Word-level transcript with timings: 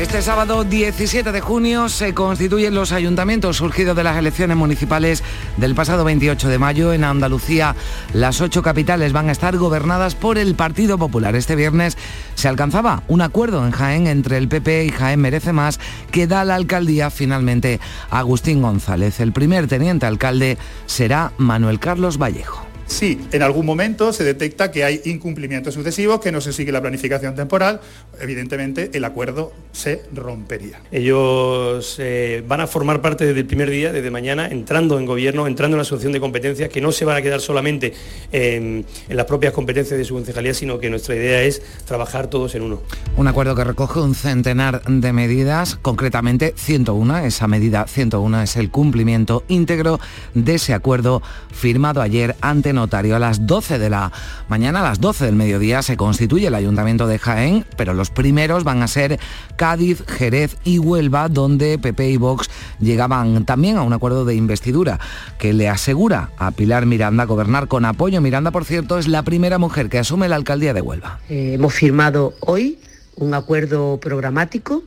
Este 0.00 0.22
sábado 0.22 0.64
17 0.64 1.30
de 1.30 1.42
junio 1.42 1.90
se 1.90 2.14
constituyen 2.14 2.74
los 2.74 2.90
ayuntamientos 2.90 3.58
surgidos 3.58 3.94
de 3.94 4.02
las 4.02 4.16
elecciones 4.16 4.56
municipales 4.56 5.22
del 5.58 5.74
pasado 5.74 6.04
28 6.04 6.48
de 6.48 6.58
mayo. 6.58 6.94
En 6.94 7.04
Andalucía, 7.04 7.76
las 8.14 8.40
ocho 8.40 8.62
capitales 8.62 9.12
van 9.12 9.28
a 9.28 9.32
estar 9.32 9.58
gobernadas 9.58 10.14
por 10.14 10.38
el 10.38 10.54
Partido 10.54 10.96
Popular. 10.96 11.36
Este 11.36 11.54
viernes 11.54 11.98
se 12.34 12.48
alcanzaba 12.48 13.02
un 13.08 13.20
acuerdo 13.20 13.62
en 13.66 13.72
Jaén 13.72 14.06
entre 14.06 14.38
el 14.38 14.48
PP 14.48 14.86
y 14.86 14.90
Jaén 14.90 15.20
Merece 15.20 15.52
Más 15.52 15.78
que 16.10 16.26
da 16.26 16.46
la 16.46 16.54
alcaldía 16.54 17.10
finalmente 17.10 17.78
a 18.08 18.20
Agustín 18.20 18.62
González. 18.62 19.20
El 19.20 19.32
primer 19.32 19.66
teniente 19.66 20.06
alcalde 20.06 20.56
será 20.86 21.32
Manuel 21.36 21.78
Carlos 21.78 22.16
Vallejo. 22.16 22.69
Si 22.90 23.20
en 23.30 23.42
algún 23.42 23.64
momento 23.64 24.12
se 24.12 24.24
detecta 24.24 24.72
que 24.72 24.82
hay 24.82 25.00
incumplimientos 25.04 25.74
sucesivos, 25.74 26.18
que 26.18 26.32
no 26.32 26.40
se 26.40 26.52
sigue 26.52 26.72
la 26.72 26.80
planificación 26.80 27.36
temporal, 27.36 27.80
evidentemente 28.20 28.90
el 28.92 29.04
acuerdo 29.04 29.52
se 29.70 30.02
rompería. 30.12 30.82
Ellos 30.90 31.96
eh, 32.00 32.42
van 32.46 32.62
a 32.62 32.66
formar 32.66 33.00
parte 33.00 33.24
desde 33.26 33.40
el 33.40 33.46
primer 33.46 33.70
día, 33.70 33.92
desde 33.92 34.10
mañana, 34.10 34.48
entrando 34.48 34.98
en 34.98 35.06
gobierno, 35.06 35.46
entrando 35.46 35.76
en 35.76 35.78
la 35.78 35.82
asociación 35.82 36.12
de 36.12 36.18
competencias, 36.18 36.68
que 36.68 36.80
no 36.80 36.90
se 36.90 37.04
van 37.04 37.16
a 37.16 37.22
quedar 37.22 37.40
solamente 37.40 37.94
en, 38.32 38.84
en 39.08 39.16
las 39.16 39.24
propias 39.24 39.52
competencias 39.52 39.96
de 39.96 40.04
su 40.04 40.14
concejalía, 40.14 40.52
sino 40.52 40.80
que 40.80 40.90
nuestra 40.90 41.14
idea 41.14 41.42
es 41.42 41.62
trabajar 41.84 42.26
todos 42.26 42.56
en 42.56 42.62
uno. 42.62 42.82
Un 43.16 43.28
acuerdo 43.28 43.54
que 43.54 43.62
recoge 43.62 44.00
un 44.00 44.16
centenar 44.16 44.82
de 44.82 45.12
medidas, 45.12 45.78
concretamente 45.80 46.54
101. 46.56 47.18
Esa 47.18 47.46
medida 47.46 47.86
101 47.86 48.42
es 48.42 48.56
el 48.56 48.70
cumplimiento 48.70 49.44
íntegro 49.46 50.00
de 50.34 50.56
ese 50.56 50.74
acuerdo 50.74 51.22
firmado 51.52 52.02
ayer 52.02 52.34
ante 52.40 52.79
notario. 52.80 53.16
A 53.16 53.18
las 53.18 53.46
12 53.46 53.78
de 53.78 53.90
la 53.90 54.10
mañana, 54.48 54.80
a 54.80 54.82
las 54.82 55.00
12 55.00 55.26
del 55.26 55.36
mediodía, 55.36 55.82
se 55.82 55.96
constituye 55.96 56.48
el 56.48 56.54
Ayuntamiento 56.54 57.06
de 57.06 57.18
Jaén, 57.18 57.64
pero 57.76 57.94
los 57.94 58.10
primeros 58.10 58.64
van 58.64 58.82
a 58.82 58.88
ser 58.88 59.20
Cádiz, 59.56 60.02
Jerez 60.06 60.56
y 60.64 60.78
Huelva, 60.78 61.28
donde 61.28 61.78
PP 61.78 62.10
y 62.10 62.16
Vox 62.16 62.50
llegaban 62.80 63.44
también 63.44 63.76
a 63.76 63.82
un 63.82 63.92
acuerdo 63.92 64.24
de 64.24 64.34
investidura 64.34 64.98
que 65.38 65.52
le 65.52 65.68
asegura 65.68 66.30
a 66.38 66.50
Pilar 66.50 66.86
Miranda 66.86 67.24
gobernar 67.24 67.68
con 67.68 67.84
apoyo. 67.84 68.20
Miranda, 68.20 68.50
por 68.50 68.64
cierto, 68.64 68.98
es 68.98 69.08
la 69.08 69.22
primera 69.22 69.58
mujer 69.58 69.88
que 69.88 69.98
asume 69.98 70.28
la 70.28 70.36
alcaldía 70.36 70.74
de 70.74 70.80
Huelva. 70.80 71.20
Eh, 71.28 71.52
hemos 71.54 71.74
firmado 71.74 72.34
hoy 72.40 72.78
un 73.16 73.34
acuerdo 73.34 73.98
programático 74.00 74.82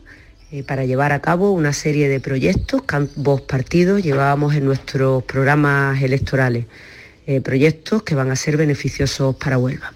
eh, 0.52 0.64
para 0.64 0.86
llevar 0.86 1.14
a 1.14 1.20
cabo 1.20 1.52
una 1.52 1.74
serie 1.74 2.08
de 2.10 2.20
proyectos 2.20 2.84
que 2.84 2.96
ambos 2.96 3.42
partidos 3.42 4.04
llevábamos 4.04 4.54
en 4.56 4.66
nuestros 4.66 5.24
programas 5.24 6.02
electorales. 6.02 6.66
Eh, 7.26 7.40
proyectos 7.40 8.04
que 8.04 8.16
van 8.16 8.32
a 8.32 8.36
ser 8.36 8.58
beneficiosos 8.58 9.36
para 9.38 9.58
Huelva. 9.58 9.94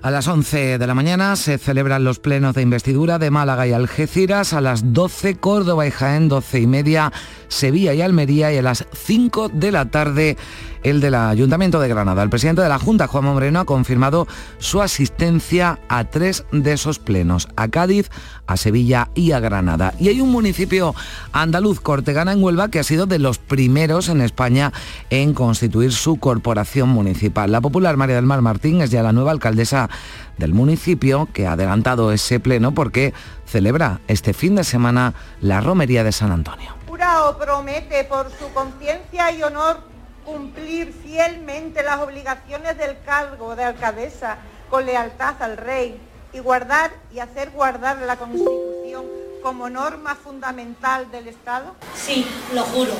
A 0.00 0.12
las 0.12 0.28
11 0.28 0.78
de 0.78 0.86
la 0.86 0.94
mañana 0.94 1.34
se 1.34 1.58
celebran 1.58 2.04
los 2.04 2.20
plenos 2.20 2.54
de 2.54 2.62
investidura 2.62 3.18
de 3.18 3.30
Málaga 3.30 3.66
y 3.66 3.72
Algeciras. 3.72 4.52
A 4.52 4.60
las 4.60 4.92
12 4.92 5.36
Córdoba 5.36 5.86
y 5.86 5.90
Jaén, 5.90 6.28
12 6.28 6.60
y 6.60 6.66
media 6.68 7.12
Sevilla 7.48 7.94
y 7.94 8.02
Almería. 8.02 8.52
Y 8.52 8.58
a 8.58 8.62
las 8.62 8.86
5 8.92 9.48
de 9.48 9.72
la 9.72 9.90
tarde 9.90 10.36
el 10.82 11.00
del 11.00 11.14
Ayuntamiento 11.14 11.80
de 11.80 11.88
Granada. 11.88 12.22
El 12.22 12.30
presidente 12.30 12.62
de 12.62 12.68
la 12.68 12.78
Junta, 12.78 13.06
Juan 13.06 13.24
Moreno, 13.24 13.60
ha 13.60 13.64
confirmado 13.64 14.26
su 14.58 14.80
asistencia 14.80 15.78
a 15.88 16.04
tres 16.04 16.44
de 16.52 16.72
esos 16.72 16.98
plenos, 16.98 17.48
a 17.56 17.68
Cádiz, 17.68 18.10
a 18.46 18.56
Sevilla 18.56 19.10
y 19.14 19.32
a 19.32 19.40
Granada. 19.40 19.94
Y 19.98 20.08
hay 20.08 20.20
un 20.20 20.30
municipio 20.30 20.94
andaluz, 21.32 21.80
Cortegana 21.80 22.32
en 22.32 22.42
Huelva, 22.42 22.68
que 22.68 22.78
ha 22.78 22.84
sido 22.84 23.06
de 23.06 23.18
los 23.18 23.38
primeros 23.38 24.08
en 24.08 24.20
España 24.20 24.72
en 25.10 25.34
constituir 25.34 25.92
su 25.92 26.16
corporación 26.16 26.88
municipal. 26.88 27.50
La 27.50 27.60
popular 27.60 27.96
María 27.96 28.16
del 28.16 28.26
Mar 28.26 28.42
Martín 28.42 28.80
es 28.80 28.90
ya 28.90 29.02
la 29.02 29.12
nueva 29.12 29.32
alcaldesa 29.32 29.87
del 30.36 30.54
municipio 30.54 31.28
que 31.32 31.46
ha 31.46 31.52
adelantado 31.52 32.12
ese 32.12 32.40
pleno 32.40 32.72
porque 32.72 33.12
celebra 33.46 34.00
este 34.08 34.32
fin 34.32 34.54
de 34.54 34.64
semana 34.64 35.14
la 35.40 35.60
romería 35.60 36.04
de 36.04 36.12
San 36.12 36.32
Antonio. 36.32 36.74
Jura 36.86 37.24
o 37.24 37.38
promete 37.38 38.04
por 38.04 38.30
su 38.30 38.52
conciencia 38.52 39.32
y 39.32 39.42
honor 39.42 39.80
cumplir 40.24 40.92
fielmente 40.92 41.82
las 41.82 42.00
obligaciones 42.00 42.76
del 42.76 42.98
cargo 43.04 43.56
de 43.56 43.64
alcaldesa 43.64 44.38
con 44.68 44.84
lealtad 44.84 45.40
al 45.40 45.56
rey 45.56 45.98
y 46.32 46.40
guardar 46.40 46.90
y 47.12 47.20
hacer 47.20 47.50
guardar 47.50 47.98
la 47.98 48.16
Constitución 48.16 49.04
como 49.42 49.70
norma 49.70 50.14
fundamental 50.14 51.10
del 51.10 51.28
Estado? 51.28 51.74
Sí, 51.94 52.26
lo 52.54 52.62
juro. 52.64 52.92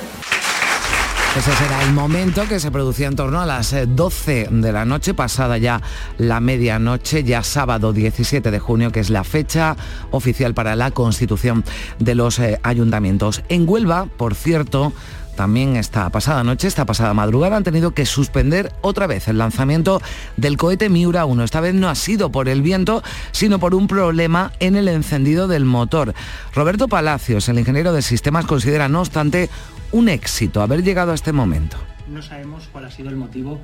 Ese 1.37 1.53
será 1.55 1.83
el 1.85 1.93
momento 1.93 2.49
que 2.49 2.59
se 2.59 2.71
producía 2.71 3.07
en 3.07 3.15
torno 3.15 3.41
a 3.41 3.47
las 3.47 3.75
12 3.87 4.41
eh, 4.41 4.49
de 4.51 4.73
la 4.73 4.85
noche, 4.85 5.15
pasada 5.15 5.57
ya 5.59 5.81
la 6.17 6.41
medianoche, 6.41 7.23
ya 7.23 7.45
sábado 7.45 7.93
17 7.93 8.51
de 8.51 8.59
junio, 8.59 8.91
que 8.91 9.01
es 9.01 9.11
la 9.11 9.23
fecha 9.23 9.77
oficial 10.11 10.55
para 10.55 10.75
la 10.75 10.91
constitución 10.91 11.65
de 11.99 12.15
los 12.15 12.39
eh, 12.41 12.59
ayuntamientos. 12.63 13.43
En 13.49 13.69
Huelva, 13.69 14.07
por 14.17 14.35
cierto, 14.35 14.93
también 15.37 15.77
esta 15.77 16.11
pasada 16.11 16.43
noche, 16.43 16.67
esta 16.67 16.87
pasada 16.87 17.15
madrugada, 17.15 17.57
han 17.57 17.63
tenido 17.63 17.93
que 17.93 18.07
suspender 18.07 18.73
otra 18.81 19.07
vez 19.07 19.29
el 19.29 19.39
lanzamiento 19.39 20.03
del 20.37 20.57
cohete 20.57 20.89
Miura 20.89 21.27
1. 21.27 21.45
Esta 21.45 21.61
vez 21.61 21.75
no 21.75 21.89
ha 21.89 21.95
sido 21.95 22.33
por 22.33 22.49
el 22.49 22.63
viento, 22.63 23.05
sino 23.31 23.61
por 23.61 23.77
un 23.77 23.87
problema 23.87 24.51
en 24.59 24.75
el 24.75 24.89
encendido 24.89 25.47
del 25.47 25.65
motor. 25.65 26.15
Roberto 26.55 26.89
Palacios, 26.89 27.49
el 27.49 27.61
ingeniero 27.61 27.93
de 27.93 28.03
sistemas, 28.03 28.47
considera, 28.47 28.89
no 28.89 28.99
obstante, 28.99 29.49
un 29.93 30.09
éxito 30.09 30.61
haber 30.61 30.83
llegado 30.83 31.13
a 31.13 31.15
este 31.15 31.33
momento. 31.33 31.77
No 32.09 32.23
sabemos 32.23 32.69
cuál 32.73 32.87
ha 32.87 32.91
sido 32.91 33.09
el 33.09 33.17
motivo 33.17 33.61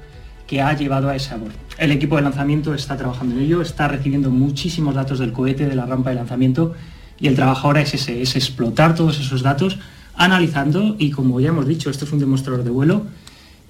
que 0.46 0.60
ha 0.60 0.72
llevado 0.74 1.08
a 1.08 1.16
ese 1.16 1.34
aborto. 1.34 1.58
El 1.78 1.90
equipo 1.90 2.16
de 2.16 2.22
lanzamiento 2.22 2.74
está 2.74 2.96
trabajando 2.96 3.34
en 3.36 3.42
ello, 3.42 3.62
está 3.62 3.88
recibiendo 3.88 4.30
muchísimos 4.30 4.94
datos 4.94 5.18
del 5.18 5.32
cohete, 5.32 5.66
de 5.66 5.74
la 5.74 5.86
rampa 5.86 6.10
de 6.10 6.16
lanzamiento, 6.16 6.74
y 7.18 7.28
el 7.28 7.34
trabajo 7.34 7.68
ahora 7.68 7.80
es 7.80 7.94
ese, 7.94 8.20
es 8.20 8.36
explotar 8.36 8.94
todos 8.94 9.18
esos 9.20 9.42
datos 9.42 9.78
analizando 10.16 10.96
y 10.98 11.10
como 11.10 11.40
ya 11.40 11.48
hemos 11.48 11.66
dicho, 11.66 11.90
esto 11.90 12.04
es 12.04 12.12
un 12.12 12.18
demostrador 12.18 12.64
de 12.64 12.70
vuelo 12.70 13.06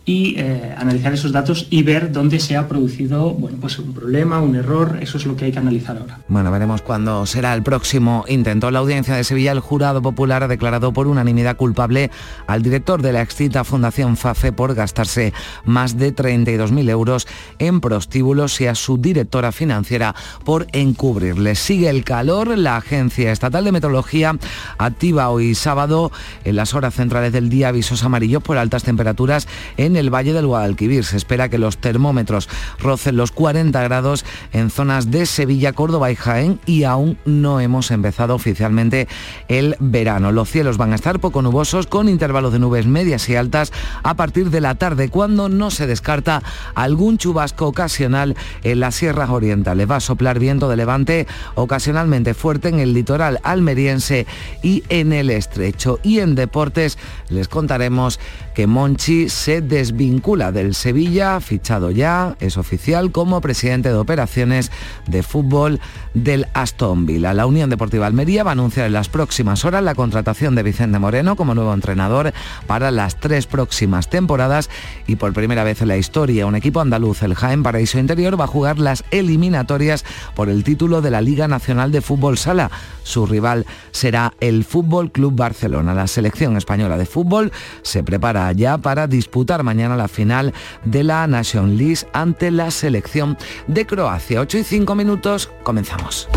y 0.05 0.39
eh, 0.39 0.75
analizar 0.77 1.15
esos 1.15 1.33
datos 1.33 1.67
y 1.71 1.83
ver 1.83 2.13
dónde 2.13 2.39
se 2.39 2.57
ha 2.57 2.69
producido 2.69 3.31
bueno, 3.31 3.59
pues 3.61 3.79
un 3.79 3.95
problema, 3.95 4.41
un 4.41 4.55
error, 4.55 4.99
eso 5.01 5.17
es 5.17 5.25
lo 5.25 5.37
que 5.37 5.47
hay 5.47 5.53
que 5.53 5.59
analizar 5.59 5.97
ahora. 5.97 6.21
Bueno, 6.29 6.51
veremos 6.51 6.83
cuándo 6.83 7.25
será 7.27 7.55
el 7.55 7.63
próximo 7.63 8.25
intento. 8.29 8.71
La 8.71 8.81
audiencia 8.81 9.17
de 9.17 9.25
Sevilla, 9.25 9.53
el 9.53 9.61
jurado 9.61 10.03
popular 10.03 10.43
ha 10.43 10.49
declarado 10.49 10.93
por 10.93 11.07
unanimidad 11.07 11.57
culpable 11.57 12.11
al 12.47 12.63
director 12.63 13.01
de 13.01 13.13
la 13.13 13.23
extinta 13.23 13.65
Fundación 13.65 14.17
FAFE 14.17 14.53
por 14.53 14.75
gastarse 14.75 15.33
más 15.65 15.97
de 15.97 16.15
32.000 16.15 16.91
euros 16.91 17.27
en 17.59 17.81
prostíbulos 17.81 18.61
y 18.61 18.67
a 18.67 18.75
su 18.75 18.99
directora 18.99 19.53
financiera 19.53 20.15
por 20.45 20.67
encubrirle. 20.73 21.55
Sigue 21.55 21.89
el 21.89 22.05
calor, 22.05 22.57
la 22.59 22.77
Agencia 22.77 23.33
Estatal 23.33 23.65
de 23.65 23.73
Meteorología 23.73 24.37
activa 24.79 25.31
hoy 25.31 25.55
sábado 25.55 26.13
en 26.45 26.57
las 26.57 26.75
horas 26.75 26.95
centrales 26.95 27.33
del 27.33 27.49
día 27.49 27.69
avisos 27.69 28.05
amarillos 28.05 28.43
por 28.43 28.59
altas 28.59 28.85
temperaturas 28.85 29.49
en 29.77 29.94
en 29.95 29.99
el 29.99 30.13
Valle 30.13 30.33
del 30.33 30.49
Guadalquivir. 30.49 31.05
Se 31.05 31.17
espera 31.17 31.49
que 31.49 31.57
los 31.57 31.79
termómetros 31.79 32.49
rocen 32.81 33.17
los 33.17 33.31
40 33.31 33.81
grados 33.85 34.25
en 34.53 34.71
zonas 34.71 35.13
de 35.13 35.25
Sevilla, 35.25 35.73
Córdoba 35.73 36.11
y 36.11 36.17
Jaén 36.17 36.59
y 36.67 36.83
aún 36.83 37.17
no 37.25 37.61
hemos 37.61 37.93
empezado 37.93 38.35
oficialmente 38.35 39.07
el 39.47 39.77
verano. 39.79 40.33
Los 40.33 40.51
cielos 40.51 40.79
van 40.79 40.93
a 40.93 40.97
estar 40.97 41.21
poco 41.21 41.43
nubosos 41.43 41.87
con 41.87 42.09
intervalos 42.09 42.53
de 42.53 42.59
nubes 42.59 42.87
medias 42.87 43.29
y 43.29 43.37
altas 43.37 43.73
a 44.03 44.15
partir 44.15 44.51
de 44.51 44.61
la 44.61 44.75
tarde 44.75 45.11
cuando 45.11 45.49
no 45.49 45.71
se 45.71 45.87
descarta 45.87 46.43
algún 46.75 47.17
chubasco 47.17 47.69
ocasional 47.69 48.35
en 48.65 48.81
las 48.81 48.97
sierras 48.97 49.31
orientales. 49.31 49.89
Va 49.89 49.97
a 49.97 50.01
soplar 50.01 50.41
viento 50.41 50.69
de 50.69 50.77
levante 50.77 51.27
ocasionalmente 51.55 52.35
fuerte 52.35 52.69
en 52.69 52.81
el 52.81 52.95
litoral 52.95 53.39
almeriense 53.45 54.27
y 54.61 54.83
en 54.89 55.13
el 55.13 55.31
estrecho. 55.31 56.01
Y 56.03 56.19
en 56.19 56.35
deportes 56.35 56.99
les 57.29 57.47
contaremos 57.47 58.19
que 58.55 58.67
Monchi 58.67 59.29
se 59.29 59.61
desvincula 59.85 60.51
del 60.51 60.75
Sevilla, 60.75 61.41
fichado 61.41 61.91
ya, 61.91 62.37
es 62.41 62.57
oficial 62.57 63.13
como 63.13 63.43
presidente 63.43 63.91
de 63.91 63.97
operaciones 63.97 64.73
de 65.07 65.23
fútbol 65.23 65.79
del 66.15 66.47
Aston 66.55 67.05
Villa. 67.05 67.35
La 67.35 67.45
Unión 67.45 67.69
Deportiva 67.69 68.07
Almería 68.07 68.45
va 68.45 68.53
a 68.53 68.53
anunciar 68.53 68.87
en 68.87 68.95
las 68.95 69.11
próximas 69.11 69.67
horas 69.67 69.83
la 69.83 69.95
contratación 69.95 70.55
de 70.55 70.63
Vicente 70.63 70.99
Moreno 70.99 71.37
como 71.37 71.55
nuevo 71.55 71.75
entrenador 71.75 72.33
para 72.67 72.91
las 72.91 73.21
tres 73.21 73.47
próximas 73.47 74.09
temporadas 74.09 74.71
y 75.07 75.17
por 75.17 75.35
primera 75.35 75.65
vez 75.65 75.83
en 75.83 75.89
la 75.89 75.99
historia 75.99 76.47
un 76.47 76.57
equipo 76.57 76.81
andaluz, 76.81 77.23
el 77.23 77.35
Jaén 77.35 77.63
Paraíso 77.63 77.99
Interior, 77.99 78.41
va 78.41 78.45
a 78.45 78.49
jugar 78.49 78.79
las 78.79 79.05
eliminatorias 79.11 80.07
por 80.35 80.49
el 80.49 80.65
título 80.65 81.03
de 81.03 81.11
la 81.11 81.21
Liga 81.21 81.47
Nacional 81.47 81.93
de 81.93 82.01
Fútbol 82.01 82.39
Sala. 82.39 82.71
Su 83.03 83.27
rival 83.27 83.67
será 83.91 84.33
el 84.41 84.65
Fútbol 84.65 85.13
Club 85.13 85.37
Barcelona. 85.37 85.93
La 85.93 86.07
selección 86.07 86.57
española 86.57 86.97
de 86.97 87.05
fútbol 87.05 87.53
se 87.83 88.03
prepara 88.03 88.51
ya 88.53 88.79
para 88.79 89.07
disputar 89.07 89.63
la 89.75 90.09
final 90.09 90.53
de 90.85 91.05
la 91.05 91.27
Nation 91.27 91.77
League 91.77 92.07
ante 92.13 92.51
la 92.51 92.71
selección 92.71 93.37
de 93.67 93.87
Croacia. 93.87 94.41
8 94.41 94.59
y 94.59 94.65
5 94.65 94.95
minutos, 94.95 95.51
comenzamos. 95.63 96.29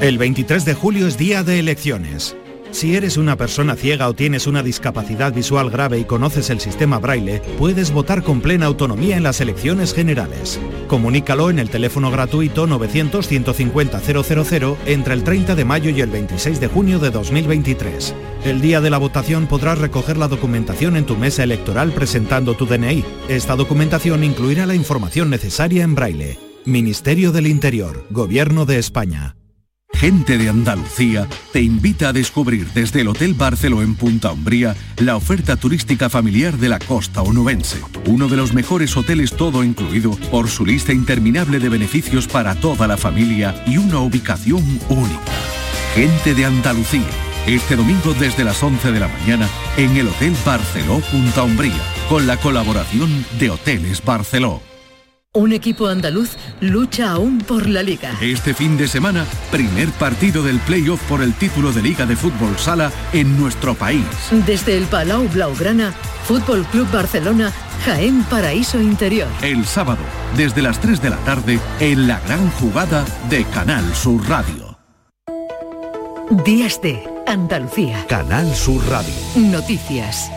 El 0.00 0.18
23 0.18 0.64
de 0.64 0.74
julio 0.74 1.06
es 1.06 1.16
día 1.16 1.42
de 1.42 1.58
elecciones. 1.58 2.36
Si 2.76 2.94
eres 2.94 3.16
una 3.16 3.36
persona 3.38 3.74
ciega 3.74 4.06
o 4.06 4.12
tienes 4.12 4.46
una 4.46 4.62
discapacidad 4.62 5.32
visual 5.32 5.70
grave 5.70 5.98
y 5.98 6.04
conoces 6.04 6.50
el 6.50 6.60
sistema 6.60 6.98
braille, 6.98 7.40
puedes 7.56 7.90
votar 7.90 8.22
con 8.22 8.42
plena 8.42 8.66
autonomía 8.66 9.16
en 9.16 9.22
las 9.22 9.40
elecciones 9.40 9.94
generales. 9.94 10.60
Comunícalo 10.86 11.48
en 11.48 11.58
el 11.58 11.70
teléfono 11.70 12.10
gratuito 12.10 12.66
900-150-000 12.66 14.76
entre 14.84 15.14
el 15.14 15.24
30 15.24 15.54
de 15.54 15.64
mayo 15.64 15.88
y 15.88 16.02
el 16.02 16.10
26 16.10 16.60
de 16.60 16.68
junio 16.68 16.98
de 16.98 17.08
2023. 17.08 18.14
El 18.44 18.60
día 18.60 18.82
de 18.82 18.90
la 18.90 18.98
votación 18.98 19.46
podrás 19.46 19.78
recoger 19.78 20.18
la 20.18 20.28
documentación 20.28 20.98
en 20.98 21.06
tu 21.06 21.16
mesa 21.16 21.44
electoral 21.44 21.92
presentando 21.92 22.56
tu 22.56 22.66
DNI. 22.66 23.02
Esta 23.30 23.56
documentación 23.56 24.22
incluirá 24.22 24.66
la 24.66 24.74
información 24.74 25.30
necesaria 25.30 25.82
en 25.82 25.94
braille. 25.94 26.38
Ministerio 26.66 27.32
del 27.32 27.46
Interior, 27.46 28.04
Gobierno 28.10 28.66
de 28.66 28.78
España. 28.78 29.34
Gente 29.98 30.36
de 30.36 30.50
Andalucía 30.50 31.26
te 31.52 31.62
invita 31.62 32.10
a 32.10 32.12
descubrir 32.12 32.66
desde 32.74 33.00
el 33.00 33.08
Hotel 33.08 33.32
Barceló 33.32 33.80
en 33.80 33.94
Punta 33.94 34.30
Umbría 34.30 34.76
la 34.98 35.16
oferta 35.16 35.56
turística 35.56 36.10
familiar 36.10 36.58
de 36.58 36.68
la 36.68 36.78
costa 36.78 37.22
onubense. 37.22 37.80
Uno 38.04 38.28
de 38.28 38.36
los 38.36 38.52
mejores 38.52 38.94
hoteles 38.94 39.32
todo 39.32 39.64
incluido 39.64 40.10
por 40.30 40.48
su 40.48 40.66
lista 40.66 40.92
interminable 40.92 41.60
de 41.60 41.70
beneficios 41.70 42.28
para 42.28 42.54
toda 42.56 42.86
la 42.86 42.98
familia 42.98 43.64
y 43.66 43.78
una 43.78 44.00
ubicación 44.00 44.62
única. 44.90 45.32
Gente 45.94 46.34
de 46.34 46.44
Andalucía. 46.44 47.08
Este 47.46 47.74
domingo 47.74 48.12
desde 48.12 48.44
las 48.44 48.62
11 48.62 48.92
de 48.92 49.00
la 49.00 49.08
mañana 49.08 49.48
en 49.78 49.96
el 49.96 50.08
Hotel 50.08 50.34
Barceló 50.44 51.00
Punta 51.10 51.42
Umbría, 51.42 51.80
con 52.10 52.26
la 52.26 52.36
colaboración 52.36 53.24
de 53.38 53.48
Hoteles 53.48 54.04
Barceló. 54.04 54.75
Un 55.36 55.52
equipo 55.52 55.86
andaluz 55.86 56.30
lucha 56.62 57.10
aún 57.10 57.36
por 57.36 57.68
la 57.68 57.82
liga. 57.82 58.10
Este 58.22 58.54
fin 58.54 58.78
de 58.78 58.88
semana, 58.88 59.26
primer 59.50 59.90
partido 59.90 60.42
del 60.42 60.58
playoff 60.60 61.02
por 61.02 61.22
el 61.22 61.34
título 61.34 61.72
de 61.72 61.82
Liga 61.82 62.06
de 62.06 62.16
Fútbol 62.16 62.56
Sala 62.56 62.90
en 63.12 63.38
nuestro 63.38 63.74
país. 63.74 64.06
Desde 64.46 64.78
el 64.78 64.84
Palau 64.84 65.28
Blaugrana, 65.28 65.92
Fútbol 66.24 66.64
Club 66.68 66.90
Barcelona, 66.90 67.52
Jaén 67.84 68.24
Paraíso 68.24 68.80
Interior. 68.80 69.28
El 69.42 69.66
sábado, 69.66 70.00
desde 70.38 70.62
las 70.62 70.80
3 70.80 71.02
de 71.02 71.10
la 71.10 71.18
tarde, 71.18 71.60
en 71.80 72.08
la 72.08 72.18
gran 72.20 72.50
jugada 72.52 73.04
de 73.28 73.44
Canal 73.44 73.94
Sur 73.94 74.26
Radio. 74.26 74.78
Días 76.46 76.80
de 76.80 77.04
Andalucía. 77.26 78.06
Canal 78.08 78.54
Sur 78.54 78.82
Radio. 78.88 79.12
Noticias. 79.36 80.30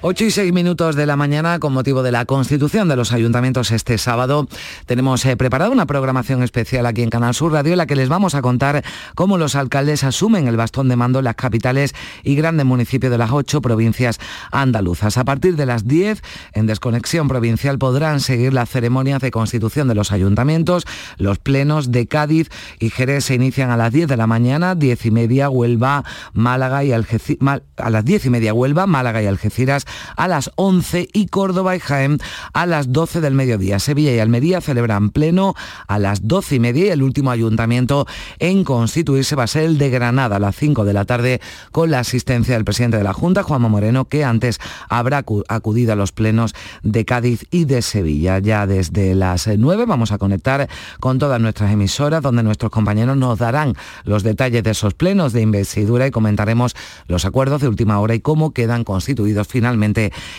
8 0.00 0.26
y 0.26 0.30
6 0.30 0.52
minutos 0.52 0.94
de 0.94 1.06
la 1.06 1.16
mañana 1.16 1.58
con 1.58 1.72
motivo 1.72 2.04
de 2.04 2.12
la 2.12 2.24
constitución 2.24 2.88
de 2.88 2.94
los 2.94 3.10
ayuntamientos 3.10 3.72
este 3.72 3.98
sábado. 3.98 4.46
Tenemos 4.86 5.26
eh, 5.26 5.36
preparada 5.36 5.72
una 5.72 5.86
programación 5.86 6.44
especial 6.44 6.86
aquí 6.86 7.02
en 7.02 7.10
Canal 7.10 7.34
Sur 7.34 7.50
Radio 7.50 7.72
en 7.72 7.78
la 7.78 7.86
que 7.86 7.96
les 7.96 8.08
vamos 8.08 8.36
a 8.36 8.40
contar 8.42 8.84
cómo 9.16 9.38
los 9.38 9.56
alcaldes 9.56 10.04
asumen 10.04 10.46
el 10.46 10.56
bastón 10.56 10.88
de 10.88 10.94
mando 10.94 11.18
en 11.18 11.24
las 11.24 11.34
capitales 11.34 11.96
y 12.22 12.36
grandes 12.36 12.64
municipios 12.64 13.10
de 13.10 13.18
las 13.18 13.32
ocho 13.32 13.60
provincias 13.60 14.20
andaluzas. 14.52 15.18
A 15.18 15.24
partir 15.24 15.56
de 15.56 15.66
las 15.66 15.88
10, 15.88 16.22
en 16.52 16.66
Desconexión 16.68 17.26
Provincial 17.26 17.76
podrán 17.80 18.20
seguir 18.20 18.54
las 18.54 18.70
ceremonias 18.70 19.20
de 19.20 19.32
constitución 19.32 19.88
de 19.88 19.96
los 19.96 20.12
ayuntamientos. 20.12 20.84
Los 21.16 21.40
plenos 21.40 21.90
de 21.90 22.06
Cádiz 22.06 22.50
y 22.78 22.90
Jerez 22.90 23.24
se 23.24 23.34
inician 23.34 23.70
a 23.70 23.76
las 23.76 23.92
10 23.92 24.06
de 24.06 24.16
la 24.16 24.28
mañana, 24.28 24.76
10 24.76 25.06
y 25.06 25.10
media 25.10 25.50
Huelva, 25.50 26.04
Málaga 26.34 26.84
y 26.84 26.92
Algeciras, 26.92 27.62
a 27.76 27.90
las 27.90 28.04
10 28.04 28.26
y 28.26 28.30
media 28.30 28.54
Huelva, 28.54 28.86
Málaga 28.86 29.20
y 29.24 29.26
Algeciras 29.26 29.86
a 30.16 30.28
las 30.28 30.50
11 30.56 31.08
y 31.12 31.26
Córdoba 31.26 31.76
y 31.76 31.80
Jaén 31.80 32.18
a 32.52 32.66
las 32.66 32.92
12 32.92 33.20
del 33.20 33.34
mediodía. 33.34 33.78
Sevilla 33.78 34.12
y 34.12 34.18
Almería 34.18 34.60
celebran 34.60 35.10
pleno 35.10 35.54
a 35.86 35.98
las 35.98 36.26
12 36.26 36.56
y 36.56 36.60
media 36.60 36.86
y 36.86 36.90
el 36.90 37.02
último 37.02 37.30
ayuntamiento 37.30 38.06
en 38.38 38.64
constituirse 38.64 39.36
va 39.36 39.44
a 39.44 39.46
ser 39.46 39.64
el 39.64 39.78
de 39.78 39.90
Granada 39.90 40.36
a 40.36 40.38
las 40.38 40.56
5 40.56 40.84
de 40.84 40.92
la 40.92 41.04
tarde 41.04 41.40
con 41.72 41.90
la 41.90 42.00
asistencia 42.00 42.54
del 42.54 42.64
presidente 42.64 42.96
de 42.96 43.04
la 43.04 43.12
Junta, 43.12 43.42
Juanma 43.42 43.68
Moreno, 43.68 44.06
que 44.06 44.24
antes 44.24 44.58
habrá 44.88 45.24
acudido 45.48 45.92
a 45.92 45.96
los 45.96 46.12
plenos 46.12 46.54
de 46.82 47.04
Cádiz 47.04 47.46
y 47.50 47.64
de 47.64 47.82
Sevilla. 47.82 48.38
Ya 48.38 48.66
desde 48.66 49.14
las 49.14 49.46
9 49.46 49.84
vamos 49.86 50.12
a 50.12 50.18
conectar 50.18 50.68
con 51.00 51.18
todas 51.18 51.40
nuestras 51.40 51.72
emisoras 51.72 52.22
donde 52.22 52.42
nuestros 52.42 52.70
compañeros 52.70 53.16
nos 53.16 53.38
darán 53.38 53.74
los 54.04 54.22
detalles 54.22 54.62
de 54.62 54.70
esos 54.70 54.94
plenos 54.94 55.32
de 55.32 55.42
investidura 55.42 56.06
y 56.06 56.10
comentaremos 56.10 56.74
los 57.06 57.24
acuerdos 57.24 57.60
de 57.60 57.68
última 57.68 57.98
hora 58.00 58.14
y 58.14 58.20
cómo 58.20 58.52
quedan 58.52 58.84
constituidos 58.84 59.46
finalmente 59.48 59.77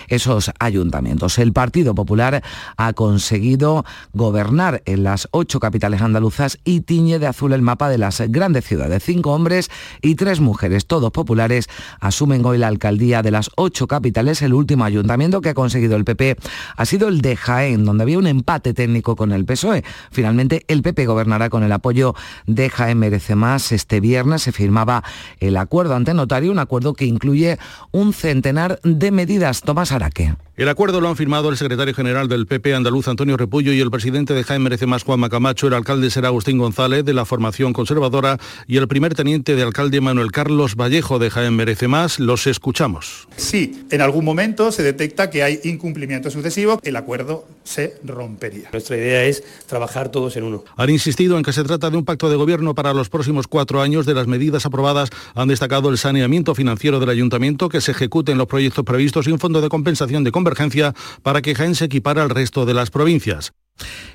esos 0.07 0.51
ayuntamientos. 0.59 1.37
El 1.39 1.53
Partido 1.53 1.95
Popular 1.95 2.43
ha 2.77 2.93
conseguido 2.93 3.85
gobernar 4.13 4.81
en 4.85 5.03
las 5.03 5.27
ocho 5.31 5.59
capitales 5.59 6.01
andaluzas 6.01 6.59
y 6.63 6.81
tiñe 6.81 7.19
de 7.19 7.27
azul 7.27 7.53
el 7.53 7.61
mapa 7.61 7.89
de 7.89 7.97
las 7.97 8.21
grandes 8.27 8.65
ciudades. 8.65 9.03
Cinco 9.03 9.31
hombres 9.31 9.69
y 10.01 10.15
tres 10.15 10.39
mujeres, 10.39 10.85
todos 10.85 11.11
populares, 11.11 11.67
asumen 11.99 12.45
hoy 12.45 12.57
la 12.57 12.67
alcaldía 12.67 13.21
de 13.21 13.31
las 13.31 13.49
ocho 13.55 13.87
capitales. 13.87 14.41
El 14.41 14.53
último 14.53 14.83
ayuntamiento 14.83 15.41
que 15.41 15.49
ha 15.49 15.53
conseguido 15.53 15.95
el 15.95 16.05
PP 16.05 16.37
ha 16.75 16.85
sido 16.85 17.07
el 17.07 17.21
de 17.21 17.35
Jaén, 17.35 17.85
donde 17.85 18.03
había 18.03 18.17
un 18.17 18.27
empate 18.27 18.73
técnico 18.73 19.15
con 19.15 19.31
el 19.31 19.45
PSOE. 19.45 19.83
Finalmente, 20.11 20.65
el 20.67 20.81
PP 20.81 21.05
gobernará 21.05 21.49
con 21.49 21.63
el 21.63 21.71
apoyo 21.71 22.15
de 22.45 22.69
Jaén 22.69 22.99
Merece 22.99 23.35
Más. 23.35 23.71
Este 23.71 23.99
viernes 23.99 24.41
se 24.41 24.51
firmaba 24.51 25.03
el 25.39 25.57
acuerdo 25.57 25.95
ante 25.95 26.13
notario, 26.13 26.51
un 26.51 26.59
acuerdo 26.59 26.93
que 26.93 27.05
incluye 27.05 27.57
un 27.91 28.13
centenar 28.13 28.79
de 28.83 29.11
medidas 29.11 29.28
Tomás 29.63 29.91
Araque. 29.91 30.33
El 30.57 30.69
acuerdo 30.69 30.99
lo 31.01 31.07
han 31.07 31.15
firmado 31.15 31.49
el 31.49 31.57
secretario 31.57 31.93
general 31.93 32.27
del 32.27 32.47
PP 32.47 32.73
andaluz 32.73 33.07
Antonio 33.07 33.37
Repullo 33.37 33.71
y 33.71 33.79
el 33.79 33.91
presidente 33.91 34.33
de 34.33 34.43
Jaén 34.43 34.63
Merece 34.63 34.87
Más 34.87 35.03
Juan 35.03 35.19
Macamacho, 35.19 35.67
el 35.67 35.75
alcalde 35.75 36.09
será 36.09 36.29
Agustín 36.29 36.57
González 36.57 37.05
de 37.05 37.13
la 37.13 37.25
formación 37.25 37.71
conservadora 37.71 38.39
y 38.65 38.77
el 38.77 38.87
primer 38.87 39.13
teniente 39.13 39.55
de 39.55 39.61
alcalde 39.61 40.01
Manuel 40.01 40.31
Carlos 40.31 40.75
Vallejo 40.75 41.19
de 41.19 41.29
Jaén 41.29 41.55
Merece 41.55 41.87
Más. 41.87 42.19
Los 42.19 42.47
escuchamos. 42.47 43.27
Si 43.37 43.85
en 43.91 44.01
algún 44.01 44.25
momento 44.25 44.71
se 44.71 44.81
detecta 44.81 45.29
que 45.29 45.43
hay 45.43 45.59
incumplimientos 45.63 46.33
sucesivos, 46.33 46.79
el 46.81 46.95
acuerdo 46.95 47.45
se 47.63 47.99
rompería. 48.03 48.69
Nuestra 48.71 48.97
idea 48.97 49.23
es 49.25 49.43
trabajar 49.67 50.09
todos 50.09 50.35
en 50.37 50.43
uno. 50.43 50.63
Han 50.75 50.89
insistido 50.89 51.37
en 51.37 51.43
que 51.43 51.53
se 51.53 51.63
trata 51.63 51.89
de 51.89 51.97
un 51.97 52.05
pacto 52.05 52.29
de 52.29 52.35
gobierno 52.35 52.75
para 52.75 52.93
los 52.93 53.09
próximos 53.09 53.47
cuatro 53.47 53.81
años. 53.81 54.05
De 54.05 54.13
las 54.13 54.27
medidas 54.27 54.65
aprobadas 54.65 55.09
han 55.35 55.47
destacado 55.47 55.89
el 55.89 55.97
saneamiento 55.97 56.55
financiero 56.55 56.99
del 56.99 57.09
ayuntamiento, 57.09 57.69
que 57.69 57.81
se 57.81 57.91
ejecuten 57.91 58.37
los 58.37 58.47
proyectos 58.47 58.85
previstos 58.85 59.27
y 59.27 59.31
un 59.31 59.39
fondo 59.39 59.61
de 59.61 59.69
compensación 59.69 60.23
de 60.23 60.31
convergencia 60.31 60.93
para 61.23 61.41
que 61.41 61.55
Jaén 61.55 61.75
se 61.75 61.85
equipara 61.85 62.23
al 62.23 62.29
resto 62.29 62.65
de 62.65 62.73
las 62.73 62.89
provincias. 62.89 63.51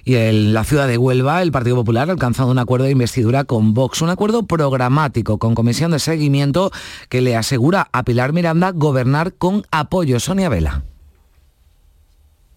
Y 0.04 0.16
en 0.16 0.52
la 0.52 0.64
ciudad 0.64 0.86
de 0.86 0.98
Huelva, 0.98 1.40
el 1.42 1.50
Partido 1.50 1.76
Popular 1.76 2.08
ha 2.08 2.12
alcanzado 2.12 2.50
un 2.50 2.58
acuerdo 2.58 2.84
de 2.84 2.92
investidura 2.92 3.44
con 3.44 3.72
Vox, 3.72 4.02
un 4.02 4.10
acuerdo 4.10 4.46
programático 4.46 5.38
con 5.38 5.54
comisión 5.54 5.92
de 5.92 5.98
seguimiento 5.98 6.70
que 7.08 7.22
le 7.22 7.36
asegura 7.36 7.88
a 7.92 8.02
Pilar 8.02 8.32
Miranda 8.32 8.72
gobernar 8.72 9.34
con 9.34 9.64
apoyo. 9.70 10.20
Sonia 10.20 10.48
Vela. 10.48 10.84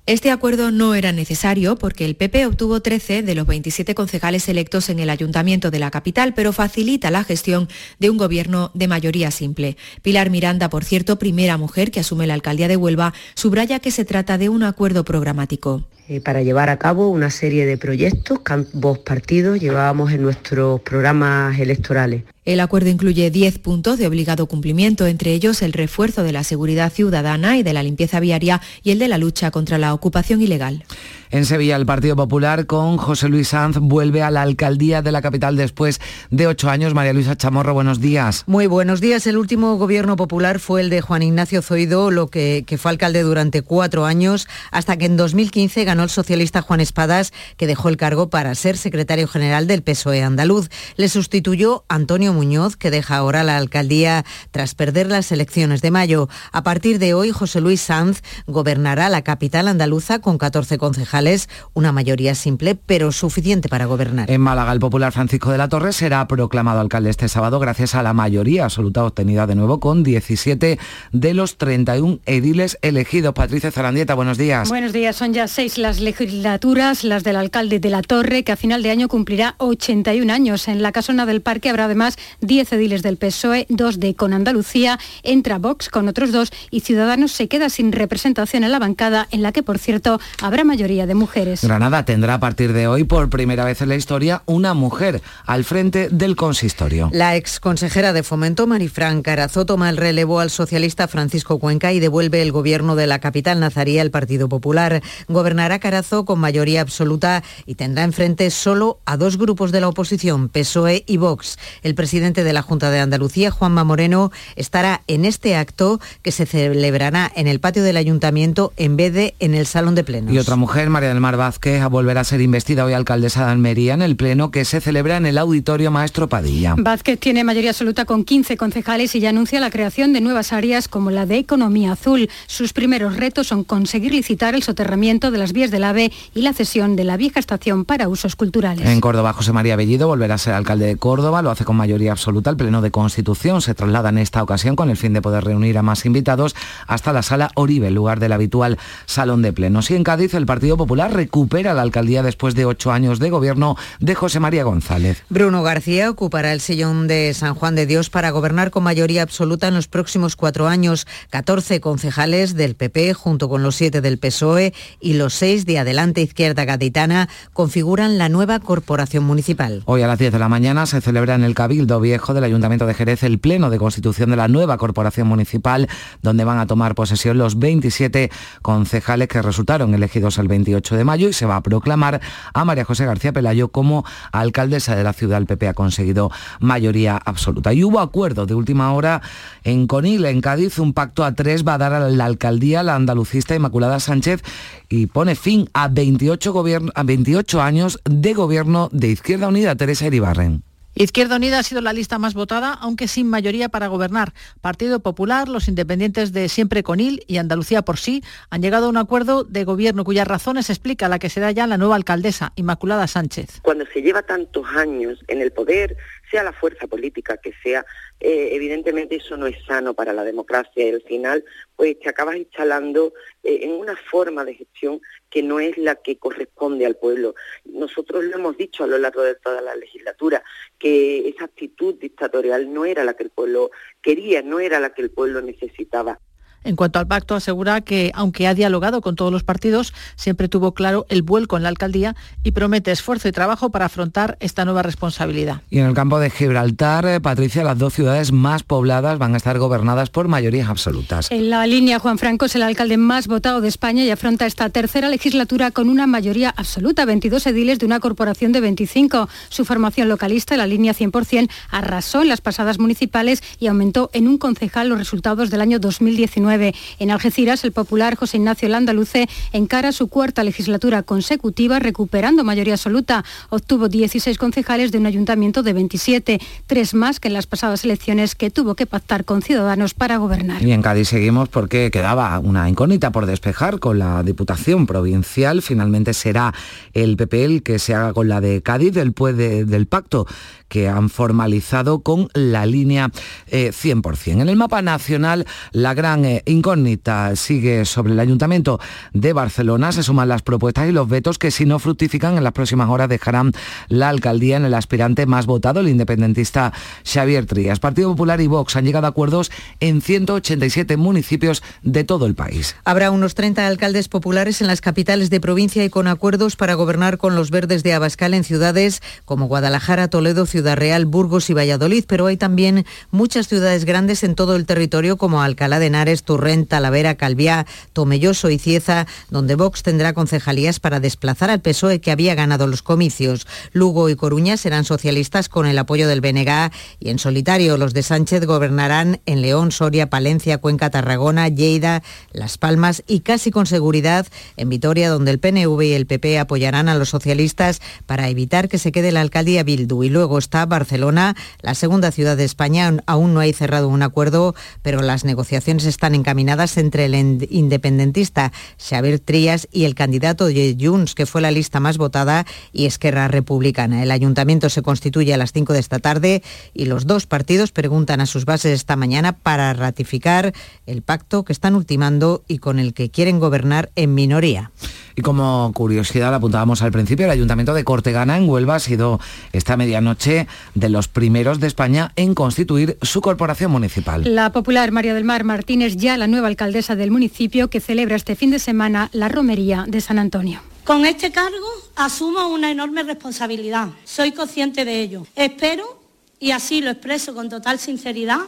Este 0.07 0.31
acuerdo 0.31 0.71
no 0.71 0.95
era 0.95 1.11
necesario 1.11 1.75
porque 1.75 2.05
el 2.05 2.15
PP 2.15 2.45
obtuvo 2.45 2.79
13 2.79 3.23
de 3.23 3.35
los 3.35 3.45
27 3.45 3.93
concejales 3.93 4.47
electos 4.47 4.87
en 4.87 4.99
el 4.99 5.09
ayuntamiento 5.09 5.69
de 5.69 5.79
la 5.79 5.91
capital, 5.91 6.33
pero 6.33 6.53
facilita 6.53 7.11
la 7.11 7.25
gestión 7.25 7.67
de 7.99 8.09
un 8.09 8.15
gobierno 8.15 8.71
de 8.73 8.87
mayoría 8.87 9.31
simple. 9.31 9.75
Pilar 10.03 10.29
Miranda, 10.29 10.69
por 10.69 10.85
cierto, 10.85 11.19
primera 11.19 11.57
mujer 11.57 11.91
que 11.91 11.99
asume 11.99 12.25
la 12.25 12.35
alcaldía 12.35 12.69
de 12.69 12.77
Huelva, 12.77 13.13
subraya 13.35 13.79
que 13.79 13.91
se 13.91 14.05
trata 14.05 14.37
de 14.37 14.47
un 14.47 14.63
acuerdo 14.63 15.03
programático. 15.03 15.83
Eh, 16.09 16.21
para 16.21 16.41
llevar 16.41 16.69
a 16.69 16.77
cabo 16.77 17.09
una 17.09 17.29
serie 17.29 17.65
de 17.65 17.77
proyectos 17.77 18.39
que 18.39 18.53
ambos 18.53 18.99
partidos 18.99 19.59
llevábamos 19.59 20.13
en 20.13 20.21
nuestros 20.21 20.79
programas 20.79 21.59
electorales. 21.59 22.23
El 22.45 22.61
acuerdo 22.61 22.89
incluye 22.89 23.29
10 23.29 23.59
puntos 23.59 23.99
de 23.99 24.07
obligado 24.07 24.45
cumplimiento, 24.45 25.05
entre 25.05 25.33
ellos 25.33 25.61
el 25.61 25.73
refuerzo 25.73 26.23
de 26.23 26.31
la 26.31 26.45
seguridad 26.45 26.93
ciudadana 26.93 27.57
y 27.57 27.63
de 27.63 27.73
la 27.73 27.83
limpieza 27.83 28.21
viaria 28.21 28.61
y 28.83 28.91
el 28.91 28.99
de 28.99 29.09
la 29.09 29.17
lucha 29.17 29.51
contra 29.51 29.77
la 29.77 29.93
ocupación 29.93 30.41
ilegal. 30.41 30.85
En 31.29 31.45
Sevilla, 31.45 31.75
el 31.75 31.85
Partido 31.85 32.15
Popular 32.15 32.67
con 32.67 32.95
José 32.95 33.27
Luis 33.27 33.49
Sanz 33.49 33.77
vuelve 33.79 34.23
a 34.23 34.31
la 34.31 34.43
alcaldía 34.43 35.01
de 35.01 35.11
la 35.11 35.21
capital 35.21 35.57
después 35.57 35.99
de 36.31 36.47
ocho 36.47 36.69
años. 36.69 36.93
María 36.93 37.11
Luisa 37.11 37.35
Chamorro, 37.35 37.73
buenos 37.73 37.99
días. 37.99 38.45
Muy 38.47 38.67
buenos 38.67 39.01
días. 39.01 39.27
El 39.27 39.35
último 39.35 39.75
gobierno 39.75 40.15
popular 40.15 40.59
fue 40.59 40.79
el 40.79 40.89
de 40.89 41.01
Juan 41.01 41.23
Ignacio 41.23 41.61
Zoido, 41.61 42.11
lo 42.11 42.27
que, 42.27 42.63
que 42.65 42.77
fue 42.77 42.91
alcalde 42.91 43.23
durante 43.23 43.61
cuatro 43.61 44.05
años, 44.05 44.47
hasta 44.71 44.95
que 44.95 45.05
en 45.05 45.17
2015 45.17 45.83
ganó 45.83 46.03
el 46.03 46.09
socialista 46.09 46.61
Juan 46.61 46.79
Espadas, 46.79 47.33
que 47.57 47.67
dejó 47.67 47.89
el 47.89 47.97
cargo 47.97 48.29
para 48.29 48.55
ser 48.55 48.77
secretario 48.77 49.27
general 49.27 49.67
del 49.67 49.83
PSOE 49.83 50.23
andaluz. 50.23 50.69
Le 50.95 51.09
sustituyó 51.09 51.83
Antonio 51.89 52.31
Muñoz, 52.31 52.77
que 52.77 52.89
deja 52.89 53.17
ahora 53.17 53.43
la 53.43 53.57
alcaldía 53.57 54.23
tras 54.51 54.75
perder 54.75 55.07
las 55.07 55.33
elecciones 55.33 55.81
de 55.81 55.91
mayo. 55.91 56.29
A 56.53 56.63
partir 56.63 56.99
de 56.99 57.13
hoy, 57.13 57.31
José 57.31 57.59
Luis 57.59 57.81
Sanz 57.81 58.21
gobernará 58.45 59.09
la 59.09 59.23
capital 59.23 59.67
andaluza 59.67 60.19
con 60.19 60.37
14 60.37 60.77
concejales 60.77 61.16
concejales, 61.17 61.49
una 61.73 61.91
mayoría 61.91 62.35
simple, 62.35 62.75
pero 62.75 63.11
suficiente 63.11 63.69
para 63.69 63.85
gobernar. 63.85 64.29
En 64.29 64.41
Málaga, 64.41 64.71
el 64.71 64.79
popular 64.79 65.11
Francisco 65.11 65.51
de 65.51 65.57
la 65.57 65.69
Torre 65.69 65.93
será 65.93 66.27
proclamado 66.27 66.79
alcalde 66.79 67.09
este 67.09 67.27
sábado 67.27 67.59
gracias 67.59 67.95
a 67.95 68.03
la 68.03 68.13
mayoría 68.13 68.65
absoluta 68.65 69.03
obtenida 69.03 69.47
de 69.47 69.55
nuevo 69.55 69.79
con 69.79 70.03
17 70.03 70.77
de 71.11 71.33
los 71.33 71.57
31 71.57 72.19
ediles 72.25 72.77
elegidos. 72.81 73.33
Patricia 73.33 73.71
Zarandieta, 73.71 74.13
buenos 74.13 74.37
días. 74.37 74.69
Buenos 74.69 74.93
días. 74.93 75.15
Son 75.15 75.33
ya 75.33 75.47
seis 75.47 75.77
las 75.77 75.99
legislaturas, 75.99 77.03
las 77.03 77.23
del 77.23 77.35
alcalde 77.35 77.79
de 77.79 77.89
la 77.89 78.01
Torre, 78.01 78.43
que 78.43 78.51
a 78.51 78.57
final 78.57 78.83
de 78.83 78.91
año 78.91 79.07
cumplirá 79.07 79.55
81 79.57 80.31
años. 80.31 80.67
En 80.67 80.81
la 80.81 80.91
casona 80.91 81.25
del 81.25 81.41
parque 81.41 81.69
habrá 81.69 81.85
además 81.85 82.17
10 82.41 82.73
ediles 82.73 83.01
del 83.01 83.17
PSOE, 83.17 83.65
dos 83.69 83.99
de 83.99 84.13
Con 84.15 84.33
Andalucía, 84.33 84.99
entra 85.23 85.57
Vox 85.57 85.89
con 85.89 86.07
otros 86.07 86.31
dos 86.31 86.51
y 86.69 86.81
Ciudadanos 86.81 87.31
se 87.31 87.47
queda 87.47 87.69
sin 87.69 87.91
representación 87.91 88.63
en 88.63 88.71
la 88.71 88.79
bancada, 88.79 89.27
en 89.31 89.41
la 89.41 89.51
que, 89.51 89.63
por 89.63 89.79
cierto, 89.79 90.19
habrá 90.41 90.63
mayoría 90.63 91.06
de 91.07 91.15
mujeres. 91.15 91.63
Granada 91.63 92.05
tendrá 92.05 92.35
a 92.35 92.39
partir 92.39 92.73
de 92.73 92.87
hoy, 92.87 93.03
por 93.03 93.29
primera 93.29 93.65
vez 93.65 93.81
en 93.81 93.89
la 93.89 93.95
historia, 93.95 94.43
una 94.45 94.73
mujer 94.73 95.21
al 95.45 95.63
frente 95.63 96.09
del 96.09 96.35
consistorio. 96.35 97.09
La 97.11 97.35
ex 97.35 97.59
consejera 97.59 98.13
de 98.13 98.23
Fomento, 98.23 98.67
Marifran 98.67 99.21
Carazo, 99.21 99.65
toma 99.65 99.89
el 99.89 99.97
relevo 99.97 100.39
al 100.39 100.49
socialista 100.49 101.07
Francisco 101.07 101.59
Cuenca 101.59 101.93
y 101.93 101.99
devuelve 101.99 102.41
el 102.41 102.51
gobierno 102.51 102.95
de 102.95 103.07
la 103.07 103.19
capital 103.19 103.59
nazarí 103.59 103.99
al 103.99 104.11
Partido 104.11 104.49
Popular. 104.49 105.01
Gobernará 105.27 105.79
Carazo 105.79 106.25
con 106.25 106.39
mayoría 106.39 106.81
absoluta 106.81 107.43
y 107.65 107.75
tendrá 107.75 108.03
enfrente 108.03 108.49
solo 108.51 108.99
a 109.05 109.17
dos 109.17 109.37
grupos 109.37 109.71
de 109.71 109.81
la 109.81 109.87
oposición, 109.87 110.49
PSOE 110.49 111.03
y 111.07 111.17
Vox. 111.17 111.57
El 111.83 111.95
presidente 111.95 112.43
de 112.43 112.53
la 112.53 112.61
Junta 112.61 112.91
de 112.91 112.99
Andalucía, 112.99 113.51
Juanma 113.51 113.83
Moreno, 113.83 114.31
estará 114.55 115.01
en 115.07 115.25
este 115.25 115.55
acto 115.55 115.99
que 116.21 116.31
se 116.31 116.45
celebrará 116.45 117.31
en 117.35 117.47
el 117.47 117.59
patio 117.59 117.83
del 117.83 117.97
ayuntamiento 117.97 118.73
en 118.77 118.97
vez 118.97 119.13
de 119.13 119.35
en 119.39 119.55
el 119.55 119.65
salón 119.65 119.95
de 119.95 120.03
plenos. 120.03 120.33
Y 120.33 120.37
otra 120.37 120.55
mujer, 120.55 120.89
María 120.97 121.09
del 121.09 121.19
Mar 121.19 121.37
Vázquez, 121.37 121.87
volverá 121.91 122.21
a 122.21 122.23
ser 122.23 122.41
investida 122.41 122.83
hoy 122.83 122.93
alcaldesa 122.93 123.45
de 123.45 123.51
Almería 123.51 123.93
en 123.93 124.01
el 124.01 124.15
pleno 124.15 124.49
que 124.49 124.65
se 124.65 124.81
celebra 124.81 125.17
en 125.17 125.27
el 125.27 125.37
auditorio 125.37 125.91
Maestro 125.91 126.27
Padilla. 126.27 126.73
Vázquez 126.75 127.19
tiene 127.19 127.43
mayoría 127.43 127.69
absoluta 127.69 128.05
con 128.05 128.23
15 128.23 128.57
concejales 128.57 129.13
y 129.13 129.19
ya 129.19 129.29
anuncia 129.29 129.59
la 129.59 129.69
creación 129.69 130.11
de 130.11 130.21
nuevas 130.21 130.53
áreas 130.53 130.87
como 130.87 131.11
la 131.11 131.27
de 131.27 131.37
economía 131.37 131.91
azul. 131.91 132.31
Sus 132.47 132.73
primeros 132.73 133.15
retos 133.15 133.45
son 133.45 133.63
conseguir 133.63 134.11
licitar 134.11 134.55
el 134.55 134.63
soterramiento 134.63 135.29
de 135.29 135.37
las 135.37 135.53
vías 135.53 135.69
del 135.69 135.83
AVE 135.83 136.11
y 136.33 136.41
la 136.41 136.53
cesión 136.53 136.95
de 136.95 137.03
la 137.03 137.15
vieja 137.15 137.39
estación 137.39 137.85
para 137.85 138.09
usos 138.09 138.35
culturales. 138.35 138.87
En 138.87 138.99
Córdoba, 138.99 139.33
José 139.33 139.53
María 139.53 139.75
Bellido 139.75 140.07
volverá 140.07 140.33
a 140.33 140.39
ser 140.39 140.55
alcalde 140.55 140.87
de 140.87 140.95
Córdoba, 140.95 141.43
lo 141.43 141.51
hace 141.51 141.63
con 141.63 141.75
mayoría 141.75 142.11
absoluta. 142.11 142.49
El 142.49 142.57
Pleno 142.57 142.81
de 142.81 142.89
Constitución 142.89 143.61
se 143.61 143.75
traslada 143.75 144.09
en 144.09 144.17
esta 144.17 144.41
ocasión 144.41 144.75
con 144.75 144.89
el 144.89 144.97
fin 144.97 145.13
de 145.13 145.21
poder 145.21 145.43
reunir 145.43 145.77
a 145.77 145.83
más 145.83 146.07
invitados 146.07 146.55
hasta 146.87 147.13
la 147.13 147.21
sala 147.21 147.51
Oribe, 147.53 147.91
lugar 147.91 148.19
del 148.19 148.31
habitual 148.31 148.79
salón 149.05 149.43
de 149.43 149.53
plenos. 149.53 149.91
Y 149.91 149.95
en 149.95 150.03
Cádiz, 150.03 150.33
el 150.33 150.47
Partido 150.47 150.75
Popular 150.75 150.86
recupera 150.95 151.73
la 151.73 151.81
alcaldía 151.81 152.23
después 152.23 152.55
de 152.55 152.65
ocho 152.65 152.91
años 152.91 153.19
de 153.19 153.29
gobierno 153.29 153.75
de 153.99 154.15
José 154.15 154.39
María 154.39 154.63
González. 154.63 155.23
Bruno 155.29 155.63
García 155.63 156.09
ocupará 156.09 156.53
el 156.53 156.61
sillón 156.61 157.07
de 157.07 157.33
San 157.33 157.55
Juan 157.55 157.75
de 157.75 157.85
Dios 157.85 158.09
para 158.09 158.31
gobernar 158.31 158.71
con 158.71 158.83
mayoría 158.83 159.23
absoluta 159.23 159.67
en 159.67 159.75
los 159.75 159.87
próximos 159.87 160.35
cuatro 160.35 160.67
años. 160.67 161.07
14 161.29 161.81
concejales 161.81 162.55
del 162.55 162.75
PP, 162.75 163.13
junto 163.13 163.49
con 163.49 163.63
los 163.63 163.75
siete 163.75 164.01
del 164.01 164.17
PSOE 164.17 164.73
y 164.99 165.13
los 165.13 165.33
seis 165.33 165.65
de 165.65 165.79
Adelante 165.79 166.21
Izquierda 166.21 166.65
Gaditana, 166.65 167.29
configuran 167.53 168.17
la 168.17 168.29
nueva 168.29 168.59
corporación 168.59 169.23
municipal. 169.23 169.83
Hoy 169.85 170.01
a 170.01 170.07
las 170.07 170.19
10 170.19 170.33
de 170.33 170.39
la 170.39 170.49
mañana 170.49 170.85
se 170.85 171.01
celebra 171.01 171.35
en 171.35 171.43
el 171.43 171.55
Cabildo 171.55 171.99
Viejo 171.99 172.33
del 172.33 172.43
Ayuntamiento 172.43 172.85
de 172.85 172.93
Jerez 172.93 173.23
el 173.23 173.39
pleno 173.39 173.69
de 173.69 173.77
constitución 173.77 174.29
de 174.29 174.35
la 174.35 174.47
nueva 174.47 174.77
corporación 174.77 175.27
municipal, 175.27 175.87
donde 176.21 176.43
van 176.43 176.59
a 176.59 176.67
tomar 176.67 176.95
posesión 176.95 177.37
los 177.37 177.59
27 177.59 178.31
concejales 178.61 179.27
que 179.27 179.41
resultaron 179.41 179.93
elegidos 179.93 180.37
el 180.37 180.47
28 180.47 180.76
de 180.81 181.03
mayo 181.03 181.29
y 181.29 181.33
se 181.33 181.45
va 181.45 181.57
a 181.57 181.61
proclamar 181.61 182.21
a 182.53 182.65
María 182.65 182.85
José 182.85 183.05
García 183.05 183.33
Pelayo 183.33 183.69
como 183.69 184.05
alcaldesa 184.31 184.95
de 184.95 185.03
la 185.03 185.13
ciudad. 185.13 185.37
El 185.39 185.45
PP 185.45 185.67
ha 185.67 185.73
conseguido 185.73 186.31
mayoría 186.59 187.17
absoluta. 187.17 187.73
Y 187.73 187.83
hubo 187.83 187.99
acuerdo 187.99 188.45
de 188.45 188.53
última 188.53 188.93
hora 188.93 189.21
en 189.63 189.87
Conil, 189.87 190.25
en 190.25 190.41
Cádiz, 190.41 190.79
un 190.79 190.93
pacto 190.93 191.23
a 191.23 191.33
tres 191.33 191.67
va 191.67 191.75
a 191.75 191.77
dar 191.77 191.93
a 191.93 192.09
la 192.09 192.25
alcaldía 192.25 192.83
la 192.83 192.95
andalucista 192.95 193.55
Inmaculada 193.55 193.99
Sánchez 193.99 194.43
y 194.89 195.07
pone 195.07 195.35
fin 195.35 195.69
a 195.73 195.87
28, 195.87 196.53
a 196.93 197.03
28 197.03 197.61
años 197.61 197.99
de 198.05 198.33
gobierno 198.33 198.89
de 198.91 199.09
Izquierda 199.09 199.47
Unida, 199.47 199.75
Teresa 199.75 200.07
Iribarren. 200.07 200.66
Izquierda 200.99 201.35
Unida 201.35 201.59
ha 201.59 201.63
sido 201.63 201.81
la 201.81 201.93
lista 201.93 202.17
más 202.17 202.33
votada, 202.33 202.73
aunque 202.73 203.07
sin 203.07 203.29
mayoría 203.29 203.69
para 203.69 203.85
gobernar. 203.85 204.33
Partido 204.61 204.99
Popular, 204.99 205.47
los 205.47 205.67
independientes 205.67 206.33
de 206.33 206.49
Siempre 206.49 206.81
Conil 206.81 207.23
y 207.27 207.37
Andalucía 207.37 207.83
por 207.83 207.99
sí 207.99 208.23
han 208.49 208.63
llegado 208.63 208.87
a 208.87 208.89
un 208.89 208.97
acuerdo 208.97 209.43
de 209.43 209.63
gobierno 209.63 210.03
cuyas 210.03 210.27
razones 210.27 210.71
explica 210.71 211.07
la 211.07 211.19
que 211.19 211.29
será 211.29 211.51
ya 211.51 211.67
la 211.67 211.77
nueva 211.77 211.95
alcaldesa, 211.95 212.51
Inmaculada 212.55 213.05
Sánchez. 213.05 213.59
Cuando 213.61 213.85
se 213.85 214.01
lleva 214.01 214.23
tantos 214.23 214.65
años 214.75 215.23
en 215.27 215.39
el 215.41 215.51
poder, 215.51 215.95
sea 216.31 216.41
la 216.41 216.51
fuerza 216.51 216.87
política 216.87 217.37
que 217.37 217.53
sea, 217.61 217.85
eh, 218.19 218.49
evidentemente 218.53 219.17
eso 219.17 219.37
no 219.37 219.45
es 219.45 219.63
sano 219.65 219.93
para 219.93 220.13
la 220.13 220.23
democracia 220.23 220.83
y 220.83 220.89
al 220.89 221.03
final 221.03 221.45
pues 221.75 221.99
te 221.99 222.09
acabas 222.09 222.37
instalando 222.37 223.13
eh, 223.43 223.59
en 223.61 223.71
una 223.73 223.95
forma 223.95 224.43
de 224.43 224.55
gestión 224.55 224.99
que 225.29 225.43
no 225.43 225.59
es 225.59 225.77
la 225.77 225.95
que 225.95 226.17
corresponde 226.17 226.85
al 226.85 226.95
pueblo. 226.95 227.35
Nosotros 227.65 228.23
lo 228.23 228.35
hemos 228.35 228.57
dicho 228.57 228.83
a 228.83 228.87
lo 228.87 228.97
largo 228.97 229.23
de 229.23 229.35
toda 229.35 229.61
la 229.61 229.75
legislatura, 229.75 230.43
que 230.77 231.27
esa 231.29 231.45
actitud 231.45 231.95
dictatorial 231.95 232.73
no 232.73 232.85
era 232.85 233.03
la 233.03 233.15
que 233.15 233.23
el 233.23 233.29
pueblo 233.29 233.71
quería, 234.01 234.41
no 234.41 234.59
era 234.59 234.79
la 234.79 234.93
que 234.93 235.01
el 235.01 235.11
pueblo 235.11 235.41
necesitaba. 235.41 236.19
En 236.63 236.75
cuanto 236.75 236.99
al 236.99 237.07
pacto, 237.07 237.35
asegura 237.35 237.81
que, 237.81 238.11
aunque 238.13 238.47
ha 238.47 238.53
dialogado 238.53 239.01
con 239.01 239.15
todos 239.15 239.31
los 239.31 239.43
partidos, 239.43 239.93
siempre 240.15 240.49
tuvo 240.49 240.73
claro 240.73 241.05
el 241.09 241.21
vuelco 241.21 241.55
en 241.55 241.63
la 241.63 241.69
alcaldía 241.69 242.15
y 242.43 242.51
promete 242.51 242.91
esfuerzo 242.91 243.27
y 243.27 243.31
trabajo 243.31 243.69
para 243.69 243.85
afrontar 243.85 244.37
esta 244.39 244.65
nueva 244.65 244.81
responsabilidad. 244.81 245.61
Y 245.69 245.79
en 245.79 245.85
el 245.85 245.93
campo 245.93 246.19
de 246.19 246.29
Gibraltar, 246.29 247.05
eh, 247.05 247.21
Patricia, 247.21 247.63
las 247.63 247.77
dos 247.77 247.93
ciudades 247.93 248.31
más 248.31 248.63
pobladas 248.63 249.17
van 249.17 249.33
a 249.33 249.37
estar 249.37 249.57
gobernadas 249.59 250.09
por 250.09 250.27
mayorías 250.27 250.69
absolutas. 250.69 251.31
En 251.31 251.49
la 251.49 251.65
línea, 251.67 251.99
Juan 251.99 252.17
Franco 252.17 252.45
es 252.45 252.55
el 252.55 252.63
alcalde 252.63 252.97
más 252.97 253.27
votado 253.27 253.61
de 253.61 253.67
España 253.67 254.03
y 254.03 254.11
afronta 254.11 254.45
esta 254.45 254.69
tercera 254.69 255.09
legislatura 255.09 255.71
con 255.71 255.89
una 255.89 256.07
mayoría 256.07 256.53
absoluta, 256.55 257.05
22 257.05 257.47
ediles 257.47 257.79
de 257.79 257.85
una 257.85 257.99
corporación 257.99 258.51
de 258.51 258.61
25. 258.61 259.29
Su 259.49 259.65
formación 259.65 260.09
localista, 260.09 260.57
la 260.57 260.67
línea 260.67 260.93
100%, 260.93 261.49
arrasó 261.71 262.21
en 262.21 262.29
las 262.29 262.41
pasadas 262.41 262.79
municipales 262.79 263.41
y 263.59 263.67
aumentó 263.67 264.09
en 264.13 264.27
un 264.27 264.37
concejal 264.37 264.89
los 264.89 264.97
resultados 264.97 265.49
del 265.49 265.61
año 265.61 265.79
2019. 265.79 266.46
En 266.49 267.11
Algeciras, 267.11 267.63
el 267.63 267.71
popular 267.71 268.15
José 268.15 268.37
Ignacio 268.37 268.69
Landaluce 268.69 269.27
encara 269.51 269.91
su 269.91 270.07
cuarta 270.07 270.43
legislatura 270.43 271.03
consecutiva 271.03 271.79
recuperando 271.79 272.43
mayoría 272.43 272.73
absoluta. 272.73 273.25
Obtuvo 273.49 273.89
16 273.89 274.37
concejales 274.37 274.91
de 274.91 274.97
un 274.97 275.05
ayuntamiento 275.05 275.63
de 275.63 275.73
27, 275.73 276.39
tres 276.65 276.93
más 276.93 277.19
que 277.19 277.27
en 277.27 277.33
las 277.33 277.47
pasadas 277.47 277.83
elecciones 277.83 278.35
que 278.35 278.49
tuvo 278.49 278.75
que 278.75 278.85
pactar 278.85 279.25
con 279.25 279.41
Ciudadanos 279.41 279.93
para 279.93 280.17
gobernar. 280.17 280.63
Y 280.63 280.71
en 280.71 280.81
Cádiz 280.81 281.09
seguimos 281.09 281.49
porque 281.49 281.91
quedaba 281.91 282.39
una 282.39 282.69
incógnita 282.69 283.11
por 283.11 283.25
despejar 283.25 283.79
con 283.79 283.99
la 283.99 284.23
Diputación 284.23 284.87
Provincial. 284.87 285.61
Finalmente 285.61 286.13
será 286.13 286.53
el 286.93 287.17
PP 287.17 287.45
el 287.45 287.63
que 287.63 287.79
se 287.79 287.93
haga 287.93 288.13
con 288.13 288.27
la 288.27 288.41
de 288.41 288.61
Cádiz 288.61 288.93
después 288.93 289.35
del 289.35 289.87
pacto 289.87 290.25
que 290.67 290.87
han 290.87 291.09
formalizado 291.09 291.99
con 291.99 292.29
la 292.33 292.65
línea 292.65 293.09
100%. 293.49 294.27
Eh, 294.27 294.31
en 294.31 294.49
el 294.49 294.55
mapa 294.55 294.81
nacional, 294.81 295.45
la 295.71 295.93
gran 295.93 296.25
eh, 296.25 296.43
incógnita 296.45 297.35
sigue 297.35 297.85
sobre 297.85 298.13
el 298.13 298.19
Ayuntamiento 298.19 298.79
de 299.13 299.33
Barcelona. 299.33 299.91
Se 299.91 300.03
suman 300.03 300.29
las 300.29 300.41
propuestas 300.41 300.89
y 300.89 300.91
los 300.91 301.07
vetos 301.07 301.37
que 301.37 301.51
si 301.51 301.65
no 301.65 301.79
fructifican 301.79 302.37
en 302.37 302.43
las 302.43 302.53
próximas 302.53 302.89
horas 302.89 303.09
dejarán 303.09 303.51
la 303.87 304.09
alcaldía 304.09 304.57
en 304.57 304.65
el 304.65 304.73
aspirante 304.73 305.25
más 305.25 305.45
votado, 305.45 305.79
el 305.79 305.89
independentista 305.89 306.73
Xavier 307.05 307.45
Trías. 307.45 307.79
Partido 307.79 308.09
Popular 308.09 308.41
y 308.41 308.47
Vox 308.47 308.75
han 308.75 308.85
llegado 308.85 309.07
a 309.07 309.09
acuerdos 309.09 309.51
en 309.79 310.01
187 310.01 310.97
municipios 310.97 311.63
de 311.83 312.03
todo 312.03 312.25
el 312.25 312.35
país. 312.35 312.75
Habrá 312.83 313.11
unos 313.11 313.35
30 313.35 313.65
alcaldes 313.65 314.09
populares 314.09 314.61
en 314.61 314.67
las 314.67 314.81
capitales 314.81 315.29
de 315.29 315.39
provincia 315.39 315.83
y 315.83 315.89
con 315.89 316.07
acuerdos 316.07 316.55
para 316.55 316.73
gobernar 316.73 317.17
con 317.17 317.35
los 317.35 317.51
verdes 317.51 317.83
de 317.83 317.93
Abascal 317.93 318.33
en 318.33 318.43
ciudades 318.43 319.01
como 319.25 319.47
Guadalajara, 319.47 320.07
Toledo, 320.07 320.45
Ciudad 320.45 320.56
Real, 320.61 321.05
Burgos 321.05 321.49
y 321.49 321.53
Valladolid, 321.53 322.05
pero 322.07 322.27
hay 322.27 322.37
también 322.37 322.85
muchas 323.11 323.47
ciudades 323.47 323.85
grandes 323.85 324.23
en 324.23 324.35
todo 324.35 324.55
el 324.55 324.65
territorio 324.65 325.17
como 325.17 325.41
Alcalá 325.41 325.79
de 325.79 325.87
Henares, 325.87 326.23
Turren, 326.23 326.65
Talavera, 326.65 327.15
Calviá, 327.15 327.65
Tomelloso 327.93 328.49
y 328.49 328.59
Cieza, 328.59 329.07
donde 329.29 329.55
Vox 329.55 329.83
tendrá 329.83 330.13
concejalías 330.13 330.79
para 330.79 330.99
desplazar 330.99 331.49
al 331.49 331.61
PSOE 331.61 332.01
que 332.01 332.11
había 332.11 332.35
ganado 332.35 332.67
los 332.67 332.81
comicios. 332.81 333.47
Lugo 333.71 334.09
y 334.09 334.15
Coruña 334.15 334.57
serán 334.57 334.85
socialistas 334.85 335.49
con 335.49 335.65
el 335.65 335.77
apoyo 335.77 336.07
del 336.07 336.21
BNG 336.21 336.71
y 336.99 337.09
en 337.09 337.19
solitario 337.19 337.77
los 337.77 337.93
de 337.93 338.03
Sánchez 338.03 338.45
gobernarán 338.45 339.19
en 339.25 339.41
León, 339.41 339.71
Soria, 339.71 340.09
Palencia, 340.09 340.57
Cuenca, 340.57 340.89
Tarragona, 340.89 341.47
Lleida, 341.49 342.03
Las 342.31 342.57
Palmas 342.57 343.03
y 343.07 343.21
casi 343.21 343.51
con 343.51 343.65
seguridad 343.65 344.27
en 344.55 344.69
Vitoria, 344.69 345.09
donde 345.09 345.31
el 345.31 345.39
PNV 345.39 345.81
y 345.83 345.93
el 345.93 346.05
PP 346.05 346.39
apoyarán 346.39 346.89
a 346.89 346.95
los 346.95 347.09
socialistas 347.09 347.81
para 348.05 348.29
evitar 348.29 348.69
que 348.69 348.77
se 348.77 348.91
quede 348.91 349.11
la 349.11 349.21
alcaldía 349.21 349.63
Bildu. 349.63 350.03
Y 350.03 350.09
luego 350.09 350.37
costa, 350.47 350.65
Barcelona, 350.65 351.35
la 351.61 351.75
segunda 351.75 352.09
ciudad 352.09 352.37
de 352.37 352.45
España. 352.45 352.95
Aún 353.05 353.33
no 353.33 353.41
hay 353.41 353.51
cerrado 353.51 353.89
un 353.89 354.01
acuerdo, 354.01 354.55
pero 354.81 355.01
las 355.01 355.25
negociaciones 355.25 355.83
están 355.85 356.15
encaminadas 356.15 356.77
entre 356.77 357.05
el 357.05 357.15
independentista 357.49 358.53
Xavier 358.79 359.19
Trías 359.19 359.67
y 359.73 359.83
el 359.83 359.93
candidato 359.93 360.45
de 360.45 360.77
Junts, 360.79 361.15
que 361.15 361.25
fue 361.25 361.41
la 361.41 361.51
lista 361.51 361.81
más 361.81 361.97
votada, 361.97 362.45
y 362.71 362.85
Esquerra 362.85 363.27
Republicana. 363.27 364.03
El 364.03 364.11
ayuntamiento 364.11 364.69
se 364.69 364.81
constituye 364.81 365.33
a 365.33 365.37
las 365.37 365.51
5 365.51 365.73
de 365.73 365.79
esta 365.79 365.99
tarde 365.99 366.43
y 366.73 366.85
los 366.85 367.05
dos 367.05 367.25
partidos 367.25 367.73
preguntan 367.73 368.21
a 368.21 368.25
sus 368.25 368.45
bases 368.45 368.71
esta 368.71 368.95
mañana 368.95 369.33
para 369.33 369.73
ratificar 369.73 370.53
el 370.85 371.01
pacto 371.01 371.43
que 371.43 371.51
están 371.51 371.75
ultimando 371.75 372.43
y 372.47 372.59
con 372.59 372.79
el 372.79 372.93
que 372.93 373.09
quieren 373.09 373.39
gobernar 373.39 373.89
en 373.95 374.13
minoría. 374.13 374.71
Y 375.17 375.23
como 375.23 375.71
curiosidad, 375.73 376.31
apuntábamos 376.35 376.83
al 376.83 376.91
principio, 376.91 377.25
el 377.25 377.31
Ayuntamiento 377.31 377.73
de 377.73 377.83
Cortegana 377.83 378.37
en 378.37 378.47
Huelva 378.47 378.75
ha 378.75 378.79
sido 378.79 379.19
esta 379.51 379.75
medianoche 379.75 380.36
de 380.75 380.89
los 380.89 381.07
primeros 381.07 381.59
de 381.59 381.67
España 381.67 382.11
en 382.15 382.35
constituir 382.35 382.97
su 383.01 383.21
corporación 383.21 383.71
municipal. 383.71 384.23
La 384.35 384.51
popular 384.51 384.91
María 384.91 385.13
del 385.15 385.23
Mar 385.23 385.43
Martínez, 385.43 385.95
ya 385.95 386.17
la 386.17 386.27
nueva 386.27 386.49
alcaldesa 386.49 386.95
del 386.95 387.09
municipio, 387.09 387.69
que 387.69 387.79
celebra 387.79 388.15
este 388.15 388.35
fin 388.35 388.51
de 388.51 388.59
semana 388.59 389.09
la 389.13 389.29
romería 389.29 389.85
de 389.87 390.01
San 390.01 390.19
Antonio. 390.19 390.59
Con 390.83 391.05
este 391.05 391.31
cargo 391.31 391.67
asumo 391.95 392.47
una 392.47 392.71
enorme 392.71 393.03
responsabilidad. 393.03 393.89
Soy 394.05 394.31
consciente 394.31 394.85
de 394.85 395.01
ello. 395.01 395.27
Espero, 395.35 396.01
y 396.39 396.51
así 396.51 396.81
lo 396.81 396.91
expreso 396.91 397.33
con 397.33 397.49
total 397.49 397.79
sinceridad, 397.79 398.39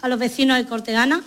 a 0.00 0.08
los 0.08 0.18
vecinos 0.18 0.56
de 0.58 0.66
Cortegana, 0.66 1.22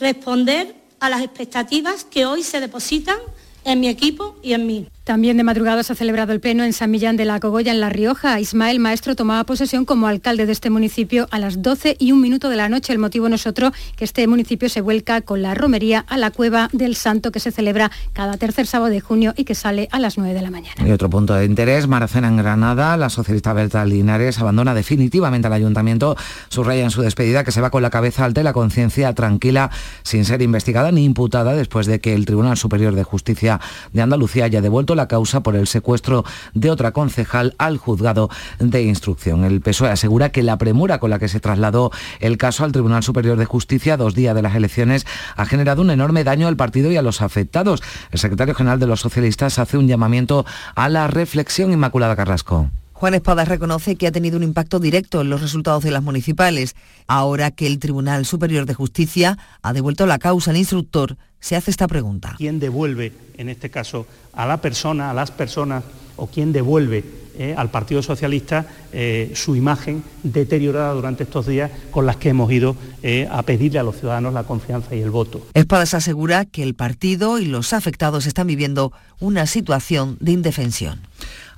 responder 0.00 0.74
a 1.00 1.08
las 1.08 1.22
expectativas 1.22 2.04
que 2.04 2.26
hoy 2.26 2.42
se 2.42 2.60
depositan 2.60 3.16
en 3.64 3.80
mi 3.80 3.88
equipo 3.88 4.36
y 4.42 4.52
en 4.52 4.66
mí. 4.66 4.86
También 5.06 5.36
de 5.36 5.44
madrugada 5.44 5.84
se 5.84 5.92
ha 5.92 5.96
celebrado 5.96 6.32
el 6.32 6.40
pleno 6.40 6.64
en 6.64 6.72
San 6.72 6.90
Millán 6.90 7.16
de 7.16 7.24
la 7.24 7.38
Cogolla, 7.38 7.70
en 7.70 7.78
La 7.78 7.90
Rioja. 7.90 8.40
Ismael 8.40 8.80
Maestro 8.80 9.14
tomaba 9.14 9.44
posesión 9.44 9.84
como 9.84 10.08
alcalde 10.08 10.46
de 10.46 10.52
este 10.52 10.68
municipio 10.68 11.28
a 11.30 11.38
las 11.38 11.62
12 11.62 11.94
y 12.00 12.10
un 12.10 12.20
minuto 12.20 12.48
de 12.48 12.56
la 12.56 12.68
noche. 12.68 12.92
El 12.92 12.98
motivo 12.98 13.28
no 13.28 13.36
es 13.36 13.46
otro 13.46 13.70
que 13.94 14.04
este 14.04 14.26
municipio 14.26 14.68
se 14.68 14.80
vuelca 14.80 15.20
con 15.20 15.42
la 15.42 15.54
romería 15.54 16.04
a 16.08 16.18
la 16.18 16.32
Cueva 16.32 16.70
del 16.72 16.96
Santo 16.96 17.30
que 17.30 17.38
se 17.38 17.52
celebra 17.52 17.92
cada 18.14 18.36
tercer 18.36 18.66
sábado 18.66 18.90
de 18.90 19.00
junio 19.00 19.32
y 19.36 19.44
que 19.44 19.54
sale 19.54 19.88
a 19.92 20.00
las 20.00 20.18
9 20.18 20.34
de 20.34 20.42
la 20.42 20.50
mañana. 20.50 20.74
Y 20.84 20.90
otro 20.90 21.08
punto 21.08 21.34
de 21.34 21.44
interés, 21.44 21.86
Maracena 21.86 22.26
en 22.26 22.38
Granada. 22.38 22.96
La 22.96 23.08
socialista 23.08 23.52
Berta 23.52 23.84
Linares 23.84 24.40
abandona 24.40 24.74
definitivamente 24.74 25.46
al 25.46 25.52
ayuntamiento. 25.52 26.16
Subraya 26.48 26.82
en 26.82 26.90
su 26.90 27.02
despedida 27.02 27.44
que 27.44 27.52
se 27.52 27.60
va 27.60 27.70
con 27.70 27.82
la 27.82 27.90
cabeza 27.90 28.24
alta 28.24 28.40
y 28.40 28.44
la 28.44 28.52
conciencia 28.52 29.12
tranquila 29.12 29.70
sin 30.02 30.24
ser 30.24 30.42
investigada 30.42 30.90
ni 30.90 31.04
imputada 31.04 31.54
después 31.54 31.86
de 31.86 32.00
que 32.00 32.12
el 32.12 32.26
Tribunal 32.26 32.56
Superior 32.56 32.96
de 32.96 33.04
Justicia 33.04 33.60
de 33.92 34.02
Andalucía 34.02 34.46
haya 34.46 34.60
devuelto 34.60 34.95
la 34.96 35.08
causa 35.08 35.42
por 35.42 35.54
el 35.54 35.66
secuestro 35.66 36.24
de 36.54 36.70
otra 36.70 36.92
concejal 36.92 37.54
al 37.58 37.78
juzgado 37.78 38.28
de 38.58 38.82
instrucción. 38.82 39.44
El 39.44 39.60
PSOE 39.60 39.90
asegura 39.90 40.30
que 40.30 40.42
la 40.42 40.58
premura 40.58 40.98
con 40.98 41.10
la 41.10 41.18
que 41.18 41.28
se 41.28 41.40
trasladó 41.40 41.92
el 42.20 42.38
caso 42.38 42.64
al 42.64 42.72
Tribunal 42.72 43.02
Superior 43.02 43.38
de 43.38 43.44
Justicia 43.44 43.96
dos 43.96 44.14
días 44.14 44.34
de 44.34 44.42
las 44.42 44.54
elecciones 44.54 45.06
ha 45.36 45.46
generado 45.46 45.82
un 45.82 45.90
enorme 45.90 46.24
daño 46.24 46.48
al 46.48 46.56
partido 46.56 46.90
y 46.90 46.96
a 46.96 47.02
los 47.02 47.22
afectados. 47.22 47.82
El 48.10 48.18
secretario 48.18 48.54
general 48.54 48.80
de 48.80 48.86
los 48.86 49.00
socialistas 49.00 49.58
hace 49.58 49.78
un 49.78 49.88
llamamiento 49.88 50.44
a 50.74 50.88
la 50.88 51.06
reflexión 51.06 51.72
Inmaculada 51.72 52.16
Carrasco. 52.16 52.70
Juan 52.92 53.12
Espadas 53.12 53.46
reconoce 53.48 53.96
que 53.96 54.06
ha 54.06 54.12
tenido 54.12 54.38
un 54.38 54.42
impacto 54.42 54.78
directo 54.78 55.20
en 55.20 55.28
los 55.28 55.42
resultados 55.42 55.84
de 55.84 55.90
las 55.90 56.02
municipales, 56.02 56.74
ahora 57.06 57.50
que 57.50 57.66
el 57.66 57.78
Tribunal 57.78 58.24
Superior 58.24 58.64
de 58.64 58.72
Justicia 58.72 59.36
ha 59.60 59.74
devuelto 59.74 60.06
la 60.06 60.18
causa 60.18 60.50
al 60.50 60.56
instructor 60.56 61.18
se 61.40 61.56
hace 61.56 61.70
esta 61.70 61.86
pregunta. 61.86 62.34
¿Quién 62.36 62.58
devuelve, 62.58 63.12
en 63.36 63.48
este 63.48 63.70
caso, 63.70 64.06
a 64.32 64.46
la 64.46 64.60
persona, 64.60 65.10
a 65.10 65.14
las 65.14 65.30
personas, 65.30 65.84
o 66.16 66.26
quién 66.26 66.52
devuelve 66.52 67.04
eh, 67.38 67.54
al 67.56 67.70
Partido 67.70 68.02
Socialista 68.02 68.66
eh, 68.92 69.32
su 69.34 69.56
imagen 69.56 70.02
deteriorada 70.22 70.94
durante 70.94 71.24
estos 71.24 71.46
días 71.46 71.70
con 71.90 72.06
las 72.06 72.16
que 72.16 72.30
hemos 72.30 72.50
ido 72.50 72.76
eh, 73.02 73.28
a 73.30 73.42
pedirle 73.42 73.78
a 73.78 73.82
los 73.82 73.96
ciudadanos 73.96 74.32
la 74.32 74.44
confianza 74.44 74.94
y 74.94 75.02
el 75.02 75.10
voto? 75.10 75.46
Espadas 75.52 75.92
asegura 75.92 76.46
que 76.46 76.62
el 76.62 76.74
partido 76.74 77.38
y 77.38 77.44
los 77.44 77.74
afectados 77.74 78.26
están 78.26 78.46
viviendo 78.46 78.92
una 79.20 79.46
situación 79.46 80.16
de 80.20 80.32
indefensión. 80.32 81.00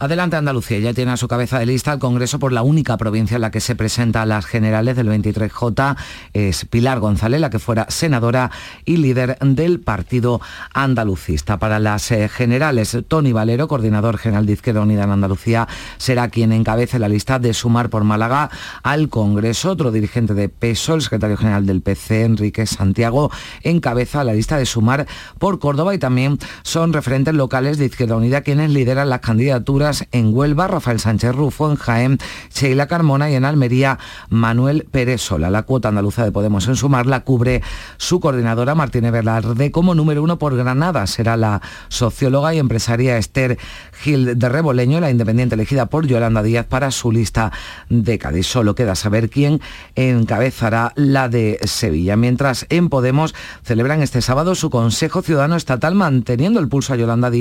Adelante 0.01 0.37
Andalucía, 0.37 0.79
ya 0.79 0.95
tiene 0.95 1.11
a 1.11 1.17
su 1.17 1.27
cabeza 1.27 1.59
de 1.59 1.67
lista 1.67 1.93
el 1.93 1.99
Congreso 1.99 2.39
por 2.39 2.53
la 2.53 2.63
única 2.63 2.97
provincia 2.97 3.35
en 3.35 3.41
la 3.41 3.51
que 3.51 3.59
se 3.61 3.75
presenta 3.75 4.23
a 4.23 4.27
las 4.27 4.47
generales 4.47 4.95
del 4.95 5.09
23J. 5.09 5.97
Es 6.33 6.65
Pilar 6.67 7.01
González, 7.01 7.41
la 7.41 7.51
que 7.51 7.59
fuera 7.59 7.87
senadora 7.89 8.53
y 8.85 8.99
líder 8.99 9.37
del 9.41 9.81
partido 9.81 10.41
andalucista. 10.73 11.59
Para 11.59 11.81
las 11.81 12.13
eh, 12.13 12.29
generales, 12.29 12.97
Tony 13.09 13.33
Valero, 13.33 13.67
coordinador 13.67 14.19
general 14.19 14.47
de 14.47 14.53
Izquierda 14.53 14.83
Unida 14.83 15.03
en 15.03 15.11
Andalucía, 15.11 15.67
será 15.97 16.29
quien 16.29 16.53
encabece 16.53 17.01
la 17.01 17.09
lista 17.09 17.41
de 17.41 17.53
sumar 17.53 17.91
por 17.91 18.05
Málaga 18.05 18.51
al 18.85 19.09
Congreso. 19.09 19.73
Otro 19.73 19.91
dirigente 19.91 20.33
de 20.33 20.49
peso, 20.49 20.95
el 20.95 21.03
secretario 21.03 21.37
general 21.37 21.67
del 21.67 21.83
PC, 21.83 22.23
Enrique 22.23 22.67
Santiago, 22.67 23.33
encabeza 23.65 24.23
la 24.23 24.35
lista 24.35 24.59
de 24.59 24.67
sumar 24.67 25.09
por 25.41 25.59
Córdoba 25.59 25.93
y 25.93 25.99
también 25.99 26.39
son 26.63 26.93
referentes 26.93 27.35
locales 27.35 27.48
de 27.49 27.87
Izquierda 27.87 28.17
Unida 28.17 28.43
quienes 28.43 28.71
lideran 28.71 29.09
las 29.09 29.21
candidaturas 29.21 30.07
en 30.13 30.35
Huelva, 30.35 30.69
Rafael 30.69 31.01
Sánchez 31.01 31.35
Rufo, 31.35 31.71
en 31.71 31.77
Jaén, 31.77 32.19
Sheila 32.55 32.87
Carmona 32.87 33.31
y 33.31 33.35
en 33.37 33.47
Almería, 33.47 33.99
Manuel 34.29 34.87
Pérez 34.91 35.23
Sola. 35.23 35.49
La 35.49 35.63
cuota 35.63 35.89
andaluza 35.89 36.25
de 36.25 36.31
Podemos 36.31 36.69
en 36.69 36.77
sumar 36.77 37.07
la 37.07 37.21
cubre 37.21 37.63
su 37.97 38.21
coordinadora 38.21 38.75
Martínez 38.75 39.13
Velarde 39.13 39.71
como 39.71 39.95
número 39.95 40.23
uno 40.23 40.39
por 40.39 40.57
Granada. 40.57 41.07
Será 41.07 41.39
la 41.39 41.63
socióloga 41.89 42.55
y 42.55 42.59
empresaria 42.59 43.17
Esther 43.17 43.59
Gil 43.93 44.39
de 44.39 44.49
Reboleño, 44.49 45.01
la 45.01 45.11
independiente 45.11 45.55
elegida 45.55 45.87
por 45.87 46.07
Yolanda 46.07 46.43
Díaz 46.43 46.67
para 46.67 46.91
su 46.91 47.11
lista 47.11 47.51
de 47.89 48.19
Cádiz. 48.19 48.47
Solo 48.47 48.75
queda 48.75 48.95
saber 48.95 49.31
quién 49.31 49.61
encabezará 49.97 50.93
la 50.97 51.31
de 51.31 51.59
Sevilla. 51.65 52.17
Mientras 52.17 52.67
en 52.69 52.91
Podemos 52.91 53.35
celebran 53.65 54.03
este 54.03 54.21
sábado 54.21 54.55
su 54.55 54.69
Consejo 54.69 55.23
Ciudadano 55.23 55.57
Estatal 55.57 55.95
manteniendo 55.95 56.61
el 56.61 56.69
pulso 56.69 56.93
a 56.93 56.97
Yolanda 56.97 57.31
Díaz 57.31 57.38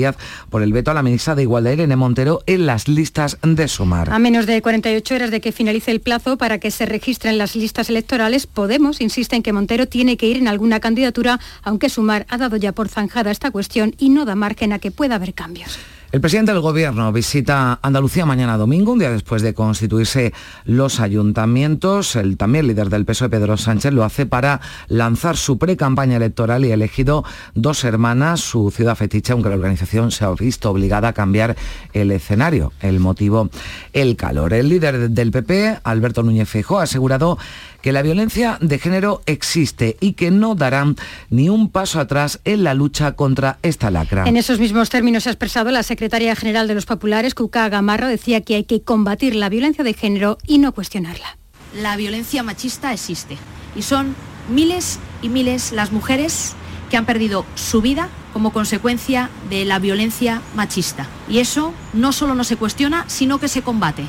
por 0.50 0.62
el 0.62 0.72
veto 0.72 0.90
a 0.90 0.94
la 0.94 1.02
ministra 1.02 1.34
de 1.34 1.42
Igualdad 1.42 1.72
Irene 1.72 1.96
Montero 1.96 2.40
en 2.46 2.66
las 2.66 2.88
listas 2.88 3.38
de 3.42 3.68
sumar. 3.68 4.12
A 4.12 4.18
menos 4.18 4.46
de 4.46 4.60
48 4.62 5.14
horas 5.14 5.30
de 5.30 5.40
que 5.40 5.52
finalice 5.52 5.90
el 5.90 6.00
plazo 6.00 6.38
para 6.38 6.58
que 6.58 6.70
se 6.70 6.86
registren 6.86 7.38
las 7.38 7.56
listas 7.56 7.88
electorales, 7.88 8.46
Podemos 8.46 9.00
insiste 9.00 9.36
en 9.36 9.42
que 9.42 9.52
Montero 9.52 9.86
tiene 9.86 10.16
que 10.16 10.26
ir 10.26 10.36
en 10.36 10.48
alguna 10.48 10.80
candidatura, 10.80 11.40
aunque 11.62 11.88
sumar 11.88 12.26
ha 12.28 12.38
dado 12.38 12.56
ya 12.56 12.72
por 12.72 12.88
zanjada 12.88 13.30
esta 13.30 13.50
cuestión 13.50 13.94
y 13.98 14.10
no 14.10 14.24
da 14.24 14.34
margen 14.34 14.72
a 14.72 14.78
que 14.78 14.90
pueda 14.90 15.16
haber 15.16 15.34
cambios. 15.34 15.78
El 16.10 16.22
presidente 16.22 16.52
del 16.52 16.62
Gobierno 16.62 17.12
visita 17.12 17.78
Andalucía 17.82 18.24
mañana 18.24 18.56
domingo, 18.56 18.92
un 18.92 18.98
día 18.98 19.10
después 19.10 19.42
de 19.42 19.52
constituirse 19.52 20.32
los 20.64 21.00
ayuntamientos. 21.00 22.16
El 22.16 22.38
también 22.38 22.66
líder 22.66 22.88
del 22.88 23.04
PSOE, 23.04 23.28
Pedro 23.28 23.58
Sánchez, 23.58 23.92
lo 23.92 24.04
hace 24.04 24.24
para 24.24 24.62
lanzar 24.88 25.36
su 25.36 25.58
pre-campaña 25.58 26.16
electoral 26.16 26.64
y 26.64 26.70
ha 26.70 26.74
elegido 26.74 27.24
dos 27.54 27.84
hermanas, 27.84 28.40
su 28.40 28.70
ciudad 28.70 28.96
fetiche, 28.96 29.34
aunque 29.34 29.50
la 29.50 29.56
organización 29.56 30.10
se 30.10 30.24
ha 30.24 30.30
visto 30.30 30.70
obligada 30.70 31.08
a 31.08 31.12
cambiar 31.12 31.56
el 31.92 32.10
escenario. 32.10 32.72
El 32.80 33.00
motivo, 33.00 33.50
el 33.92 34.16
calor. 34.16 34.54
El 34.54 34.70
líder 34.70 35.10
del 35.10 35.30
PP, 35.30 35.80
Alberto 35.84 36.22
Núñez 36.22 36.48
Feijóo, 36.48 36.78
ha 36.78 36.84
asegurado 36.84 37.36
que 37.80 37.92
la 37.92 38.02
violencia 38.02 38.58
de 38.60 38.78
género 38.78 39.22
existe 39.26 39.96
y 40.00 40.12
que 40.14 40.30
no 40.30 40.54
darán 40.54 40.96
ni 41.30 41.48
un 41.48 41.70
paso 41.70 42.00
atrás 42.00 42.40
en 42.44 42.64
la 42.64 42.74
lucha 42.74 43.12
contra 43.12 43.58
esta 43.62 43.90
lacra. 43.90 44.24
En 44.26 44.36
esos 44.36 44.58
mismos 44.58 44.90
términos 44.90 45.26
ha 45.26 45.30
expresado 45.30 45.70
la 45.70 45.82
secretaria 45.82 46.34
general 46.36 46.68
de 46.68 46.74
los 46.74 46.86
populares, 46.86 47.34
Cuca 47.34 47.68
Gamarra, 47.68 48.08
decía 48.08 48.40
que 48.40 48.56
hay 48.56 48.64
que 48.64 48.82
combatir 48.82 49.34
la 49.34 49.48
violencia 49.48 49.84
de 49.84 49.94
género 49.94 50.38
y 50.46 50.58
no 50.58 50.72
cuestionarla. 50.72 51.38
La 51.74 51.96
violencia 51.96 52.42
machista 52.42 52.92
existe 52.92 53.36
y 53.76 53.82
son 53.82 54.14
miles 54.48 54.98
y 55.22 55.28
miles 55.28 55.72
las 55.72 55.92
mujeres 55.92 56.54
que 56.90 56.96
han 56.96 57.06
perdido 57.06 57.44
su 57.54 57.82
vida 57.82 58.08
como 58.32 58.52
consecuencia 58.52 59.30
de 59.50 59.64
la 59.64 59.78
violencia 59.78 60.42
machista. 60.54 61.06
Y 61.28 61.38
eso 61.38 61.74
no 61.92 62.12
solo 62.12 62.34
no 62.34 62.44
se 62.44 62.56
cuestiona, 62.56 63.04
sino 63.08 63.38
que 63.38 63.48
se 63.48 63.62
combate. 63.62 64.04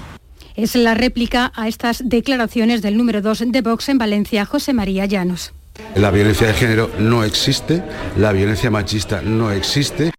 Es 0.55 0.75
la 0.75 0.93
réplica 0.93 1.51
a 1.55 1.67
estas 1.67 2.07
declaraciones 2.07 2.81
del 2.81 2.97
número 2.97 3.21
2 3.21 3.43
de 3.47 3.61
Vox 3.61 3.89
en 3.89 3.97
Valencia, 3.97 4.45
José 4.45 4.73
María 4.73 5.05
Llanos. 5.05 5.53
La 5.95 6.11
violencia 6.11 6.47
de 6.47 6.53
género 6.53 6.91
no 6.99 7.23
existe, 7.23 7.83
la 8.17 8.31
violencia 8.31 8.69
machista 8.69 9.21
no 9.21 9.51
existe. 9.51 10.11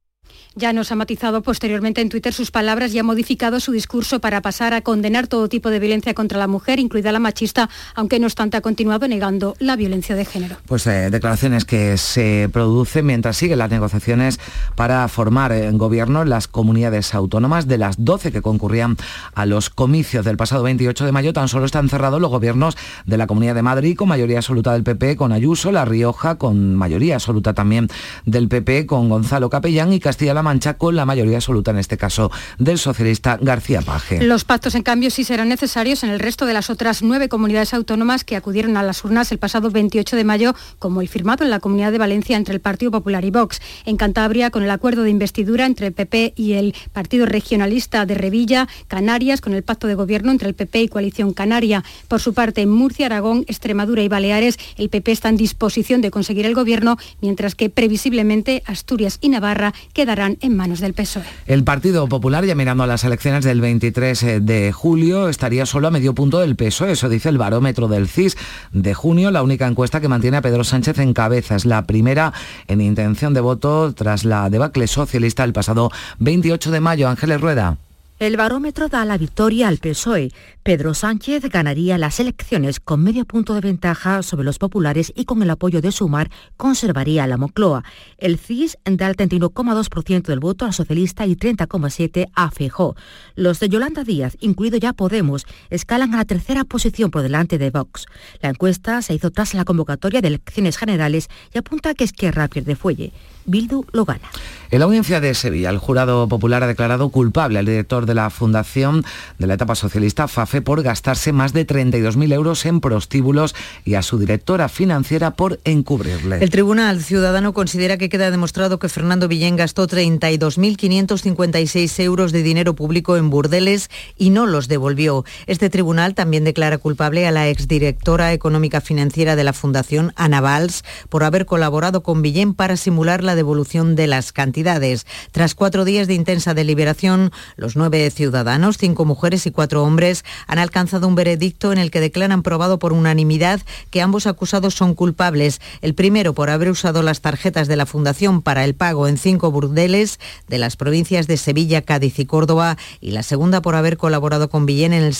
Ya 0.60 0.74
nos 0.74 0.92
ha 0.92 0.94
matizado 0.94 1.40
posteriormente 1.40 2.02
en 2.02 2.10
Twitter 2.10 2.34
sus 2.34 2.50
palabras 2.50 2.92
y 2.92 2.98
ha 2.98 3.02
modificado 3.02 3.60
su 3.60 3.72
discurso 3.72 4.20
para 4.20 4.42
pasar 4.42 4.74
a 4.74 4.82
condenar 4.82 5.26
todo 5.26 5.48
tipo 5.48 5.70
de 5.70 5.78
violencia 5.78 6.12
contra 6.12 6.38
la 6.38 6.48
mujer, 6.48 6.78
incluida 6.78 7.12
la 7.12 7.18
machista, 7.18 7.70
aunque 7.94 8.20
no 8.20 8.26
obstante 8.26 8.58
ha 8.58 8.60
continuado 8.60 9.08
negando 9.08 9.56
la 9.58 9.74
violencia 9.76 10.14
de 10.14 10.26
género. 10.26 10.56
Pues 10.66 10.86
eh, 10.86 11.08
declaraciones 11.08 11.64
que 11.64 11.96
se 11.96 12.50
producen 12.52 13.06
mientras 13.06 13.38
siguen 13.38 13.58
las 13.58 13.70
negociaciones 13.70 14.38
para 14.74 15.08
formar 15.08 15.52
en 15.52 15.78
gobierno 15.78 16.26
las 16.26 16.46
comunidades 16.46 17.14
autónomas 17.14 17.66
de 17.66 17.78
las 17.78 18.04
12 18.04 18.30
que 18.30 18.42
concurrían 18.42 18.98
a 19.32 19.46
los 19.46 19.70
comicios 19.70 20.26
del 20.26 20.36
pasado 20.36 20.62
28 20.64 21.06
de 21.06 21.12
mayo. 21.12 21.32
Tan 21.32 21.48
solo 21.48 21.64
están 21.64 21.88
cerrados 21.88 22.20
los 22.20 22.30
gobiernos 22.30 22.76
de 23.06 23.16
la 23.16 23.26
Comunidad 23.26 23.54
de 23.54 23.62
Madrid 23.62 23.96
con 23.96 24.10
mayoría 24.10 24.36
absoluta 24.36 24.74
del 24.74 24.82
PP, 24.82 25.16
con 25.16 25.32
Ayuso, 25.32 25.72
La 25.72 25.86
Rioja 25.86 26.34
con 26.34 26.74
mayoría 26.74 27.14
absoluta 27.14 27.54
también 27.54 27.88
del 28.26 28.48
PP, 28.48 28.84
con 28.84 29.08
Gonzalo 29.08 29.48
Capellán 29.48 29.94
y 29.94 30.00
Castilla-La 30.00 30.49
con 30.78 30.96
la 30.96 31.06
mayoría 31.06 31.36
absoluta, 31.36 31.70
en 31.70 31.78
este 31.78 31.96
caso 31.96 32.30
del 32.58 32.76
socialista 32.76 33.38
García 33.40 33.82
Paje. 33.82 34.22
Los 34.24 34.44
pactos, 34.44 34.74
en 34.74 34.82
cambio, 34.82 35.10
sí 35.10 35.22
serán 35.22 35.48
necesarios 35.48 36.02
en 36.02 36.10
el 36.10 36.18
resto 36.18 36.44
de 36.44 36.52
las 36.52 36.70
otras 36.70 37.02
nueve 37.02 37.28
comunidades 37.28 37.72
autónomas 37.72 38.24
que 38.24 38.34
acudieron 38.34 38.76
a 38.76 38.82
las 38.82 39.04
urnas 39.04 39.30
el 39.30 39.38
pasado 39.38 39.70
28 39.70 40.16
de 40.16 40.24
mayo, 40.24 40.54
como 40.80 41.02
el 41.02 41.08
firmado 41.08 41.44
en 41.44 41.50
la 41.50 41.60
Comunidad 41.60 41.92
de 41.92 41.98
Valencia 41.98 42.36
entre 42.36 42.54
el 42.54 42.60
Partido 42.60 42.90
Popular 42.90 43.24
y 43.24 43.30
Vox. 43.30 43.60
En 43.84 43.96
Cantabria, 43.96 44.50
con 44.50 44.64
el 44.64 44.70
acuerdo 44.70 45.04
de 45.04 45.10
investidura 45.10 45.66
entre 45.66 45.86
el 45.86 45.92
PP 45.92 46.32
y 46.36 46.54
el 46.54 46.74
Partido 46.92 47.26
Regionalista 47.26 48.04
de 48.04 48.14
Revilla, 48.14 48.66
Canarias, 48.88 49.40
con 49.40 49.54
el 49.54 49.62
pacto 49.62 49.86
de 49.86 49.94
gobierno 49.94 50.32
entre 50.32 50.48
el 50.48 50.54
PP 50.54 50.82
y 50.82 50.88
Coalición 50.88 51.32
Canaria. 51.32 51.84
Por 52.08 52.20
su 52.20 52.34
parte, 52.34 52.62
en 52.62 52.70
Murcia, 52.70 53.06
Aragón, 53.06 53.44
Extremadura 53.46 54.02
y 54.02 54.08
Baleares, 54.08 54.58
el 54.76 54.88
PP 54.88 55.12
está 55.12 55.28
en 55.28 55.36
disposición 55.36 56.00
de 56.00 56.10
conseguir 56.10 56.44
el 56.46 56.54
gobierno, 56.54 56.96
mientras 57.20 57.54
que 57.54 57.70
previsiblemente 57.70 58.64
Asturias 58.66 59.18
y 59.20 59.28
Navarra 59.28 59.74
quedarán 59.92 60.29
en 60.40 60.56
manos 60.56 60.80
del 60.80 60.94
PSOE. 60.94 61.24
El 61.46 61.64
Partido 61.64 62.08
Popular, 62.08 62.44
ya 62.44 62.54
mirando 62.54 62.84
a 62.84 62.86
las 62.86 63.04
elecciones 63.04 63.44
del 63.44 63.60
23 63.60 64.22
eh, 64.22 64.40
de 64.40 64.72
julio, 64.72 65.28
estaría 65.28 65.66
solo 65.66 65.88
a 65.88 65.90
medio 65.90 66.14
punto 66.14 66.40
del 66.40 66.56
PSOE, 66.56 66.92
eso 66.92 67.08
dice 67.08 67.28
el 67.28 67.38
barómetro 67.38 67.88
del 67.88 68.08
CIS 68.08 68.36
de 68.72 68.94
junio, 68.94 69.30
la 69.30 69.42
única 69.42 69.66
encuesta 69.66 70.00
que 70.00 70.08
mantiene 70.08 70.36
a 70.36 70.42
Pedro 70.42 70.64
Sánchez 70.64 70.98
en 70.98 71.12
cabeza. 71.14 71.56
Es 71.56 71.64
la 71.64 71.86
primera 71.86 72.32
en 72.68 72.80
intención 72.80 73.34
de 73.34 73.40
voto 73.40 73.92
tras 73.94 74.24
la 74.24 74.50
debacle 74.50 74.86
socialista 74.86 75.44
el 75.44 75.52
pasado 75.52 75.90
28 76.18 76.70
de 76.70 76.80
mayo. 76.80 77.08
Ángeles 77.08 77.40
Rueda. 77.40 77.76
El 78.20 78.36
barómetro 78.36 78.88
da 78.88 79.06
la 79.06 79.16
victoria 79.16 79.68
al 79.68 79.78
PSOE. 79.78 80.30
Pedro 80.70 80.94
Sánchez 80.94 81.42
ganaría 81.48 81.98
las 81.98 82.20
elecciones 82.20 82.78
con 82.78 83.02
medio 83.02 83.24
punto 83.24 83.54
de 83.54 83.60
ventaja 83.60 84.22
sobre 84.22 84.44
los 84.44 84.60
populares 84.60 85.12
y 85.16 85.24
con 85.24 85.42
el 85.42 85.50
apoyo 85.50 85.80
de 85.80 85.90
Sumar 85.90 86.30
conservaría 86.56 87.26
la 87.26 87.36
Mocloa. 87.36 87.82
El 88.18 88.38
CIS 88.38 88.78
da 88.84 89.08
el 89.08 89.16
31,2% 89.16 90.22
del 90.28 90.38
voto 90.38 90.66
al 90.66 90.72
socialista 90.72 91.26
y 91.26 91.34
30,7% 91.34 92.30
a 92.36 92.52
Fejó. 92.52 92.94
Los 93.34 93.58
de 93.58 93.68
Yolanda 93.68 94.04
Díaz, 94.04 94.36
incluido 94.38 94.78
ya 94.78 94.92
Podemos, 94.92 95.44
escalan 95.70 96.14
a 96.14 96.18
la 96.18 96.24
tercera 96.24 96.62
posición 96.62 97.10
por 97.10 97.22
delante 97.22 97.58
de 97.58 97.70
Vox. 97.70 98.06
La 98.40 98.50
encuesta 98.50 99.02
se 99.02 99.14
hizo 99.14 99.32
tras 99.32 99.54
la 99.54 99.64
convocatoria 99.64 100.20
de 100.20 100.28
elecciones 100.28 100.76
generales 100.76 101.30
y 101.52 101.58
apunta 101.58 101.90
a 101.90 101.94
que 101.94 102.04
Esquerra 102.04 102.46
pierde 102.46 102.76
fuelle. 102.76 103.12
Bildu 103.44 103.84
lo 103.92 104.04
gana. 104.04 104.28
En 104.70 104.78
la 104.78 104.84
audiencia 104.84 105.20
de 105.20 105.34
Sevilla, 105.34 105.70
el 105.70 105.78
jurado 105.78 106.28
popular 106.28 106.62
ha 106.62 106.66
declarado 106.66 107.08
culpable 107.08 107.58
al 107.58 107.66
director 107.66 108.06
de 108.06 108.14
la 108.14 108.30
fundación 108.30 109.04
de 109.38 109.46
la 109.48 109.54
etapa 109.54 109.74
socialista, 109.74 110.28
FAFE, 110.28 110.59
por 110.60 110.82
gastarse 110.82 111.32
más 111.32 111.52
de 111.52 111.66
32.000 111.66 112.32
euros 112.32 112.66
en 112.66 112.80
prostíbulos 112.80 113.54
y 113.84 113.94
a 113.94 114.02
su 114.02 114.18
directora 114.18 114.68
financiera 114.68 115.32
por 115.32 115.60
encubrirle. 115.64 116.38
El 116.40 116.50
Tribunal 116.50 117.02
Ciudadano 117.02 117.52
considera 117.52 117.96
que 117.96 118.08
queda 118.08 118.30
demostrado 118.30 118.78
que 118.78 118.88
Fernando 118.88 119.28
Villén 119.28 119.56
gastó 119.56 119.86
32.556 119.86 122.00
euros 122.00 122.32
de 122.32 122.42
dinero 122.42 122.74
público 122.74 123.16
en 123.16 123.30
burdeles 123.30 123.90
y 124.16 124.30
no 124.30 124.46
los 124.46 124.68
devolvió. 124.68 125.24
Este 125.46 125.70
tribunal 125.70 126.14
también 126.14 126.44
declara 126.44 126.78
culpable 126.78 127.26
a 127.26 127.30
la 127.30 127.48
exdirectora 127.48 128.32
económica 128.32 128.80
financiera 128.80 129.36
de 129.36 129.44
la 129.44 129.52
Fundación, 129.52 130.12
Ana 130.16 130.40
Valls, 130.40 130.84
por 131.08 131.24
haber 131.24 131.46
colaborado 131.46 132.02
con 132.02 132.22
Villén 132.22 132.54
para 132.54 132.76
simular 132.76 133.24
la 133.24 133.34
devolución 133.34 133.96
de 133.96 134.06
las 134.06 134.32
cantidades. 134.32 135.06
Tras 135.32 135.54
cuatro 135.54 135.84
días 135.84 136.06
de 136.06 136.14
intensa 136.14 136.54
deliberación, 136.54 137.32
los 137.56 137.76
nueve 137.76 138.10
ciudadanos, 138.10 138.78
cinco 138.78 139.04
mujeres 139.04 139.46
y 139.46 139.50
cuatro 139.50 139.84
hombres, 139.84 140.24
han 140.46 140.58
alcanzado 140.58 141.08
un 141.08 141.14
veredicto 141.14 141.72
en 141.72 141.78
el 141.78 141.90
que 141.90 142.00
declaran 142.00 142.42
probado 142.42 142.78
por 142.78 142.92
unanimidad 142.92 143.60
que 143.90 144.02
ambos 144.02 144.26
acusados 144.26 144.74
son 144.74 144.94
culpables. 144.94 145.60
El 145.82 145.94
primero 145.94 146.34
por 146.34 146.50
haber 146.50 146.70
usado 146.70 147.02
las 147.02 147.20
tarjetas 147.20 147.68
de 147.68 147.76
la 147.76 147.86
Fundación 147.86 148.42
para 148.42 148.64
el 148.64 148.74
pago 148.74 149.08
en 149.08 149.18
cinco 149.18 149.50
burdeles 149.50 150.18
de 150.48 150.58
las 150.58 150.76
provincias 150.76 151.26
de 151.26 151.36
Sevilla, 151.36 151.82
Cádiz 151.82 152.18
y 152.18 152.26
Córdoba 152.26 152.76
y 153.00 153.12
la 153.12 153.22
segunda 153.22 153.62
por 153.62 153.74
haber 153.74 153.96
colaborado 153.96 154.50
con 154.50 154.66
Villén 154.66 154.92
en 154.92 155.12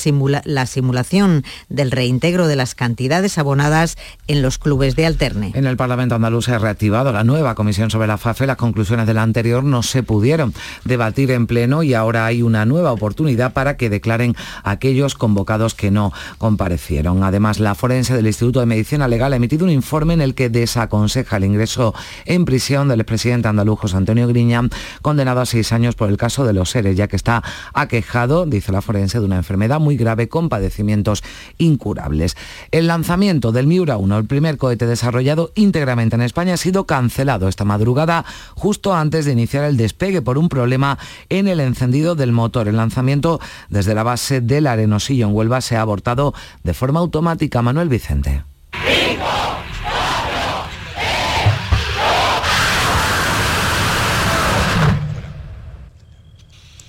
la 0.45 0.67
simulación 0.67 1.45
del 1.69 1.91
reintegro 1.91 2.47
de 2.47 2.57
las 2.57 2.75
cantidades 2.75 3.39
abonadas 3.39 3.97
en 4.27 4.43
los 4.43 4.59
clubes 4.59 4.97
de 4.97 5.07
alterne. 5.07 5.53
En 5.55 5.67
el 5.67 5.77
Parlamento 5.77 6.15
andaluz 6.15 6.47
se 6.47 6.53
ha 6.53 6.59
reactivado 6.59 7.13
la 7.13 7.25
nueva 7.25 7.55
comisión 7.55 7.91
sobre 7.91 8.07
la 8.07 8.19
FAFE. 8.19 8.47
Las 8.47 8.57
conclusiones 8.57 9.07
de 9.07 9.15
la 9.15 9.23
anterior 9.23 9.65
no 9.65 9.83
se 9.83 10.03
pudieron 10.03 10.55
debatir 10.85 11.31
en 11.31 11.47
pleno 11.47 11.83
y 11.83 11.95
ahora 11.95 12.27
hay 12.27 12.43
una 12.43 12.65
nueva 12.67 12.93
oportunidad 12.93 13.53
para 13.53 13.77
que 13.77 13.91
declaren 13.91 14.35
aquellos 14.63 15.10
convocados 15.15 15.75
que 15.75 15.91
no 15.91 16.13
comparecieron. 16.39 17.23
Además, 17.23 17.61
la 17.61 17.75
forense 17.75 18.15
del 18.15 18.27
Instituto 18.27 18.61
de 18.61 18.67
Medicina 18.67 19.09
Legal 19.09 19.33
ha 19.33 19.37
emitido 19.37 19.65
un 19.65 19.71
informe 19.71 20.15
en 20.15 20.21
el 20.21 20.35
que 20.35 20.49
desaconseja 20.49 21.37
el 21.37 21.45
ingreso 21.45 21.95
en 22.25 22.45
prisión 22.45 22.89
del 22.89 23.01
expresidente 23.01 23.49
andaluz 23.49 23.81
José 23.81 23.97
Antonio 23.97 24.27
Griña, 24.29 24.63
condenado 25.03 25.41
a 25.41 25.47
seis 25.47 25.73
años 25.73 25.95
por 25.95 26.09
el 26.09 26.17
caso 26.17 26.45
de 26.45 26.53
los 26.53 26.71
seres, 26.71 26.97
ya 26.97 27.09
que 27.09 27.17
está 27.17 27.43
aquejado, 27.75 28.47
dice 28.47 28.73
la 28.73 28.83
forense, 28.83 29.21
de 29.21 29.27
una 29.27 29.37
enfermedad 29.37 29.81
muy 29.81 29.97
grave 29.97 30.29
con 30.29 30.49
padecimientos 30.49 31.23
incurables. 31.59 32.37
El 32.71 32.87
lanzamiento 32.87 33.53
del 33.53 33.67
Miura 33.67 33.97
1, 33.97 34.19
el 34.19 34.25
primer 34.27 34.57
cohete 34.57 34.87
desarrollado 34.87 35.53
íntegramente 35.55 36.17
en 36.17 36.23
España, 36.23 36.55
ha 36.55 36.57
sido 36.57 36.87
cancelado 36.87 37.49
esta 37.49 37.65
madrugada 37.65 38.25
justo 38.55 38.95
antes 38.95 39.25
de 39.25 39.33
iniciar 39.33 39.65
el 39.65 39.77
despegue 39.77 40.23
por 40.23 40.39
un 40.39 40.49
problema 40.49 40.99
en 41.29 41.49
el 41.49 41.61
encendido 41.61 42.15
del 42.15 42.33
motor. 42.33 42.69
El 42.69 42.77
lanzamiento 42.77 43.41
desde 43.69 43.95
la 43.95 44.03
base 44.03 44.41
del 44.41 44.67
Arenosillo 45.01 45.27
en 45.27 45.35
Huelva 45.35 45.61
se 45.63 45.77
ha 45.77 45.81
abortado 45.81 46.35
de 46.63 46.75
forma 46.75 47.01
automática. 47.01 47.63
Manuel 47.63 47.89
Vicente. 47.89 48.45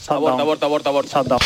Aborta, 0.08 0.42
aborta, 0.42 0.66
aborta, 0.66 0.90
aborta. 0.90 1.38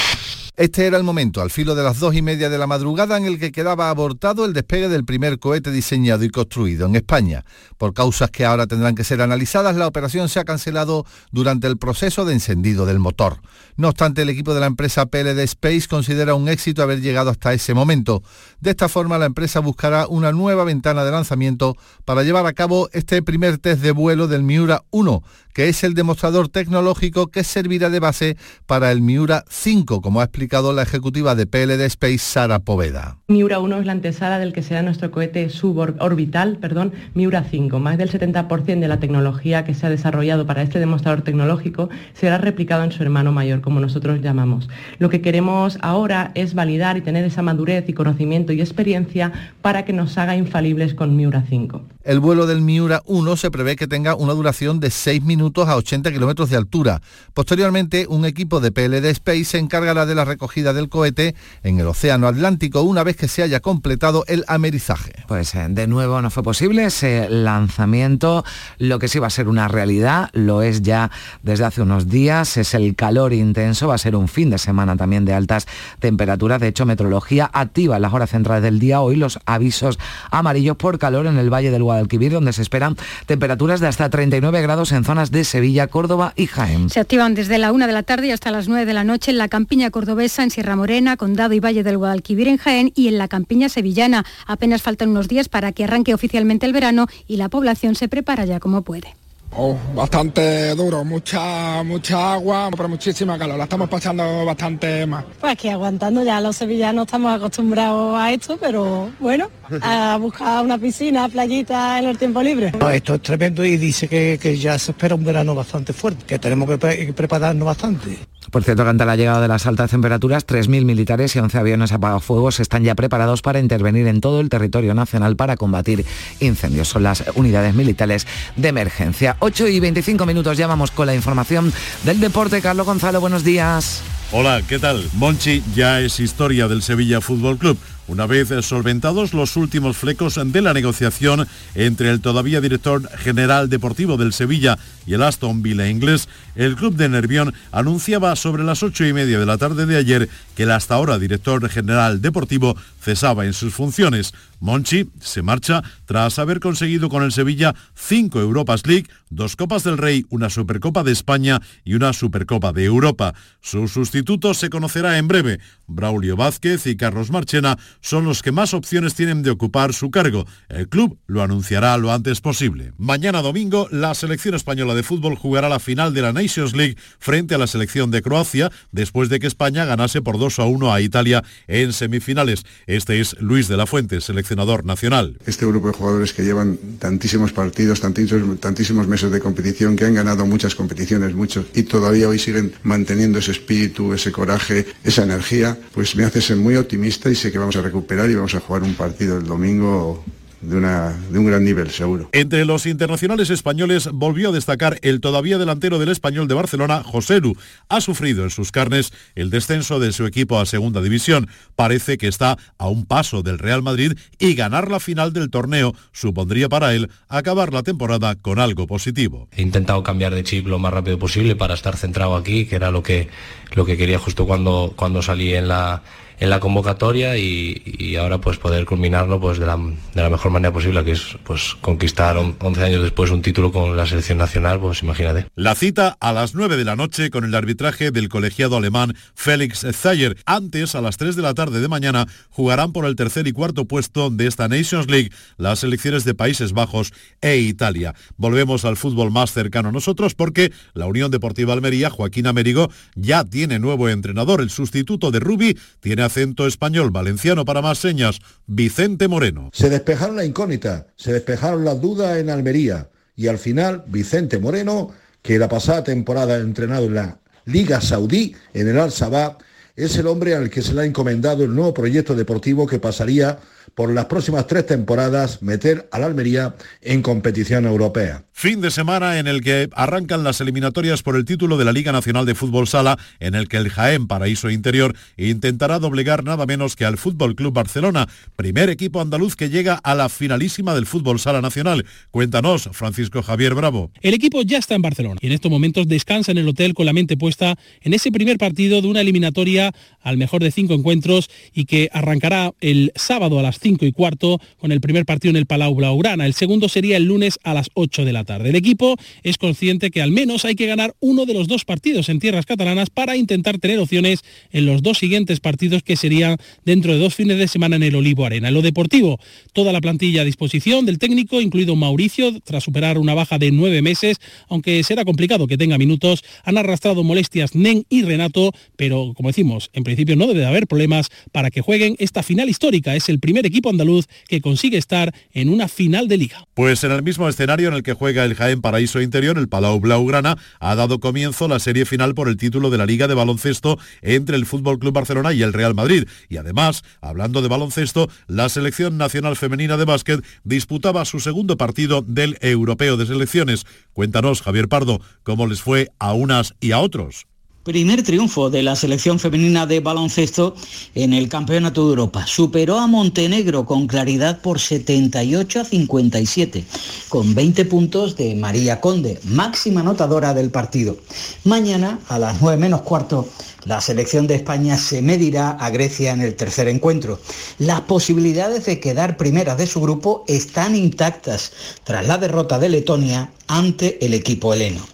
Este 0.58 0.88
era 0.88 0.96
el 0.96 1.04
momento, 1.04 1.42
al 1.42 1.52
filo 1.52 1.76
de 1.76 1.84
las 1.84 2.00
dos 2.00 2.16
y 2.16 2.22
media 2.22 2.50
de 2.50 2.58
la 2.58 2.66
madrugada, 2.66 3.18
en 3.18 3.26
el 3.26 3.40
que 3.40 3.52
quedaba 3.52 3.90
abortado 3.90 4.46
el 4.46 4.54
despegue 4.54 4.88
del 4.88 5.04
primer 5.04 5.38
cohete 5.38 5.70
diseñado 5.70 6.24
y 6.24 6.30
construido 6.30 6.86
en 6.88 6.96
España. 6.96 7.44
Por 7.78 7.94
causas 7.94 8.32
que 8.32 8.46
ahora 8.46 8.66
tendrán 8.66 8.96
que 8.96 9.04
ser 9.04 9.22
analizadas, 9.22 9.76
la 9.76 9.86
operación 9.86 10.30
se 10.30 10.40
ha 10.40 10.46
cancelado 10.46 11.06
durante 11.34 11.68
el 11.68 11.76
proceso 11.76 12.24
de 12.24 12.32
encendido 12.32 12.86
del 12.86 13.00
motor. 13.00 13.42
No 13.76 13.90
obstante, 13.90 14.22
el 14.22 14.30
equipo 14.30 14.54
de 14.54 14.62
la 14.62 14.68
empresa 14.68 15.08
PLD 15.08 15.40
Space 15.40 15.90
considera 15.90 16.36
un 16.36 16.48
éxito 16.48 16.82
haber 16.82 17.02
llegado 17.02 17.32
hasta 17.32 17.54
ese 17.54 17.74
momento. 17.74 18.24
De 18.62 18.70
esta 18.70 18.88
forma, 18.88 19.18
la 19.18 19.26
empresa 19.26 19.60
buscará 19.60 20.08
una 20.08 20.32
nueva 20.32 20.64
ventana 20.64 21.04
de 21.04 21.12
lanzamiento 21.12 21.76
para 22.06 22.24
llevar 22.24 22.46
a 22.46 22.54
cabo 22.54 22.88
este 22.94 23.22
primer 23.22 23.58
test 23.58 23.82
de 23.82 23.92
vuelo 23.92 24.30
del 24.30 24.44
Miura 24.44 24.84
1, 24.92 25.22
que 25.56 25.70
es 25.70 25.86
el 25.86 25.94
demostrador 25.94 26.50
tecnológico 26.50 27.28
que 27.28 27.46
servirá 27.46 27.90
de 27.90 28.02
base 28.02 28.36
para 28.66 28.92
el 28.92 29.02
Miura 29.02 29.46
5, 29.48 30.02
como 30.02 30.20
ha 30.20 30.26
explicado 30.26 30.74
la 30.74 30.84
ejecutiva 30.84 31.34
de 31.34 31.48
PLD 31.48 31.80
Space, 31.86 32.18
Sara 32.18 32.60
Poveda. 32.60 33.20
Miura 33.30 33.60
1 33.60 33.80
es 33.80 33.86
la 33.86 33.94
antesala 33.94 34.38
del 34.38 34.52
que 34.52 34.62
será 34.62 34.82
nuestro 34.82 35.12
cohete 35.12 35.50
suborbital, 35.50 36.58
perdón, 36.58 36.92
Miura 37.14 37.46
5. 37.50 37.80
Más 37.80 37.98
del 37.98 38.12
70% 38.12 38.82
de 38.82 38.88
la 38.90 39.00
tecnología 39.00 39.64
que 39.64 39.74
se 39.74 39.88
ha 39.88 39.90
desarrollado 39.90 40.46
para 40.46 40.62
este 40.62 40.80
demostrador 40.80 41.22
tecnológico 41.22 41.88
será 42.14 42.38
replicado 42.38 42.84
en 42.84 42.92
su 42.92 43.02
hermano 43.02 43.32
mayor, 43.32 43.62
como 43.62 43.80
nosotros 43.80 44.20
llamamos. 44.22 44.68
Lo 45.00 45.10
que 45.10 45.22
queremos 45.22 45.78
ahora 45.82 46.32
es 46.36 46.54
validar 46.54 46.98
y 46.98 47.02
tener 47.02 47.24
esa 47.24 47.44
madurez 47.44 47.88
y 47.88 47.94
conocimiento 47.94 48.52
y 48.52 48.60
experiencia 48.60 49.32
para 49.62 49.86
que 49.86 49.94
nos 49.94 50.18
haga 50.18 50.36
infalibles 50.36 50.94
con 50.94 51.16
Miura 51.16 51.46
5. 51.50 51.82
El 52.04 52.20
vuelo 52.20 52.46
del 52.46 52.60
Miura 52.60 53.02
1 53.06 53.38
se 53.38 53.50
prevé 53.50 53.78
que 53.78 53.88
tenga 53.88 54.16
una 54.16 54.34
duración 54.34 54.82
de 54.82 54.92
6 54.92 55.24
minutos 55.24 55.45
a 55.56 55.76
80 55.76 56.12
kilómetros 56.12 56.50
de 56.50 56.58
altura. 56.58 57.02
Posteriormente, 57.34 58.08
un 58.10 58.26
equipo 58.26 58.60
de 58.60 58.72
PLD 58.72 59.06
Space 59.12 59.46
se 59.46 59.58
encargará 59.58 60.06
de 60.06 60.16
la 60.16 60.26
recogida 60.26 60.74
del 60.74 60.90
cohete 60.90 61.36
en 61.64 61.80
el 61.80 61.88
Océano 61.88 62.28
Atlántico 62.28 62.82
una 62.82 63.04
vez 63.04 63.16
que 63.16 63.28
se 63.28 63.44
haya 63.44 63.60
completado 63.60 64.26
el 64.28 64.44
amerizaje. 64.48 65.14
Pues 65.28 65.56
eh, 65.56 65.68
de 65.70 65.88
nuevo 65.88 66.22
no 66.22 66.30
fue 66.30 66.44
posible 66.44 66.86
ese 66.86 67.30
lanzamiento. 67.30 68.44
Lo 68.78 69.00
que 69.00 69.08
sí 69.08 69.20
va 69.20 69.28
a 69.28 69.30
ser 69.30 69.48
una 69.48 69.68
realidad, 69.68 70.30
lo 70.34 70.62
es 70.62 70.82
ya 70.82 71.12
desde 71.44 71.66
hace 71.66 71.82
unos 71.82 72.10
días, 72.10 72.58
es 72.58 72.74
el 72.74 72.96
calor 72.96 73.34
intenso, 73.34 73.88
va 73.88 73.96
a 73.96 74.00
ser 74.00 74.16
un 74.16 74.28
fin 74.28 74.50
de 74.50 74.58
semana 74.58 74.98
también 74.98 75.26
de 75.26 75.34
altas 75.34 75.68
temperaturas. 76.00 76.60
De 76.60 76.68
hecho, 76.68 76.86
Metrología 76.86 77.50
activa 77.54 77.96
en 77.96 78.02
las 78.02 78.14
horas 78.14 78.30
centrales 78.30 78.64
del 78.64 78.80
día 78.80 79.02
hoy 79.02 79.16
los 79.16 79.40
avisos 79.46 80.00
amarillos 80.32 80.76
por 80.78 81.00
calor 81.00 81.28
en 81.28 81.38
el 81.38 81.54
Valle 81.54 81.72
del 81.72 81.84
Guadalquivir, 81.84 82.32
donde 82.32 82.54
se 82.54 82.62
esperan 82.62 82.98
temperaturas 83.26 83.80
de 83.80 83.88
hasta 83.88 84.10
39 84.10 84.62
grados 84.62 84.92
en 84.92 85.04
zonas 85.04 85.32
Sevilla, 85.44 85.88
Córdoba 85.88 86.34
y 86.36 86.48
Jaén. 86.48 86.90
Se 86.90 87.00
activan 87.00 87.34
desde 87.34 87.58
la 87.58 87.72
1 87.72 87.88
de 87.88 87.94
la 87.94 88.04
tarde 88.04 88.28
y 88.28 88.32
hasta 88.32 88.52
las 88.52 88.68
9 88.68 88.86
de 88.86 88.94
la 88.94 89.04
noche 89.04 89.32
en 89.32 89.38
la 89.38 89.48
campiña 89.48 89.92
cordobesa, 89.92 90.44
en 90.44 90.52
Sierra 90.52 90.76
Morena, 90.76 91.18
Condado 91.18 91.54
y 91.54 91.60
Valle 91.60 91.84
del 91.84 91.98
Guadalquivir 91.98 92.48
en 92.48 92.58
Jaén 92.58 92.92
y 92.96 93.08
en 93.08 93.18
la 93.18 93.28
campiña 93.28 93.70
sevillana. 93.70 94.26
Apenas 94.48 94.82
faltan 94.82 95.10
unos 95.10 95.28
días 95.28 95.50
para 95.50 95.72
que 95.72 95.84
arranque 95.84 96.14
oficialmente 96.14 96.66
el 96.66 96.74
verano 96.74 97.08
y 97.28 97.38
la 97.38 97.50
población 97.50 97.96
se 97.96 98.08
prepara 98.08 98.46
ya 98.46 98.60
como 98.60 98.84
puede. 98.84 99.16
Oh, 99.58 99.78
bastante 99.96 100.76
duro, 100.76 101.06
mucha, 101.06 101.82
mucha 101.84 102.34
agua, 102.34 102.70
pero 102.76 102.90
muchísima 102.90 103.38
calor. 103.38 103.58
La 103.58 103.64
estamos 103.64 103.88
pasando 103.88 104.46
bastante 104.46 105.06
mal. 105.06 105.26
Pues 105.40 105.58
que 105.58 105.72
aguantando 105.72 106.24
ya 106.24 106.42
los 106.42 106.58
sevillanos 106.58 107.06
estamos 107.06 107.34
acostumbrados 107.34 108.18
a 108.18 108.34
esto, 108.34 108.58
pero 108.60 109.10
bueno, 109.18 109.50
a 109.82 110.18
buscar 110.22 110.64
una 110.64 110.78
piscina, 110.78 111.30
playita 111.30 112.00
en 112.00 112.10
el 112.10 112.18
tiempo 112.18 112.44
libre. 112.44 112.74
esto 112.94 113.16
es 113.16 113.22
tremendo 113.22 113.64
y 113.64 113.78
dice 113.78 114.10
que, 114.10 114.38
que, 114.42 114.58
ya 114.58 114.78
se 114.78 114.92
espera 114.92 115.16
un 115.16 115.24
verano 115.24 115.56
bastante 115.56 115.94
fuerte, 115.94 116.26
que 116.26 116.38
tenemos 116.38 116.70
que, 116.70 116.78
pre 116.78 117.14
prepararnos 117.14 117.66
bastante. 117.66 118.18
Por 118.52 118.64
cierto, 118.64 118.84
que 118.84 118.90
ante 118.90 119.06
la 119.06 119.16
llegada 119.16 119.42
de 119.42 119.48
las 119.48 119.66
altas 119.66 119.92
temperaturas, 119.92 120.46
3.000 120.46 120.86
militares 120.86 121.36
y 121.36 121.40
11 121.40 121.58
aviones 121.58 121.92
apagafuegos 121.92 122.60
están 122.60 122.84
ya 122.84 122.96
preparados 122.96 123.42
para 123.42 123.60
intervenir 123.60 124.08
en 124.08 124.22
todo 124.22 124.40
el 124.40 124.50
territorio 124.50 124.94
nacional 124.94 125.36
para 125.36 125.58
combatir 125.58 126.06
incendios. 126.40 126.88
Son 126.88 127.04
las 127.04 127.24
unidades 127.36 127.74
militares 127.74 128.28
de 128.56 128.68
emergencia. 128.68 129.36
8 129.46 129.68
y 129.68 129.80
25 129.80 130.26
minutos 130.26 130.58
ya 130.58 130.66
vamos 130.66 130.90
con 130.90 131.06
la 131.06 131.14
información 131.14 131.72
del 132.04 132.20
deporte. 132.20 132.64
Carlos 132.64 132.88
Gonzalo, 132.88 133.22
buenos 133.22 133.44
días. 133.44 134.02
Hola, 134.32 134.64
¿qué 134.68 134.80
tal? 134.80 135.08
Monchi 135.14 135.62
ya 135.76 136.02
es 136.02 136.20
historia 136.20 136.68
del 136.68 136.82
Sevilla 136.82 137.22
Fútbol 137.22 137.60
Club. 137.60 137.78
Una 138.08 138.26
vez 138.26 138.50
solventados 138.66 139.34
los 139.34 139.56
últimos 139.56 139.98
flecos 139.98 140.40
de 140.44 140.62
la 140.62 140.74
negociación 140.74 141.48
entre 141.74 142.10
el 142.10 142.22
todavía 142.22 142.60
director 142.62 143.08
general 143.18 143.70
deportivo 143.70 144.18
del 144.18 144.34
Sevilla 144.34 144.78
y 145.08 145.14
el 145.14 145.24
Aston 145.24 145.64
Villa 145.64 145.88
inglés, 145.88 146.28
el 146.56 146.76
club 146.76 146.96
de 146.96 147.10
Nervión 147.10 147.54
anunciaba 147.72 148.36
sobre 148.36 148.64
las 148.64 148.84
ocho 148.84 149.06
y 149.06 149.14
media 149.14 149.40
de 149.40 149.46
la 149.46 149.58
tarde 149.58 149.86
de 149.86 149.98
ayer 149.98 150.30
que 150.56 150.64
el 150.64 150.72
hasta 150.72 150.96
ahora 150.96 151.18
director 151.18 151.68
general 151.70 152.22
deportivo 152.22 152.76
cesaba 153.02 153.46
en 153.46 153.54
sus 153.54 153.74
funciones. 153.74 154.34
Monchi 154.60 155.10
se 155.20 155.42
marcha 155.42 155.84
tras 156.06 156.40
haber 156.40 156.60
conseguido 156.60 157.10
con 157.10 157.24
el 157.24 157.32
Sevilla 157.32 157.76
cinco 157.94 158.40
Europas 158.40 158.86
League, 158.86 159.08
dos 159.30 159.56
Copas 159.56 159.84
del 159.84 159.98
Rey, 159.98 160.26
una 160.30 160.50
Supercopa 160.50 161.04
de 161.04 161.12
España 161.12 161.62
y 161.84 161.96
una 161.96 162.14
Supercopa 162.14 162.72
de 162.72 162.86
Europa. 162.86 163.34
Su 163.62 163.88
sustituto 163.88 164.54
se 164.54 164.70
conocerá 164.70 165.18
en 165.18 165.28
breve. 165.28 165.60
Braulio 165.88 166.36
Vázquez 166.36 166.88
y 166.88 166.96
Carlos 166.96 167.32
Marchena 167.32 167.78
son 168.02 168.26
los 168.26 168.42
que 168.42 168.52
más 168.52 168.74
opciones 168.74 169.16
tienen 169.16 169.44
de 169.44 169.52
ocupar 169.52 169.94
su 169.94 170.12
cargo. 170.12 170.46
El 170.70 170.90
club 170.90 171.20
lo 171.28 171.42
anunciará 171.42 171.98
lo 171.98 172.12
antes 172.12 172.42
posible. 172.42 172.94
Mañana 172.98 173.42
domingo, 173.42 173.88
la 173.92 174.14
selección 174.14 174.56
española 174.56 174.96
de 174.96 175.04
fútbol 175.04 175.36
jugará 175.36 175.70
la 175.70 175.80
final 175.80 176.14
de 176.14 176.22
la 176.22 176.34
Nations 176.34 176.76
League 176.76 176.98
frente 177.20 177.56
a 177.56 177.58
la 177.58 177.68
selección 177.68 178.12
de 178.12 178.22
Croacia, 178.22 178.72
después 178.92 179.30
de 179.30 179.40
que 179.40 179.48
España 179.48 179.86
ganase 179.86 180.22
por 180.22 180.40
2 180.40 180.60
a 180.60 180.66
1 180.66 180.94
a 180.94 181.02
Italia 181.02 181.44
en 181.68 181.94
semifinales. 181.94 182.66
Este 182.88 183.20
es 183.20 183.36
Luis 183.40 183.68
de 183.68 183.78
la 183.78 183.86
Fuente, 183.86 184.22
seleccionador 184.46 184.86
nacional. 184.86 185.38
Este 185.46 185.66
grupo 185.66 185.88
de 185.88 185.94
jugadores 185.94 186.34
que 186.34 186.44
llevan 186.44 186.78
tantísimos 187.00 187.52
partidos, 187.52 188.00
tantísimos, 188.00 188.60
tantísimos 188.60 189.08
meses 189.08 189.32
de 189.32 189.40
competición, 189.40 189.96
que 189.96 190.06
han 190.06 190.14
ganado 190.14 190.46
muchas 190.46 190.76
competiciones, 190.76 191.34
muchos, 191.34 191.66
y 191.74 191.84
todavía 191.84 192.30
hoy 192.30 192.40
siguen 192.40 192.74
manteniendo 192.84 193.40
ese 193.40 193.52
espíritu, 193.52 194.14
ese 194.14 194.32
coraje, 194.32 194.86
esa 195.04 195.24
energía, 195.24 195.78
pues 195.94 196.16
me 196.16 196.24
hace 196.24 196.42
ser 196.42 196.58
muy 196.58 196.76
optimista 196.76 197.30
y 197.30 197.36
sé 197.36 197.52
que 197.52 197.58
vamos 197.58 197.76
a 197.76 197.82
recuperar 197.82 198.30
y 198.30 198.36
vamos 198.36 198.56
a 198.56 198.60
jugar 198.60 198.84
un 198.84 198.94
partido 198.94 199.38
el 199.38 199.46
domingo 199.46 200.24
de, 200.66 200.76
una, 200.76 201.16
de, 201.30 201.40
un 201.40 201.46
gran 201.46 201.64
nivel, 201.64 201.90
seguro. 201.92 202.30
Entre 202.32 202.66
los 202.66 202.86
internacionales 202.86 203.50
españoles 203.50 204.10
volvió 204.12 204.50
a 204.50 204.52
destacar 204.52 205.00
el 205.02 205.22
todavía 205.22 205.58
delantero 205.58 206.00
del 206.00 206.10
español 206.10 206.48
de 206.48 206.56
Barcelona, 206.56 207.04
José 207.04 207.40
Lu. 207.40 207.56
Ha 207.90 208.02
sufrido 208.02 208.44
en 208.44 208.50
sus 208.50 208.72
carnes 208.72 209.14
el 209.36 209.50
descenso 209.50 210.00
de 210.00 210.12
su 210.12 210.26
equipo 210.26 210.60
a 210.60 210.66
segunda 210.66 211.02
división. 211.02 211.48
Parece 211.76 212.18
que 212.18 212.28
está 212.28 212.58
a 212.78 212.88
un 212.88 213.06
paso 213.06 213.44
del 213.44 213.60
Real 213.60 213.82
Madrid 213.82 214.14
y 214.40 214.56
ganar 214.56 214.90
la 214.90 215.00
final 215.00 215.34
del 215.34 215.50
torneo 215.50 215.94
supondría 216.12 216.70
para 216.70 216.94
él 216.94 217.10
acabar 217.28 217.74
la 217.74 217.84
temporada 217.84 218.36
con 218.36 218.60
algo 218.60 218.88
positivo. 218.88 219.48
He 219.52 219.62
intentado 219.62 220.04
cambiar 220.04 220.34
de 220.34 220.44
chip 220.44 220.68
lo 220.68 220.80
más 220.80 220.94
rápido 220.94 221.20
posible 221.20 221.56
para 221.56 221.74
estar 221.74 221.98
centrado 221.98 222.36
aquí, 222.36 222.66
que 222.66 222.76
era 222.76 222.92
lo 222.92 223.04
que, 223.04 223.30
lo 223.74 223.86
que 223.86 223.98
quería 223.98 224.20
justo 224.20 224.46
cuando, 224.46 224.94
cuando 224.96 225.22
salí 225.22 225.54
en 225.54 225.68
la 225.68 226.04
en 226.40 226.50
la 226.50 226.60
convocatoria 226.60 227.38
y, 227.38 228.16
ahora 228.16 228.40
pues 228.40 228.58
poder 228.58 228.86
culminarlo 228.86 229.40
pues 229.40 229.60
de 229.60 229.66
la, 229.66 229.78
de 229.78 230.22
la, 230.22 230.30
mejor 230.30 230.52
manera 230.52 230.72
posible, 230.72 231.04
que 231.04 231.12
es 231.12 231.38
pues 231.44 231.76
conquistar 231.82 232.38
11 232.38 232.84
años 232.84 233.04
después 233.04 233.32
un 233.32 233.42
título 233.42 233.72
con 233.72 233.98
la 233.98 234.06
selección 234.06 234.38
nacional, 234.38 234.80
pues 234.80 235.04
imagínate. 235.04 235.48
La 235.56 235.76
cita 235.76 236.18
a 236.20 236.34
las 236.34 236.56
9 236.56 236.78
de 236.78 236.86
la 236.86 236.96
noche 236.96 237.30
con 237.30 237.44
el 237.44 237.56
arbitraje 237.56 238.12
del 238.12 238.30
colegiado 238.30 238.78
alemán 238.78 239.16
Félix 239.34 239.86
Zayer. 239.92 240.38
Antes, 240.46 240.96
a 240.96 241.02
las 241.02 241.18
3 241.18 241.36
de 241.36 241.42
la 241.42 241.54
tarde 241.54 241.82
de 241.82 241.88
mañana, 241.88 242.28
jugarán 242.50 242.92
por 242.92 243.06
el 243.06 243.16
tercer 243.16 243.48
y 243.48 243.52
cuarto 243.52 243.86
puesto 243.86 244.30
de 244.30 244.48
esta 244.48 244.68
Nations 244.68 245.10
League 245.10 245.32
las 245.58 245.80
selecciones 245.80 246.24
de 246.24 246.36
Países 246.36 246.74
Bajos 246.74 247.14
e 247.42 247.58
Italia. 247.58 248.14
Volvemos 248.38 248.86
al 248.86 248.98
fútbol 248.98 249.32
más 249.32 249.52
cercano 249.52 249.90
a 249.90 249.92
nosotros 249.92 250.36
porque 250.36 250.72
la 250.94 251.06
Unión 251.06 251.32
Deportiva 251.32 251.74
Almería, 251.74 252.10
Joaquín 252.10 252.48
Américo, 252.48 252.92
ya 253.16 253.44
tiene 253.44 253.80
nuevo 253.80 254.10
entrenador. 254.10 254.62
El 254.62 254.70
sustituto 254.70 255.32
de 255.32 255.40
Rubi 255.40 255.78
tiene 256.00 256.24
acento 256.26 256.68
español 256.68 257.12
valenciano 257.12 257.64
para 257.64 257.82
más 257.82 258.00
señas, 258.00 258.40
Vicente 258.68 259.28
Moreno. 259.28 259.70
Se 259.74 259.90
despejaron 259.90 260.36
la 260.36 260.46
incógnita, 260.46 261.08
se 261.16 261.32
despejaron 261.32 261.86
las 261.86 262.02
dudas 262.02 262.38
en 262.38 262.50
Almería 262.50 263.10
y 263.36 263.48
al 263.48 263.58
final 263.58 264.04
Vicente 264.08 264.60
Moreno, 264.60 265.12
que 265.42 265.58
la 265.58 265.70
pasada 265.70 266.04
temporada 266.04 266.56
ha 266.56 266.60
entrenado 266.60 267.06
en 267.06 267.16
la 267.16 267.40
Liga 267.66 268.02
Saudí, 268.02 268.56
en 268.74 268.88
el 268.88 269.00
Al-Sabah, 269.00 269.58
es 269.96 270.18
el 270.18 270.28
hombre 270.28 270.56
al 270.56 270.70
que 270.70 270.82
se 270.82 270.94
le 270.94 271.02
ha 271.02 271.06
encomendado 271.06 271.64
el 271.64 271.74
nuevo 271.74 271.94
proyecto 271.94 272.36
deportivo 272.36 272.86
que 272.86 273.00
pasaría 273.00 273.60
por 273.94 274.12
las 274.14 274.26
próximas 274.26 274.68
tres 274.68 274.86
temporadas 274.86 275.62
meter 275.62 276.08
a 276.12 276.20
la 276.20 276.26
Almería 276.26 276.76
en 277.02 277.22
competición 277.22 277.86
europea. 277.86 278.44
Fin 278.58 278.80
de 278.80 278.90
semana 278.90 279.38
en 279.38 279.48
el 279.48 279.62
que 279.62 279.90
arrancan 279.94 280.46
las 280.46 280.62
eliminatorias 280.62 281.24
por 281.24 281.36
el 281.36 281.44
título 281.44 281.78
de 281.78 281.84
la 281.84 281.92
Liga 281.92 282.14
Nacional 282.14 282.46
de 282.46 282.56
Fútbol 282.56 282.88
Sala, 282.88 283.20
en 283.42 283.54
el 283.54 283.68
que 283.68 283.76
el 283.76 283.90
Jaén 283.90 284.28
Paraíso 284.28 284.70
Interior 284.70 285.14
intentará 285.36 286.00
doblegar 286.00 286.46
nada 286.46 286.66
menos 286.66 286.96
que 286.96 287.04
al 287.04 287.18
Fútbol 287.18 287.56
Club 287.56 287.74
Barcelona, 287.74 288.30
primer 288.56 288.90
equipo 288.90 289.20
andaluz 289.20 289.58
que 289.58 289.70
llega 289.70 289.96
a 289.96 290.16
la 290.16 290.30
finalísima 290.30 290.96
del 290.96 291.06
Fútbol 291.06 291.40
Sala 291.40 291.62
Nacional. 291.62 292.06
Cuéntanos, 292.32 292.90
Francisco 292.94 293.44
Javier 293.44 293.76
Bravo. 293.76 294.10
El 294.22 294.34
equipo 294.34 294.62
ya 294.62 294.78
está 294.78 294.96
en 294.96 295.02
Barcelona 295.02 295.40
y 295.42 295.48
en 295.48 295.54
estos 295.54 295.70
momentos 295.70 296.08
descansa 296.08 296.54
en 296.54 296.58
el 296.58 296.68
hotel 296.70 296.94
con 296.94 297.06
la 297.06 297.14
mente 297.14 297.36
puesta 297.36 297.76
en 298.02 298.14
ese 298.14 298.32
primer 298.32 298.58
partido 298.58 299.02
de 299.02 299.08
una 299.08 299.22
eliminatoria 299.22 299.92
al 300.22 300.38
mejor 300.38 300.64
de 300.64 300.72
cinco 300.72 300.94
encuentros 300.94 301.50
y 301.74 301.86
que 301.86 302.10
arrancará 302.14 302.74
el 302.80 303.12
sábado 303.16 303.60
a 303.60 303.64
las 303.64 303.75
5 303.80 304.06
y 304.06 304.12
cuarto 304.12 304.60
con 304.78 304.92
el 304.92 305.02
primer 305.02 305.26
partido 305.26 305.52
en 305.52 305.58
el 305.58 305.66
Palau 305.66 305.96
Blaugrana. 305.96 306.46
El 306.46 306.54
segundo 306.54 306.90
sería 306.90 307.18
el 307.18 307.26
lunes 307.26 307.60
a 307.64 307.74
las 307.74 307.90
8 307.94 308.26
de 308.26 308.34
la 308.34 308.44
tarde. 308.44 308.70
El 308.70 308.76
equipo 308.76 309.16
es 309.44 309.58
consciente 309.58 310.12
que 310.12 310.22
al 310.22 310.32
menos 310.32 310.66
hay 310.66 310.76
que 310.76 310.86
ganar 310.86 311.16
uno 311.20 311.46
de 311.46 311.54
los 311.54 311.68
dos 311.68 311.86
partidos 311.86 312.30
en 312.30 312.40
tierras 312.40 312.66
catalanas 312.66 313.10
para 313.10 313.38
intentar 313.38 313.78
tener 313.78 314.00
opciones 314.00 314.44
en 314.72 314.86
los 314.86 315.02
dos 315.02 315.18
siguientes 315.18 315.60
partidos 315.60 316.04
que 316.04 316.16
serían 316.16 316.58
dentro 316.84 317.14
de 317.14 317.20
dos 317.20 317.36
fines 317.36 317.58
de 317.58 317.68
semana 317.68 317.96
en 317.96 318.04
el 318.04 318.16
Olivo 318.16 318.46
Arena. 318.46 318.70
En 318.70 318.74
lo 318.74 318.82
deportivo, 318.82 319.40
toda 319.74 319.92
la 319.92 320.02
plantilla 320.02 320.42
a 320.42 320.46
disposición 320.46 321.06
del 321.06 321.20
técnico, 321.20 321.62
incluido 321.62 321.96
Mauricio, 321.96 322.60
tras 322.62 322.84
superar 322.84 323.18
una 323.18 323.34
baja 323.34 323.58
de 323.58 323.72
nueve 323.72 324.02
meses, 324.02 324.38
aunque 324.68 325.04
será 325.04 325.26
complicado 325.26 325.68
que 325.68 325.78
tenga 325.78 325.98
minutos, 325.98 326.44
han 326.64 326.78
arrastrado 326.78 327.24
molestias 327.24 327.76
Nen 327.76 328.06
y 328.10 328.24
Renato, 328.24 328.72
pero 328.96 329.34
como 329.36 329.50
decimos, 329.50 329.90
en 329.94 330.04
principio 330.04 330.36
no 330.36 330.48
debe 330.48 330.62
de 330.62 330.66
haber 330.66 330.88
problemas 330.88 331.30
para 331.52 331.72
que 331.72 331.82
jueguen 331.82 332.16
esta 332.20 332.44
final 332.44 332.70
histórica. 332.70 333.16
Es 333.16 333.30
el 333.30 333.40
primer 333.40 333.65
equipo 333.68 333.90
andaluz 333.90 334.26
que 334.48 334.62
consigue 334.62 334.98
estar 334.98 335.34
en 335.52 335.70
una 335.70 335.88
final 335.88 336.28
de 336.28 336.38
liga. 336.38 336.66
Pues 336.74 337.04
en 337.04 337.12
el 337.12 337.24
mismo 337.24 337.48
escenario 337.48 337.88
en 337.88 337.94
el 337.94 338.04
que 338.04 338.14
juega 338.14 338.46
el 338.46 338.56
Jaén 338.56 338.82
Paraíso 338.82 339.22
Interior, 339.22 339.58
el 339.58 339.68
Palau 339.68 340.00
Blaugrana, 340.00 340.58
ha 340.80 340.96
dado 340.96 341.20
comienzo 341.20 341.68
la 341.68 341.80
serie 341.80 342.06
final 342.06 342.36
por 342.36 342.48
el 342.48 342.58
título 342.58 342.90
de 342.90 342.98
la 342.98 343.06
Liga 343.06 343.28
de 343.28 343.34
Baloncesto 343.34 343.98
entre 344.22 344.56
el 344.56 344.66
Fútbol 344.66 345.00
Club 345.00 345.14
Barcelona 345.14 345.54
y 345.54 345.62
el 345.62 345.74
Real 345.74 345.96
Madrid. 345.96 346.28
Y 346.50 346.58
además, 346.58 347.04
hablando 347.22 347.62
de 347.62 347.68
baloncesto, 347.68 348.30
la 348.48 348.70
selección 348.70 349.18
nacional 349.18 349.56
femenina 349.56 349.98
de 349.98 350.06
básquet 350.06 350.44
disputaba 350.64 351.26
su 351.26 351.40
segundo 351.40 351.78
partido 351.78 352.22
del 352.22 352.58
Europeo 352.62 353.18
de 353.18 353.26
Selecciones. 353.26 353.86
Cuéntanos, 354.14 354.62
Javier 354.62 354.88
Pardo, 354.88 355.22
cómo 355.44 355.68
les 355.68 355.82
fue 355.82 356.10
a 356.20 356.34
unas 356.34 356.76
y 356.80 356.92
a 356.92 357.00
otros. 357.00 357.48
Primer 357.86 358.24
triunfo 358.24 358.72
de 358.72 358.82
la 358.82 358.96
selección 358.96 359.38
femenina 359.38 359.86
de 359.86 360.00
baloncesto 360.00 360.74
en 361.14 361.34
el 361.34 361.48
Campeonato 361.48 362.06
de 362.06 362.10
Europa. 362.10 362.48
Superó 362.48 362.98
a 362.98 363.06
Montenegro 363.06 363.86
con 363.86 364.08
claridad 364.08 364.60
por 364.60 364.80
78 364.80 365.82
a 365.82 365.86
57, 365.86 366.84
con 367.30 367.54
20 367.54 367.86
puntos 367.86 368.36
de 368.38 368.56
María 368.56 369.00
Conde, 369.00 369.40
máxima 369.44 370.02
anotadora 370.02 370.56
del 370.56 370.72
partido. 370.72 371.18
Mañana, 371.64 372.18
a 372.28 372.40
las 372.40 372.60
9 372.60 372.76
menos 372.76 373.02
cuarto, 373.02 373.48
la 373.86 374.02
selección 374.02 374.48
de 374.48 374.56
España 374.56 374.98
se 374.98 375.22
medirá 375.22 375.70
a 375.70 375.92
Grecia 375.92 376.32
en 376.32 376.42
el 376.42 376.56
tercer 376.56 376.88
encuentro. 376.88 377.40
Las 377.78 378.02
posibilidades 378.02 378.88
de 378.88 379.00
quedar 379.00 379.38
primeras 379.38 379.78
de 379.78 379.86
su 379.86 380.02
grupo 380.02 380.44
están 380.48 380.96
intactas 380.96 381.72
tras 382.04 382.26
la 382.26 382.40
derrota 382.40 382.80
de 382.80 382.90
Letonia 382.90 383.52
ante 383.68 384.26
el 384.26 384.34
equipo 384.34 384.74
heleno. 384.74 385.06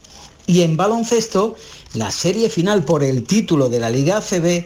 Y 0.48 0.62
en 0.64 0.76
baloncesto, 0.76 1.56
la 1.94 2.12
serie 2.12 2.50
final 2.50 2.84
por 2.84 3.04
el 3.04 3.24
título 3.24 3.70
de 3.70 3.80
la 3.80 3.90
Liga 3.90 4.18
ACB 4.18 4.66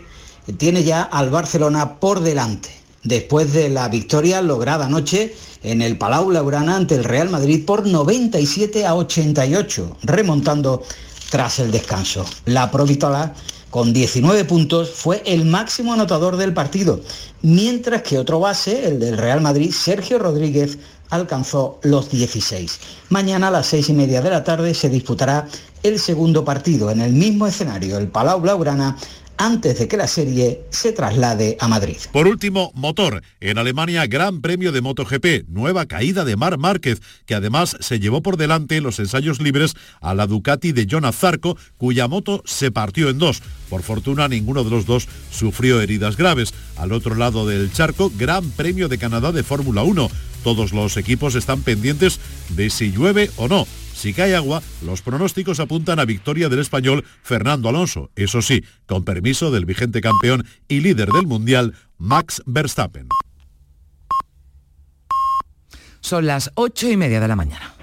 tiene 0.58 0.84
ya 0.84 1.02
al 1.02 1.30
Barcelona 1.30 2.00
por 2.00 2.20
delante. 2.20 2.70
después 3.04 3.54
de 3.54 3.70
la 3.70 3.88
victoria 3.88 4.42
lograda 4.42 4.88
anoche 4.88 5.36
en 5.62 5.84
el 5.84 5.96
Palau 5.96 6.32
Laurana 6.32 6.76
ante 6.76 6.96
el 6.96 7.04
Real 7.04 7.30
Madrid 7.30 7.64
por 7.64 7.86
97 7.86 8.86
a 8.86 8.96
88, 8.96 9.98
remontando 10.02 10.82
tras 11.30 11.60
el 11.60 11.72
descanso. 11.72 12.26
La 12.46 12.72
Provitola 12.72 13.34
con 13.70 13.94
19 13.94 14.46
puntos 14.46 14.90
fue 14.90 15.22
el 15.26 15.46
máximo 15.46 15.94
anotador 15.94 16.38
del 16.38 16.54
partido, 16.54 17.02
mientras 17.42 18.02
que 18.02 18.18
otro 18.18 18.40
base, 18.40 18.88
el 18.88 19.00
del 19.00 19.18
Real 19.18 19.42
Madrid, 19.42 19.72
Sergio 19.72 20.18
Rodríguez, 20.18 20.78
alcanzó 21.10 21.80
los 21.84 22.10
16. 22.10 22.80
Mañana 23.10 23.50
a 23.50 23.52
las 23.52 23.68
seis 23.68 23.90
y 23.90 23.94
media 23.94 24.22
de 24.22 24.30
la 24.30 24.44
tarde 24.44 24.74
se 24.74 24.90
disputará 24.90 25.48
el 25.88 26.00
segundo 26.00 26.44
partido 26.44 26.90
en 26.90 27.00
el 27.00 27.14
mismo 27.14 27.46
escenario, 27.46 28.00
el 28.00 28.08
Palau 28.08 28.42
Blaugrana, 28.42 28.98
antes 29.38 29.78
de 29.78 29.88
que 29.88 29.98
la 29.98 30.08
serie 30.08 30.64
se 30.72 30.94
traslade 30.94 31.58
a 31.60 31.68
Madrid. 31.68 31.98
Por 32.12 32.26
último, 32.26 32.72
motor. 32.74 33.22
En 33.40 33.60
Alemania, 33.60 34.08
Gran 34.08 34.42
Premio 34.42 34.72
de 34.72 34.82
MotoGP, 34.82 35.48
nueva 35.48 35.86
caída 35.86 36.26
de 36.26 36.38
Mar 36.38 36.58
Márquez, 36.58 37.02
que 37.28 37.36
además 37.36 37.78
se 37.82 38.00
llevó 38.00 38.24
por 38.24 38.38
delante 38.38 38.82
los 38.82 38.98
ensayos 38.98 39.40
libres 39.40 39.76
a 40.02 40.16
la 40.16 40.26
Ducati 40.26 40.72
de 40.72 40.88
Jonas 40.88 41.18
Zarco, 41.18 41.56
cuya 41.78 42.08
moto 42.08 42.42
se 42.46 42.72
partió 42.72 43.10
en 43.10 43.20
dos. 43.20 43.44
Por 43.70 43.84
fortuna, 43.84 44.28
ninguno 44.28 44.64
de 44.64 44.72
los 44.72 44.88
dos 44.88 45.08
sufrió 45.32 45.82
heridas 45.82 46.18
graves. 46.18 46.54
Al 46.78 46.94
otro 46.94 47.14
lado 47.14 47.46
del 47.46 47.72
charco, 47.72 48.12
Gran 48.18 48.50
Premio 48.52 48.88
de 48.88 48.98
Canadá 48.98 49.32
de 49.32 49.44
Fórmula 49.44 49.84
1. 49.84 50.10
Todos 50.44 50.74
los 50.74 50.98
equipos 50.98 51.36
están 51.36 51.62
pendientes 51.62 52.20
de 52.50 52.72
si 52.72 52.92
llueve 52.92 53.30
o 53.38 53.48
no. 53.48 53.68
Si 54.06 54.14
cae 54.14 54.36
agua, 54.36 54.62
los 54.84 55.02
pronósticos 55.02 55.60
apuntan 55.60 55.98
a 55.98 56.06
victoria 56.06 56.48
del 56.48 56.60
español 56.60 57.04
Fernando 57.24 57.70
Alonso, 57.70 58.12
eso 58.16 58.44
sí, 58.44 58.64
con 58.86 59.04
permiso 59.04 59.50
del 59.50 59.66
vigente 59.66 60.00
campeón 60.00 60.46
y 60.68 60.82
líder 60.82 61.10
del 61.10 61.26
Mundial, 61.26 61.74
Max 61.98 62.44
Verstappen. 62.46 63.08
Son 66.02 66.28
las 66.28 66.52
ocho 66.54 66.88
y 66.88 66.98
media 66.98 67.20
de 67.20 67.28
la 67.28 67.36
mañana. 67.36 67.75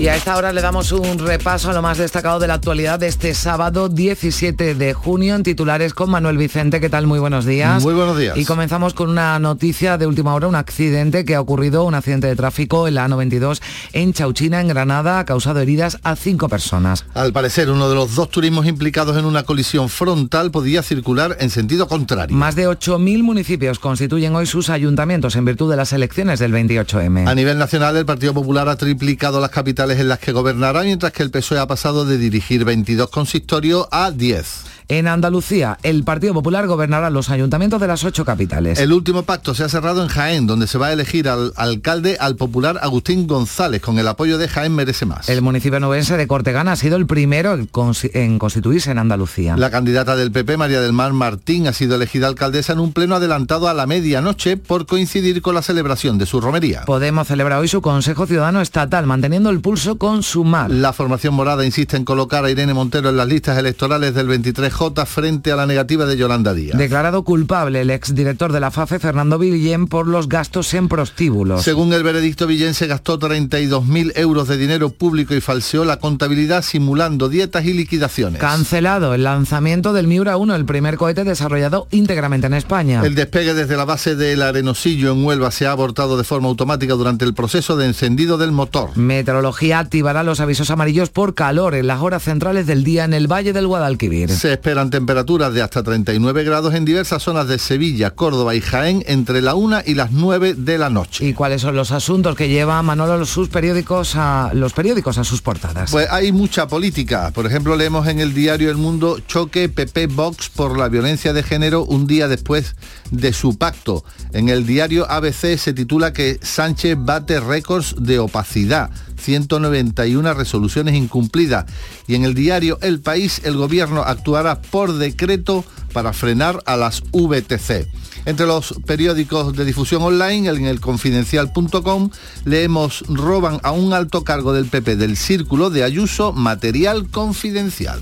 Y 0.00 0.08
a 0.08 0.16
esta 0.16 0.34
hora 0.38 0.50
le 0.50 0.62
damos 0.62 0.92
un 0.92 1.18
repaso 1.18 1.68
a 1.68 1.74
lo 1.74 1.82
más 1.82 1.98
destacado 1.98 2.38
de 2.38 2.46
la 2.46 2.54
actualidad 2.54 2.98
de 2.98 3.06
este 3.06 3.34
sábado 3.34 3.90
17 3.90 4.74
de 4.74 4.94
junio 4.94 5.34
en 5.34 5.42
titulares 5.42 5.92
con 5.92 6.08
Manuel 6.08 6.38
Vicente. 6.38 6.80
¿Qué 6.80 6.88
tal? 6.88 7.06
Muy 7.06 7.18
buenos 7.18 7.44
días. 7.44 7.82
Muy 7.82 7.92
buenos 7.92 8.16
días. 8.16 8.34
Y 8.38 8.46
comenzamos 8.46 8.94
con 8.94 9.10
una 9.10 9.38
noticia 9.38 9.98
de 9.98 10.06
última 10.06 10.32
hora, 10.32 10.48
un 10.48 10.54
accidente 10.54 11.26
que 11.26 11.34
ha 11.34 11.40
ocurrido, 11.42 11.84
un 11.84 11.94
accidente 11.94 12.28
de 12.28 12.34
tráfico 12.34 12.88
en 12.88 12.94
la 12.94 13.06
A92 13.06 13.60
en 13.92 14.14
Chauchina, 14.14 14.62
en 14.62 14.68
Granada, 14.68 15.18
ha 15.18 15.26
causado 15.26 15.60
heridas 15.60 15.98
a 16.02 16.16
cinco 16.16 16.48
personas. 16.48 17.04
Al 17.12 17.34
parecer, 17.34 17.68
uno 17.68 17.86
de 17.90 17.94
los 17.94 18.14
dos 18.14 18.30
turismos 18.30 18.64
implicados 18.64 19.18
en 19.18 19.26
una 19.26 19.42
colisión 19.42 19.90
frontal 19.90 20.50
podía 20.50 20.82
circular 20.82 21.36
en 21.40 21.50
sentido 21.50 21.88
contrario. 21.88 22.34
Más 22.34 22.56
de 22.56 22.66
8.000 22.66 23.22
municipios 23.22 23.78
constituyen 23.78 24.34
hoy 24.34 24.46
sus 24.46 24.70
ayuntamientos 24.70 25.36
en 25.36 25.44
virtud 25.44 25.70
de 25.70 25.76
las 25.76 25.92
elecciones 25.92 26.38
del 26.38 26.54
28M. 26.54 27.28
A 27.28 27.34
nivel 27.34 27.58
nacional, 27.58 27.98
el 27.98 28.06
Partido 28.06 28.32
Popular 28.32 28.66
ha 28.66 28.76
triplicado 28.76 29.42
las 29.42 29.50
capitales 29.50 29.89
en 29.98 30.08
las 30.08 30.18
que 30.18 30.32
gobernará, 30.32 30.82
mientras 30.82 31.12
que 31.12 31.22
el 31.22 31.30
PSOE 31.30 31.58
ha 31.58 31.66
pasado 31.66 32.04
de 32.04 32.18
dirigir 32.18 32.64
22 32.64 33.10
consistorios 33.10 33.88
a 33.90 34.10
10. 34.10 34.69
En 34.90 35.06
Andalucía, 35.06 35.78
el 35.84 36.02
Partido 36.02 36.34
Popular 36.34 36.66
gobernará 36.66 37.10
los 37.10 37.30
ayuntamientos 37.30 37.80
de 37.80 37.86
las 37.86 38.02
ocho 38.02 38.24
capitales. 38.24 38.76
El 38.80 38.92
último 38.92 39.22
pacto 39.22 39.54
se 39.54 39.62
ha 39.62 39.68
cerrado 39.68 40.02
en 40.02 40.08
Jaén, 40.08 40.48
donde 40.48 40.66
se 40.66 40.78
va 40.78 40.88
a 40.88 40.92
elegir 40.92 41.28
al 41.28 41.52
alcalde 41.54 42.16
al 42.18 42.34
popular 42.34 42.80
Agustín 42.82 43.28
González, 43.28 43.80
con 43.80 44.00
el 44.00 44.08
apoyo 44.08 44.36
de 44.36 44.48
Jaén 44.48 44.74
Merece 44.74 45.06
Más. 45.06 45.28
El 45.28 45.42
municipio 45.42 45.78
nubense 45.78 46.16
de 46.16 46.26
Cortegana 46.26 46.72
ha 46.72 46.76
sido 46.76 46.96
el 46.96 47.06
primero 47.06 47.54
en 47.54 48.38
constituirse 48.40 48.90
en 48.90 48.98
Andalucía. 48.98 49.56
La 49.56 49.70
candidata 49.70 50.16
del 50.16 50.32
PP, 50.32 50.56
María 50.56 50.80
del 50.80 50.92
Mar 50.92 51.12
Martín, 51.12 51.68
ha 51.68 51.72
sido 51.72 51.94
elegida 51.94 52.26
alcaldesa 52.26 52.72
en 52.72 52.80
un 52.80 52.92
pleno 52.92 53.14
adelantado 53.14 53.68
a 53.68 53.74
la 53.74 53.86
medianoche 53.86 54.56
por 54.56 54.86
coincidir 54.86 55.40
con 55.40 55.54
la 55.54 55.62
celebración 55.62 56.18
de 56.18 56.26
su 56.26 56.40
romería. 56.40 56.82
Podemos 56.84 57.28
celebrar 57.28 57.60
hoy 57.60 57.68
su 57.68 57.80
Consejo 57.80 58.26
Ciudadano 58.26 58.60
Estatal, 58.60 59.06
manteniendo 59.06 59.50
el 59.50 59.60
pulso 59.60 59.98
con 59.98 60.24
su 60.24 60.42
mar. 60.42 60.68
La 60.68 60.92
formación 60.92 61.34
morada 61.34 61.64
insiste 61.64 61.96
en 61.96 62.04
colocar 62.04 62.44
a 62.44 62.50
Irene 62.50 62.74
Montero 62.74 63.10
en 63.10 63.16
las 63.16 63.28
listas 63.28 63.56
electorales 63.56 64.14
del 64.14 64.26
23 64.26 64.79
frente 65.04 65.52
a 65.52 65.56
la 65.56 65.66
negativa 65.66 66.06
de 66.06 66.16
Yolanda 66.16 66.54
Díaz. 66.54 66.78
Declarado 66.78 67.22
culpable 67.22 67.82
el 67.82 67.90
exdirector 67.90 68.50
de 68.50 68.60
la 68.60 68.70
FAFE, 68.70 68.98
Fernando 68.98 69.38
Villén, 69.38 69.86
por 69.86 70.06
los 70.06 70.26
gastos 70.26 70.72
en 70.72 70.88
prostíbulos. 70.88 71.62
Según 71.62 71.92
el 71.92 72.02
veredicto, 72.02 72.46
Villén 72.46 72.72
se 72.72 72.86
gastó 72.86 73.18
32.000 73.18 74.12
euros 74.16 74.48
de 74.48 74.56
dinero 74.56 74.88
público 74.88 75.34
y 75.34 75.42
falseó 75.42 75.84
la 75.84 75.98
contabilidad 75.98 76.62
simulando 76.62 77.28
dietas 77.28 77.66
y 77.66 77.74
liquidaciones. 77.74 78.40
Cancelado 78.40 79.12
el 79.12 79.24
lanzamiento 79.24 79.92
del 79.92 80.06
Miura 80.06 80.38
1, 80.38 80.54
el 80.54 80.64
primer 80.64 80.96
cohete 80.96 81.24
desarrollado 81.24 81.86
íntegramente 81.90 82.46
en 82.46 82.54
España. 82.54 83.02
El 83.04 83.14
despegue 83.14 83.52
desde 83.52 83.76
la 83.76 83.84
base 83.84 84.16
del 84.16 84.40
Arenosillo 84.40 85.12
en 85.12 85.22
Huelva 85.24 85.50
se 85.50 85.66
ha 85.66 85.72
abortado 85.72 86.16
de 86.16 86.24
forma 86.24 86.48
automática 86.48 86.94
durante 86.94 87.26
el 87.26 87.34
proceso 87.34 87.76
de 87.76 87.84
encendido 87.84 88.38
del 88.38 88.52
motor. 88.52 88.96
Meteorología 88.96 89.78
activará 89.78 90.22
los 90.22 90.40
avisos 90.40 90.70
amarillos 90.70 91.10
por 91.10 91.34
calor 91.34 91.74
en 91.74 91.86
las 91.86 92.00
horas 92.00 92.22
centrales 92.22 92.66
del 92.66 92.82
día 92.82 93.04
en 93.04 93.12
el 93.12 93.30
Valle 93.30 93.52
del 93.52 93.66
Guadalquivir. 93.66 94.30
Se 94.30 94.52
esperan 94.70 94.90
temperaturas 94.90 95.52
de 95.52 95.62
hasta 95.62 95.82
39 95.82 96.44
grados 96.44 96.74
en 96.74 96.84
diversas 96.84 97.24
zonas 97.24 97.48
de 97.48 97.58
Sevilla, 97.58 98.12
Córdoba 98.12 98.54
y 98.54 98.60
Jaén 98.60 99.02
entre 99.08 99.42
la 99.42 99.56
1 99.56 99.80
y 99.84 99.94
las 99.94 100.12
9 100.12 100.54
de 100.54 100.78
la 100.78 100.90
noche. 100.90 101.26
¿Y 101.26 101.32
cuáles 101.32 101.62
son 101.62 101.74
los 101.74 101.90
asuntos 101.90 102.36
que 102.36 102.48
lleva 102.48 102.80
Manolo 102.80 103.26
sus 103.26 103.48
periódicos 103.48 104.14
a 104.14 104.52
los 104.54 104.72
periódicos 104.72 105.18
a 105.18 105.24
sus 105.24 105.42
portadas? 105.42 105.90
Pues 105.90 106.06
hay 106.08 106.30
mucha 106.30 106.68
política. 106.68 107.32
Por 107.34 107.46
ejemplo, 107.46 107.74
leemos 107.74 108.06
en 108.06 108.20
el 108.20 108.32
diario 108.32 108.70
El 108.70 108.76
Mundo 108.76 109.18
choque 109.26 109.68
PP 109.68 110.06
Vox 110.06 110.50
por 110.50 110.78
la 110.78 110.88
violencia 110.88 111.32
de 111.32 111.42
género 111.42 111.82
un 111.82 112.06
día 112.06 112.28
después 112.28 112.76
de 113.10 113.32
su 113.32 113.58
pacto. 113.58 114.04
En 114.32 114.50
el 114.50 114.66
diario 114.66 115.10
ABC 115.10 115.58
se 115.58 115.72
titula 115.72 116.12
que 116.12 116.38
Sánchez 116.42 116.96
bate 116.96 117.40
récords 117.40 117.96
de 117.98 118.20
opacidad. 118.20 118.90
191 119.20 120.34
resoluciones 120.34 120.94
incumplidas. 120.94 121.66
Y 122.06 122.14
en 122.14 122.24
el 122.24 122.34
diario 122.34 122.78
El 122.82 123.00
País 123.00 123.42
el 123.44 123.56
gobierno 123.56 124.02
actuará 124.02 124.60
por 124.60 124.94
decreto 124.94 125.64
para 125.92 126.12
frenar 126.12 126.62
a 126.66 126.76
las 126.76 127.02
VTC. 127.12 127.86
Entre 128.26 128.46
los 128.46 128.74
periódicos 128.86 129.56
de 129.56 129.64
difusión 129.64 130.02
online, 130.02 130.48
en 130.48 130.66
el 130.66 130.80
confidencial.com, 130.80 132.10
leemos 132.44 133.04
roban 133.08 133.60
a 133.62 133.72
un 133.72 133.92
alto 133.92 134.24
cargo 134.24 134.52
del 134.52 134.66
PP 134.66 134.96
del 134.96 135.16
Círculo 135.16 135.70
de 135.70 135.84
Ayuso 135.84 136.32
material 136.32 137.08
confidencial. 137.08 138.00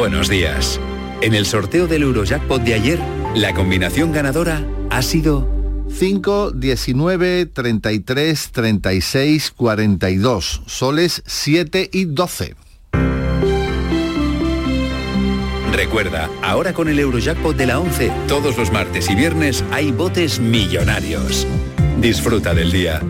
Buenos 0.00 0.30
días. 0.30 0.80
En 1.20 1.34
el 1.34 1.44
sorteo 1.44 1.86
del 1.86 2.04
Eurojackpot 2.04 2.62
de 2.62 2.72
ayer, 2.72 2.98
la 3.34 3.52
combinación 3.52 4.12
ganadora 4.12 4.66
ha 4.88 5.02
sido 5.02 5.46
5, 5.90 6.52
19, 6.52 7.44
33, 7.44 8.50
36, 8.50 9.50
42, 9.50 10.62
soles 10.64 11.22
7 11.26 11.90
y 11.92 12.06
12. 12.06 12.56
Recuerda, 15.70 16.30
ahora 16.42 16.72
con 16.72 16.88
el 16.88 16.98
Eurojackpot 16.98 17.54
de 17.54 17.66
la 17.66 17.78
11, 17.78 18.10
todos 18.26 18.56
los 18.56 18.72
martes 18.72 19.10
y 19.10 19.14
viernes 19.14 19.62
hay 19.70 19.92
botes 19.92 20.40
millonarios. 20.40 21.46
Disfruta 22.00 22.54
del 22.54 22.72
día. 22.72 23.02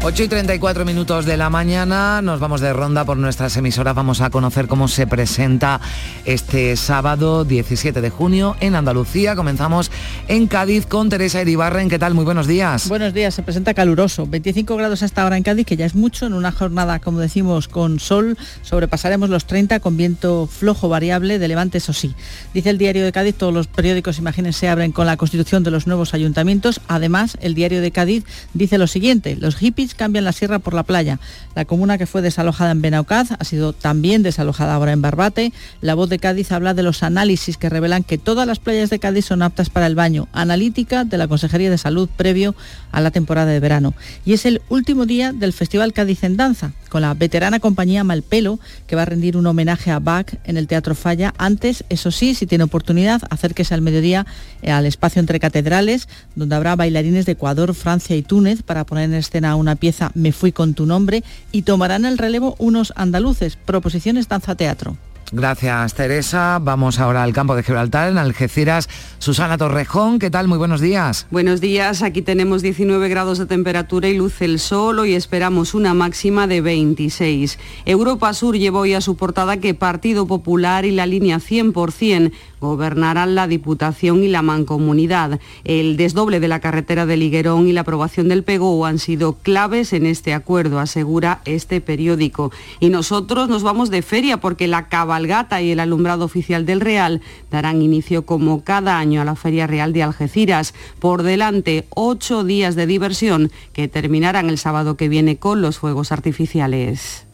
8 0.00 0.22
y 0.22 0.28
34 0.28 0.84
minutos 0.84 1.26
de 1.26 1.36
la 1.36 1.50
mañana, 1.50 2.22
nos 2.22 2.38
vamos 2.38 2.60
de 2.60 2.72
ronda 2.72 3.04
por 3.04 3.16
nuestras 3.16 3.56
emisoras, 3.56 3.96
vamos 3.96 4.20
a 4.20 4.30
conocer 4.30 4.68
cómo 4.68 4.86
se 4.86 5.08
presenta 5.08 5.80
este 6.24 6.76
sábado 6.76 7.44
17 7.44 8.00
de 8.00 8.08
junio 8.08 8.56
en 8.60 8.76
Andalucía. 8.76 9.34
Comenzamos 9.34 9.90
en 10.28 10.46
Cádiz 10.46 10.86
con 10.86 11.08
Teresa 11.08 11.42
Iribarren. 11.42 11.90
¿Qué 11.90 11.98
tal? 11.98 12.14
Muy 12.14 12.24
buenos 12.24 12.46
días. 12.46 12.88
Buenos 12.88 13.12
días, 13.12 13.34
se 13.34 13.42
presenta 13.42 13.74
caluroso, 13.74 14.24
25 14.26 14.76
grados 14.76 15.02
hasta 15.02 15.24
ahora 15.24 15.36
en 15.36 15.42
Cádiz, 15.42 15.66
que 15.66 15.76
ya 15.76 15.84
es 15.84 15.96
mucho, 15.96 16.26
en 16.26 16.34
una 16.34 16.52
jornada, 16.52 17.00
como 17.00 17.18
decimos, 17.18 17.66
con 17.66 17.98
sol, 17.98 18.38
sobrepasaremos 18.62 19.28
los 19.30 19.46
30 19.46 19.80
con 19.80 19.96
viento 19.96 20.46
flojo 20.46 20.88
variable, 20.88 21.40
de 21.40 21.48
levante 21.48 21.78
eso 21.78 21.92
sí. 21.92 22.14
Dice 22.54 22.70
el 22.70 22.78
diario 22.78 23.04
de 23.04 23.10
Cádiz, 23.10 23.34
todos 23.34 23.52
los 23.52 23.66
periódicos, 23.66 24.18
imagínense, 24.18 24.68
abren 24.68 24.92
con 24.92 25.06
la 25.06 25.16
constitución 25.16 25.64
de 25.64 25.72
los 25.72 25.88
nuevos 25.88 26.14
ayuntamientos. 26.14 26.80
Además, 26.86 27.36
el 27.40 27.54
diario 27.54 27.80
de 27.80 27.90
Cádiz 27.90 28.24
dice 28.54 28.78
lo 28.78 28.86
siguiente, 28.86 29.36
los 29.36 29.56
hippies 29.56 29.88
cambian 29.98 30.24
la 30.24 30.32
sierra 30.32 30.58
por 30.58 30.72
la 30.72 30.84
playa. 30.84 31.20
La 31.54 31.66
comuna 31.66 31.98
que 31.98 32.06
fue 32.06 32.22
desalojada 32.22 32.70
en 32.70 32.80
Benaucaz 32.80 33.32
ha 33.38 33.44
sido 33.44 33.74
también 33.74 34.22
desalojada 34.22 34.74
ahora 34.74 34.92
en 34.92 35.02
Barbate. 35.02 35.52
La 35.82 35.94
voz 35.94 36.08
de 36.08 36.18
Cádiz 36.18 36.50
habla 36.52 36.72
de 36.72 36.82
los 36.82 37.02
análisis 37.02 37.58
que 37.58 37.68
revelan 37.68 38.04
que 38.04 38.16
todas 38.16 38.46
las 38.46 38.58
playas 38.58 38.88
de 38.88 38.98
Cádiz 38.98 39.26
son 39.26 39.42
aptas 39.42 39.68
para 39.68 39.86
el 39.86 39.94
baño. 39.94 40.28
Analítica 40.32 41.04
de 41.04 41.18
la 41.18 41.28
Consejería 41.28 41.70
de 41.70 41.76
Salud 41.76 42.08
previo 42.16 42.54
a 42.92 43.02
la 43.02 43.10
temporada 43.10 43.50
de 43.50 43.60
verano. 43.60 43.92
Y 44.24 44.32
es 44.32 44.46
el 44.46 44.62
último 44.70 45.04
día 45.04 45.32
del 45.32 45.52
Festival 45.52 45.92
Cádiz 45.92 46.24
en 46.24 46.36
Danza, 46.38 46.72
con 46.88 47.02
la 47.02 47.12
veterana 47.12 47.60
compañía 47.60 48.04
Malpelo, 48.04 48.58
que 48.86 48.96
va 48.96 49.02
a 49.02 49.04
rendir 49.04 49.36
un 49.36 49.46
homenaje 49.46 49.90
a 49.90 49.98
Bach 49.98 50.34
en 50.44 50.56
el 50.56 50.66
Teatro 50.66 50.94
Falla. 50.94 51.34
Antes, 51.36 51.84
eso 51.88 52.10
sí, 52.10 52.34
si 52.34 52.46
tiene 52.46 52.64
oportunidad, 52.64 53.22
acérquese 53.30 53.74
al 53.74 53.82
mediodía 53.82 54.26
eh, 54.62 54.70
al 54.70 54.86
espacio 54.86 55.20
entre 55.20 55.40
catedrales, 55.40 56.08
donde 56.34 56.54
habrá 56.54 56.76
bailarines 56.76 57.26
de 57.26 57.32
Ecuador, 57.32 57.74
Francia 57.74 58.16
y 58.16 58.22
Túnez 58.22 58.62
para 58.62 58.84
poner 58.84 59.04
en 59.04 59.14
escena 59.14 59.56
una 59.56 59.76
pieza 59.78 60.10
Me 60.14 60.32
fui 60.32 60.52
con 60.52 60.74
tu 60.74 60.84
nombre 60.84 61.24
y 61.52 61.62
tomarán 61.62 62.04
el 62.04 62.18
relevo 62.18 62.54
unos 62.58 62.92
andaluces, 62.96 63.56
proposiciones 63.56 64.28
danza 64.28 64.54
teatro. 64.54 64.96
Gracias, 65.30 65.92
Teresa. 65.92 66.58
Vamos 66.58 66.98
ahora 66.98 67.22
al 67.22 67.34
campo 67.34 67.54
de 67.54 67.62
Gibraltar, 67.62 68.08
en 68.08 68.16
Algeciras. 68.16 68.88
Susana 69.18 69.58
Torrejón, 69.58 70.18
¿qué 70.18 70.30
tal? 70.30 70.48
Muy 70.48 70.56
buenos 70.56 70.80
días. 70.80 71.26
Buenos 71.30 71.60
días. 71.60 72.02
Aquí 72.02 72.22
tenemos 72.22 72.62
19 72.62 73.10
grados 73.10 73.36
de 73.36 73.44
temperatura 73.44 74.08
y 74.08 74.16
luce 74.16 74.46
el 74.46 74.58
sol. 74.58 75.06
y 75.06 75.14
esperamos 75.14 75.74
una 75.74 75.92
máxima 75.92 76.46
de 76.46 76.62
26. 76.62 77.58
Europa 77.84 78.32
Sur 78.32 78.56
llevó 78.56 78.80
hoy 78.80 78.94
a 78.94 79.02
su 79.02 79.16
portada 79.16 79.58
que 79.58 79.74
Partido 79.74 80.26
Popular 80.26 80.86
y 80.86 80.92
la 80.92 81.04
línea 81.04 81.38
100% 81.38 82.32
gobernarán 82.60 83.34
la 83.34 83.46
Diputación 83.46 84.22
y 84.24 84.28
la 84.28 84.42
Mancomunidad. 84.42 85.40
El 85.64 85.96
desdoble 85.96 86.40
de 86.40 86.48
la 86.48 86.60
carretera 86.60 87.06
de 87.06 87.16
Liguerón 87.16 87.68
y 87.68 87.72
la 87.72 87.82
aprobación 87.82 88.28
del 88.28 88.44
PEGO 88.44 88.86
han 88.86 88.98
sido 88.98 89.34
claves 89.34 89.92
en 89.92 90.06
este 90.06 90.34
acuerdo, 90.34 90.78
asegura 90.78 91.40
este 91.44 91.80
periódico. 91.80 92.50
Y 92.80 92.88
nosotros 92.88 93.48
nos 93.48 93.62
vamos 93.62 93.90
de 93.90 94.02
feria 94.02 94.38
porque 94.38 94.66
la 94.66 94.88
cabalgata 95.18 95.60
y 95.60 95.72
el 95.72 95.80
alumbrado 95.80 96.24
oficial 96.24 96.64
del 96.64 96.80
Real 96.80 97.20
darán 97.50 97.82
inicio 97.82 98.24
como 98.24 98.62
cada 98.62 98.98
año 98.98 99.20
a 99.20 99.24
la 99.24 99.34
Feria 99.34 99.66
Real 99.66 99.92
de 99.92 100.04
Algeciras. 100.04 100.74
Por 101.00 101.24
delante, 101.24 101.86
ocho 101.90 102.44
días 102.44 102.76
de 102.76 102.86
diversión 102.86 103.50
que 103.72 103.88
terminarán 103.88 104.48
el 104.48 104.58
sábado 104.58 104.96
que 104.96 105.08
viene 105.08 105.36
con 105.36 105.60
los 105.60 105.78
fuegos 105.78 106.12
artificiales. 106.12 107.27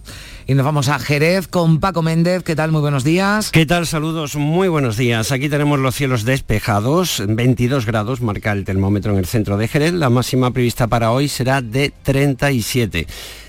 Y 0.46 0.52
nos 0.52 0.66
vamos 0.66 0.88
a 0.88 0.98
Jerez 0.98 1.48
con 1.48 1.80
Paco 1.80 2.02
Méndez. 2.02 2.42
¿Qué 2.42 2.54
tal? 2.54 2.70
Muy 2.70 2.82
buenos 2.82 3.02
días. 3.02 3.50
¿Qué 3.50 3.64
tal? 3.64 3.86
Saludos, 3.86 4.36
muy 4.36 4.68
buenos 4.68 4.98
días. 4.98 5.32
Aquí 5.32 5.48
tenemos 5.48 5.78
los 5.78 5.94
cielos 5.94 6.24
despejados, 6.24 7.22
22 7.26 7.86
grados 7.86 8.20
marca 8.20 8.52
el 8.52 8.66
termómetro 8.66 9.12
en 9.12 9.18
el 9.18 9.24
centro 9.24 9.56
de 9.56 9.68
Jerez. 9.68 9.94
La 9.94 10.10
máxima 10.10 10.50
prevista 10.50 10.86
para 10.86 11.12
hoy 11.12 11.28
será 11.28 11.62
de 11.62 11.94
37. 12.02 13.06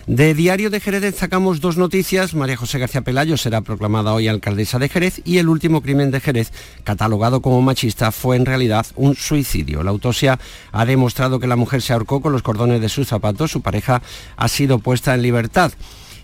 De 0.08 0.34
Diario 0.34 0.70
de 0.70 0.80
Jerez 0.80 1.02
destacamos 1.02 1.60
dos 1.60 1.76
noticias. 1.76 2.34
María 2.34 2.56
José 2.56 2.80
García 2.80 3.02
Pelayo 3.02 3.36
será 3.36 3.60
proclamada 3.60 4.14
hoy 4.14 4.30
alcaldesa 4.30 4.80
de 4.80 4.88
Jerez 4.88 5.22
y 5.26 5.40
el 5.40 5.50
último 5.50 5.82
crimen 5.82 6.12
de 6.12 6.22
Jerez, 6.22 6.54
catalogado 6.86 7.42
como 7.42 7.62
machista, 7.62 8.14
fue 8.14 8.38
en 8.38 8.46
realidad 8.46 8.86
un 8.96 9.16
suicidio. 9.16 9.84
La 9.84 9.92
autopsia 9.92 10.40
ha 10.72 10.86
demostrado 10.86 11.42
que 11.42 11.48
la 11.48 11.58
mujer 11.58 11.82
se 11.82 11.92
ahorcó 11.92 12.22
con 12.22 12.32
los 12.32 12.42
cordones 12.42 12.80
de 12.80 12.88
sus 12.88 13.10
zapatos. 13.10 13.52
Su 13.52 13.62
pareja 13.62 14.02
ha 14.38 14.48
sido 14.48 14.80
puesta 14.80 15.14
en 15.14 15.24
libertad. 15.24 15.74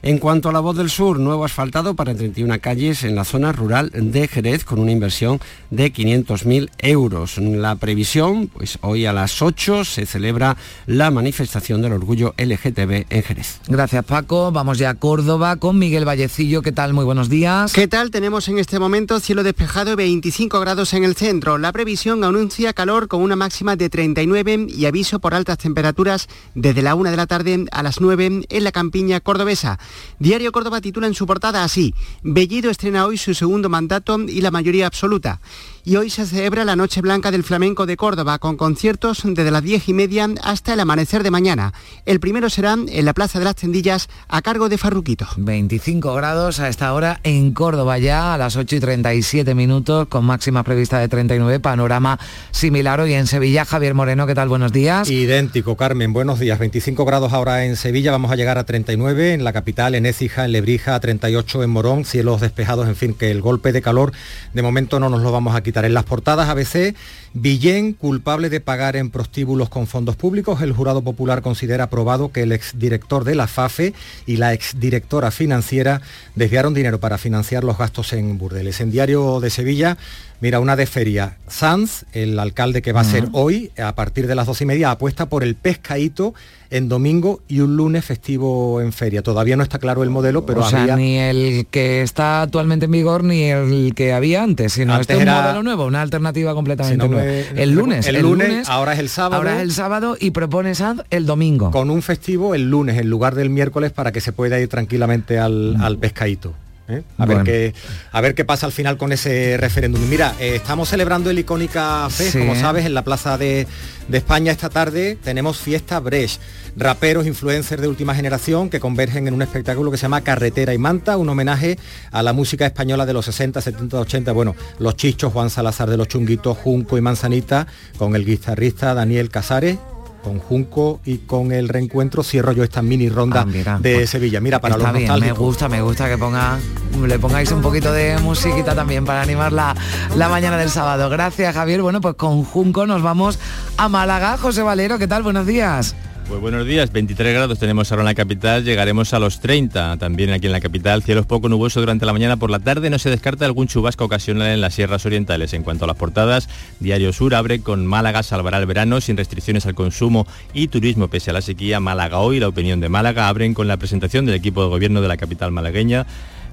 En 0.04 0.18
cuanto 0.18 0.50
a 0.50 0.52
la 0.52 0.62
voz 0.62 0.76
del 0.76 0.90
sur, 0.90 1.20
nuevo 1.20 1.46
asfaltado 1.46 1.94
para 1.94 2.16
31 2.16 2.60
calles 2.60 3.04
en 3.04 3.14
la 3.14 3.24
zona 3.24 3.52
rural 3.52 3.92
de 3.94 4.28
Jerez 4.28 4.66
con 4.66 4.80
una 4.80 4.92
inversión 4.92 5.40
de 5.70 5.94
500.000 5.94 6.72
euros. 6.80 7.38
La 7.38 7.76
previsión, 7.76 8.48
pues 8.48 8.80
hoy 8.82 9.06
a 9.06 9.14
las 9.14 9.44
8 9.44 9.86
se 9.86 10.08
celebra 10.08 10.58
la 10.88 11.12
manifestación 11.12 11.84
del 11.84 11.94
orgullo 11.94 12.34
LGTB 12.40 13.06
en 13.12 13.22
Jerez. 13.22 13.60
Gracias 13.68 14.04
Paco. 14.04 14.52
Vamos 14.52 14.80
ya 14.80 14.90
a 14.90 14.96
Córdoba 14.96 15.58
con 15.58 15.78
Miguel 15.78 16.04
Vallecillo. 16.04 16.64
¿Qué 16.64 16.72
tal? 16.72 16.94
Muy 16.94 17.06
buenos 17.06 17.30
días. 17.30 17.72
¿Qué 17.72 17.88
tal? 17.88 18.10
Tenemos 18.10 18.48
en 18.48 18.58
este 18.58 18.80
momento 18.80 19.20
cielo 19.20 19.44
despejado 19.44 19.96
25 19.96 20.60
grados 20.62 20.96
en 20.96 21.04
el 21.04 21.16
centro. 21.16 21.60
La 21.60 21.72
previsión 21.72 22.24
anuncia 22.24 22.74
calor 22.74 23.08
con 23.08 23.22
una 23.22 23.36
máxima 23.36 23.76
de 23.76 23.88
39 23.88 24.66
y 24.68 24.86
aviso 24.88 25.20
por 25.20 25.36
altas 25.36 25.60
temperaturas 25.60 26.28
desde 26.56 26.82
la 26.82 26.96
1 26.96 27.12
de 27.12 27.18
la 27.18 27.28
tarde 27.28 27.66
a 27.72 27.84
las 27.84 28.02
9 28.02 28.46
en 28.50 28.64
la 28.64 28.72
campiña 28.72 29.20
cordobesa. 29.20 29.78
Diario 30.20 30.52
Córdoba 30.52 30.82
titula 30.82 31.08
en 31.08 31.14
su 31.14 31.26
portada 31.26 31.64
así, 31.64 31.94
Bellido 32.24 32.70
estrena 32.70 33.06
hoy 33.06 33.18
su 33.18 33.34
segundo 33.34 33.70
mandato 33.70 34.20
y 34.20 34.42
la 34.42 34.52
mayoría 34.52 34.88
absoluta 34.88 35.40
y 35.84 35.96
hoy 35.96 36.10
se 36.10 36.26
celebra 36.26 36.66
la 36.66 36.76
Noche 36.76 37.02
Blanca 37.02 37.32
del 37.32 37.44
Flamenco 37.44 37.86
de 37.86 37.98
Córdoba 37.98 38.40
con 38.40 38.58
conciertos 38.58 39.22
desde 39.24 39.52
las 39.52 39.64
diez 39.64 39.90
y 39.90 39.94
media 39.94 40.30
hasta 40.44 40.74
el 40.74 40.80
amanecer 40.80 41.24
de 41.24 41.32
mañana. 41.32 41.74
El 42.06 42.20
primero 42.20 42.50
será 42.50 42.74
en 42.74 43.06
la 43.06 43.14
Plaza 43.14 43.40
de 43.40 43.46
las 43.46 43.56
Tendillas 43.56 44.08
a 44.28 44.42
cargo 44.42 44.70
de 44.70 44.78
Farruquito. 44.78 45.28
25 45.38 46.14
grados 46.14 46.60
a 46.60 46.70
esta 46.70 46.94
hora 46.94 47.20
en 47.24 47.54
Córdoba 47.54 47.98
ya 47.98 48.34
a 48.34 48.38
las 48.38 48.56
8 48.56 48.76
y 48.76 48.80
37 48.80 49.56
minutos 49.56 50.08
con 50.08 50.26
máxima 50.26 50.64
prevista 50.64 51.00
de 51.00 51.08
39, 51.08 51.60
panorama 51.60 52.20
similar 52.52 53.00
hoy 53.00 53.14
en 53.14 53.28
Sevilla. 53.28 53.66
Javier 53.66 53.94
Moreno, 53.94 54.28
¿qué 54.28 54.36
tal? 54.36 54.50
Buenos 54.50 54.72
días. 54.72 55.10
Idéntico, 55.10 55.76
Carmen, 55.76 56.14
buenos 56.14 56.40
días. 56.40 56.60
25 56.60 57.06
grados 57.06 57.34
ahora 57.34 57.66
en 57.66 57.76
Sevilla, 57.76 58.12
vamos 58.12 58.32
a 58.32 58.36
llegar 58.36 58.58
a 58.58 58.66
39 58.66 59.34
en 59.34 59.44
la 59.44 59.54
capital, 59.54 59.96
en 59.96 60.06
Écija, 60.06 60.46
en 60.46 60.52
Lebrija, 60.52 60.96
a 60.96 61.00
38 61.00 61.64
en 61.64 61.70
Morón, 61.70 62.06
cielos 62.06 62.42
despejados, 62.42 62.88
en 62.88 62.96
fin, 62.96 63.14
que 63.14 63.32
el 63.32 63.42
golpe 63.42 63.72
de 63.72 63.82
calor 63.82 64.12
de 64.54 64.62
momento 64.62 65.00
no 65.00 65.10
nos 65.10 65.22
lo 65.22 65.32
vamos 65.32 65.56
a 65.56 65.64
quitar 65.64 65.71
en 65.80 65.94
las 65.94 66.04
portadas 66.04 66.50
ABC, 66.50 66.96
Villén, 67.34 67.94
culpable 67.94 68.50
de 68.50 68.60
pagar 68.60 68.98
en 68.98 69.10
prostíbulos 69.10 69.70
con 69.70 69.88
fondos 69.88 70.18
públicos. 70.18 70.62
El 70.62 70.74
jurado 70.74 71.02
popular 71.02 71.42
considera 71.42 71.86
aprobado 71.86 72.32
que 72.32 72.44
el 72.44 72.52
exdirector 72.52 73.24
de 73.24 73.36
la 73.36 73.48
FAFE 73.48 73.94
y 74.26 74.36
la 74.36 74.54
exdirectora 74.54 75.32
financiera 75.32 76.02
desviaron 76.36 76.74
dinero 76.74 77.00
para 77.00 77.18
financiar 77.18 77.64
los 77.64 77.78
gastos 77.78 78.12
en 78.12 78.38
burdeles. 78.38 78.82
En 78.82 78.92
Diario 78.92 79.40
de 79.40 79.50
Sevilla, 79.50 79.98
Mira, 80.42 80.60
una 80.60 80.76
de 80.76 80.88
feria. 80.88 81.38
Sanz, 81.48 82.06
el 82.14 82.40
alcalde 82.40 82.82
que 82.82 82.94
va 82.94 83.02
a 83.02 83.04
ser 83.04 83.30
hoy, 83.32 83.72
a 83.78 83.94
partir 83.94 84.26
de 84.26 84.34
las 84.34 84.48
dos 84.48 84.60
y 84.62 84.66
media, 84.66 84.90
apuesta 84.90 85.30
por 85.30 85.44
el 85.44 85.54
pescadito 85.54 86.34
en 86.72 86.90
domingo 86.90 87.42
y 87.48 87.60
un 87.60 87.76
lunes 87.76 88.04
festivo 88.04 88.82
en 88.82 88.94
feria. 88.94 89.22
Todavía 89.22 89.56
no 89.58 89.64
está 89.64 89.78
claro 89.78 90.04
el 90.04 90.10
modelo, 90.10 90.46
pero 90.46 90.62
o 90.62 90.70
sea, 90.70 90.96
ni 90.96 91.18
el 91.18 91.68
que 91.70 92.02
está 92.02 92.42
actualmente 92.42 92.86
en 92.86 92.92
vigor 92.92 93.24
ni 93.24 93.44
el 93.44 93.94
que 93.94 94.14
había 94.14 94.42
antes, 94.42 94.74
sino 94.74 95.00
este 95.00 95.14
es 95.14 95.20
un 95.20 95.26
modelo 95.26 95.64
nuevo, 95.64 95.86
una 95.86 96.02
alternativa 96.02 96.54
completamente 96.54 97.08
nueva. 97.08 97.30
el 97.30 97.72
lunes, 97.72 98.08
el, 98.08 98.22
lunes, 98.22 98.70
ahora 98.70 98.94
es 98.94 99.00
el 99.00 99.10
sábado. 99.10 99.36
Ahora 99.36 99.58
es 99.58 99.62
el 99.62 99.72
sábado 99.72 100.18
y 100.20 100.32
propone 100.32 100.74
Sanz 100.74 101.04
el 101.10 101.26
domingo. 101.26 101.72
Con 101.72 101.90
un 101.90 102.02
festivo 102.02 102.56
el 102.56 102.70
lunes 102.70 102.98
en 102.98 103.10
lugar 103.10 103.36
del 103.36 103.50
miércoles 103.50 103.92
para 103.92 104.12
que 104.12 104.22
se 104.22 104.32
pueda 104.32 104.60
ir 104.60 104.70
tranquilamente 104.70 105.38
al, 105.38 105.76
al 105.82 105.98
pescadito. 105.98 106.54
¿Eh? 106.92 107.04
A, 107.18 107.26
ver 107.26 107.44
qué, 107.44 107.74
a 108.12 108.22
ver 108.22 108.36
qué 108.36 108.46
pasa 108.46 108.66
al 108.66 108.72
final 108.72 108.98
con 108.98 109.12
ese 109.12 109.58
referéndum. 109.58 110.02
Mira, 110.10 110.36
eh, 110.40 110.56
estamos 110.56 110.90
celebrando 110.90 111.30
el 111.30 111.40
Icónica 111.40 112.08
Fest, 112.10 112.38
como 112.38 112.56
sabes, 112.56 112.86
en 112.86 112.94
la 112.94 113.04
Plaza 113.04 113.38
de, 113.38 113.68
España 114.12 114.52
esta 114.52 114.70
tarde 114.70 115.18
tenemos 115.24 115.58
fiesta 115.58 116.00
Brecht. 116.00 116.42
Raperos, 116.76 117.28
influencers 117.28 117.82
de 117.82 117.88
última 117.88 118.14
generación 118.16 118.70
que 118.70 118.80
convergen 118.80 119.28
en 119.28 119.34
un 119.34 119.42
espectáculo 119.42 119.92
que 119.92 119.98
se 119.98 120.04
llama 120.04 120.22
Carretera 120.22 120.74
y 120.74 120.78
Manta, 120.78 121.18
un 121.18 121.30
homenaje 121.30 121.78
a 122.12 122.22
la 122.24 122.34
música 122.34 122.66
española 122.66 123.06
de 123.06 123.14
los 123.14 123.26
60, 123.26 123.62
70, 123.62 124.00
80. 124.00 124.32
Bueno, 124.32 124.56
los 124.80 124.96
chichos, 124.96 125.32
Juan 125.34 125.50
Salazar 125.50 125.90
de 125.90 125.98
los 125.98 126.08
Chunguitos, 126.08 126.58
Junco 126.58 126.98
y 126.98 127.02
Manzanita, 127.02 127.68
con 127.98 128.16
el 128.16 128.26
guitarrista 128.26 128.94
Daniel 128.94 129.30
Casares, 129.30 129.78
con 130.24 130.40
Junco 130.40 131.00
y 131.06 131.20
con 131.20 131.52
el 131.52 131.68
reencuentro 131.70 132.24
cierro 132.24 132.52
yo 132.52 132.64
esta 132.64 132.82
mini 132.82 133.10
ronda 133.10 133.46
Ah, 133.66 133.78
de 133.80 133.96
pues 133.96 134.10
Sevilla. 134.10 134.40
Mira, 134.40 134.60
para 134.60 134.78
los 134.78 134.94
bien, 134.94 135.12
me 135.20 135.32
gusta, 135.32 135.68
me 135.70 135.82
gusta 135.82 136.08
que 136.08 136.18
ponga, 136.18 136.60
le 137.06 137.18
pongáis 137.20 137.52
un 137.52 137.62
poquito 137.62 137.92
de 137.92 138.18
musiquita 138.20 138.76
también 138.76 139.06
para 139.06 139.22
animar 139.22 139.52
la, 139.52 139.76
la 140.16 140.30
mañana 140.30 140.58
del 140.58 140.70
sábado. 140.70 141.10
Gracias, 141.10 141.54
Javier. 141.56 141.82
Bueno, 141.82 142.02
pues 142.02 142.16
con 142.16 142.44
Junco 142.44 142.86
nos 142.86 143.02
vamos 143.02 143.40
a 143.78 143.90
Málaga. 143.90 144.38
José 144.38 144.62
Valero, 144.62 145.00
¿qué 145.00 145.08
tal? 145.08 145.24
Buenos 145.24 145.46
días. 145.48 145.96
Pues 146.28 146.40
buenos 146.40 146.66
días, 146.66 146.92
23 146.94 147.34
grados 147.34 147.60
tenemos 147.60 147.92
ahora 147.92 148.04
en 148.04 148.06
la 148.06 148.16
capital, 148.16 148.64
llegaremos 148.64 149.14
a 149.14 149.20
los 149.20 149.42
30 149.42 149.98
también 149.98 150.32
aquí 150.32 150.46
en 150.46 150.54
la 150.54 150.62
capital, 150.62 151.04
cielos 151.04 151.26
poco 151.26 151.50
nubosos 151.50 151.82
durante 151.82 152.06
la 152.06 152.14
mañana, 152.14 152.38
por 152.38 152.50
la 152.50 152.60
tarde 152.60 152.90
no 152.90 153.00
se 153.00 153.10
descarta 153.10 153.46
algún 153.46 153.68
chubasco 153.68 154.06
ocasional 154.06 154.48
en 154.48 154.62
las 154.62 154.74
sierras 154.74 155.06
orientales. 155.06 155.54
En 155.54 155.64
cuanto 155.64 155.84
a 155.84 155.88
las 155.88 155.98
portadas, 155.98 156.48
Diario 156.80 157.12
Sur 157.12 157.36
abre 157.36 157.62
con 157.62 157.86
Málaga 157.86 158.24
salvará 158.24 158.60
el 158.60 158.66
verano 158.66 159.02
sin 159.02 159.18
restricciones 159.18 159.66
al 159.66 159.76
consumo 159.76 160.26
y 160.54 160.70
turismo 160.70 161.10
pese 161.10 161.32
a 161.32 161.34
la 161.34 161.42
sequía. 161.42 161.80
Málaga 161.80 162.20
hoy, 162.20 162.40
la 162.40 162.48
opinión 162.48 162.80
de 162.80 162.88
Málaga, 162.88 163.28
abren 163.28 163.54
con 163.54 163.68
la 163.68 163.78
presentación 163.78 164.26
del 164.26 164.36
equipo 164.36 164.64
de 164.64 164.70
gobierno 164.70 165.02
de 165.02 165.10
la 165.10 165.18
capital 165.18 165.52
malagueña. 165.52 166.06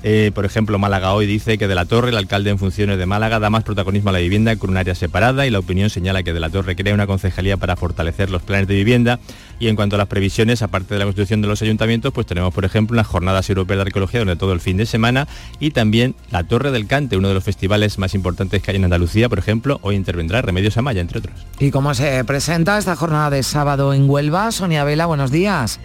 Eh, 0.02 0.30
por 0.34 0.44
ejemplo, 0.44 0.78
Málaga 0.78 1.12
hoy 1.12 1.26
dice 1.26 1.58
que 1.58 1.66
De 1.66 1.74
la 1.74 1.84
Torre, 1.84 2.10
el 2.10 2.16
alcalde 2.16 2.50
en 2.50 2.58
funciones 2.58 2.98
de 2.98 3.06
Málaga, 3.06 3.40
da 3.40 3.50
más 3.50 3.64
protagonismo 3.64 4.10
a 4.10 4.12
la 4.12 4.20
vivienda 4.20 4.54
con 4.56 4.70
un 4.70 4.76
área 4.76 4.94
separada 4.94 5.46
y 5.46 5.50
la 5.50 5.58
opinión 5.58 5.90
señala 5.90 6.22
que 6.22 6.32
De 6.32 6.40
la 6.40 6.50
Torre 6.50 6.76
crea 6.76 6.94
una 6.94 7.06
concejalía 7.06 7.56
para 7.56 7.76
fortalecer 7.76 8.30
los 8.30 8.42
planes 8.42 8.68
de 8.68 8.74
vivienda. 8.74 9.18
Y 9.58 9.66
en 9.66 9.74
cuanto 9.74 9.96
a 9.96 9.98
las 9.98 10.06
previsiones, 10.06 10.62
aparte 10.62 10.94
de 10.94 11.00
la 11.00 11.04
constitución 11.04 11.42
de 11.42 11.48
los 11.48 11.60
ayuntamientos, 11.62 12.12
pues 12.12 12.28
tenemos, 12.28 12.54
por 12.54 12.64
ejemplo, 12.64 12.94
unas 12.94 13.08
jornadas 13.08 13.48
europeas 13.50 13.78
de 13.78 13.82
arqueología 13.82 14.20
durante 14.20 14.38
todo 14.38 14.52
el 14.52 14.60
fin 14.60 14.76
de 14.76 14.86
semana 14.86 15.26
y 15.58 15.72
también 15.72 16.14
la 16.30 16.44
Torre 16.44 16.70
del 16.70 16.86
Cante, 16.86 17.16
uno 17.16 17.28
de 17.28 17.34
los 17.34 17.42
festivales 17.42 17.98
más 17.98 18.14
importantes 18.14 18.62
que 18.62 18.70
hay 18.70 18.76
en 18.76 18.84
Andalucía, 18.84 19.28
por 19.28 19.40
ejemplo, 19.40 19.80
hoy 19.82 19.96
intervendrá 19.96 20.42
Remedios 20.42 20.76
Amaya, 20.76 21.00
entre 21.00 21.18
otros. 21.18 21.34
¿Y 21.58 21.72
cómo 21.72 21.92
se 21.94 22.22
presenta 22.24 22.78
esta 22.78 22.94
jornada 22.94 23.30
de 23.30 23.42
sábado 23.42 23.92
en 23.92 24.08
Huelva? 24.08 24.52
Sonia 24.52 24.84
Vela, 24.84 25.06
buenos 25.06 25.32
días. 25.32 25.80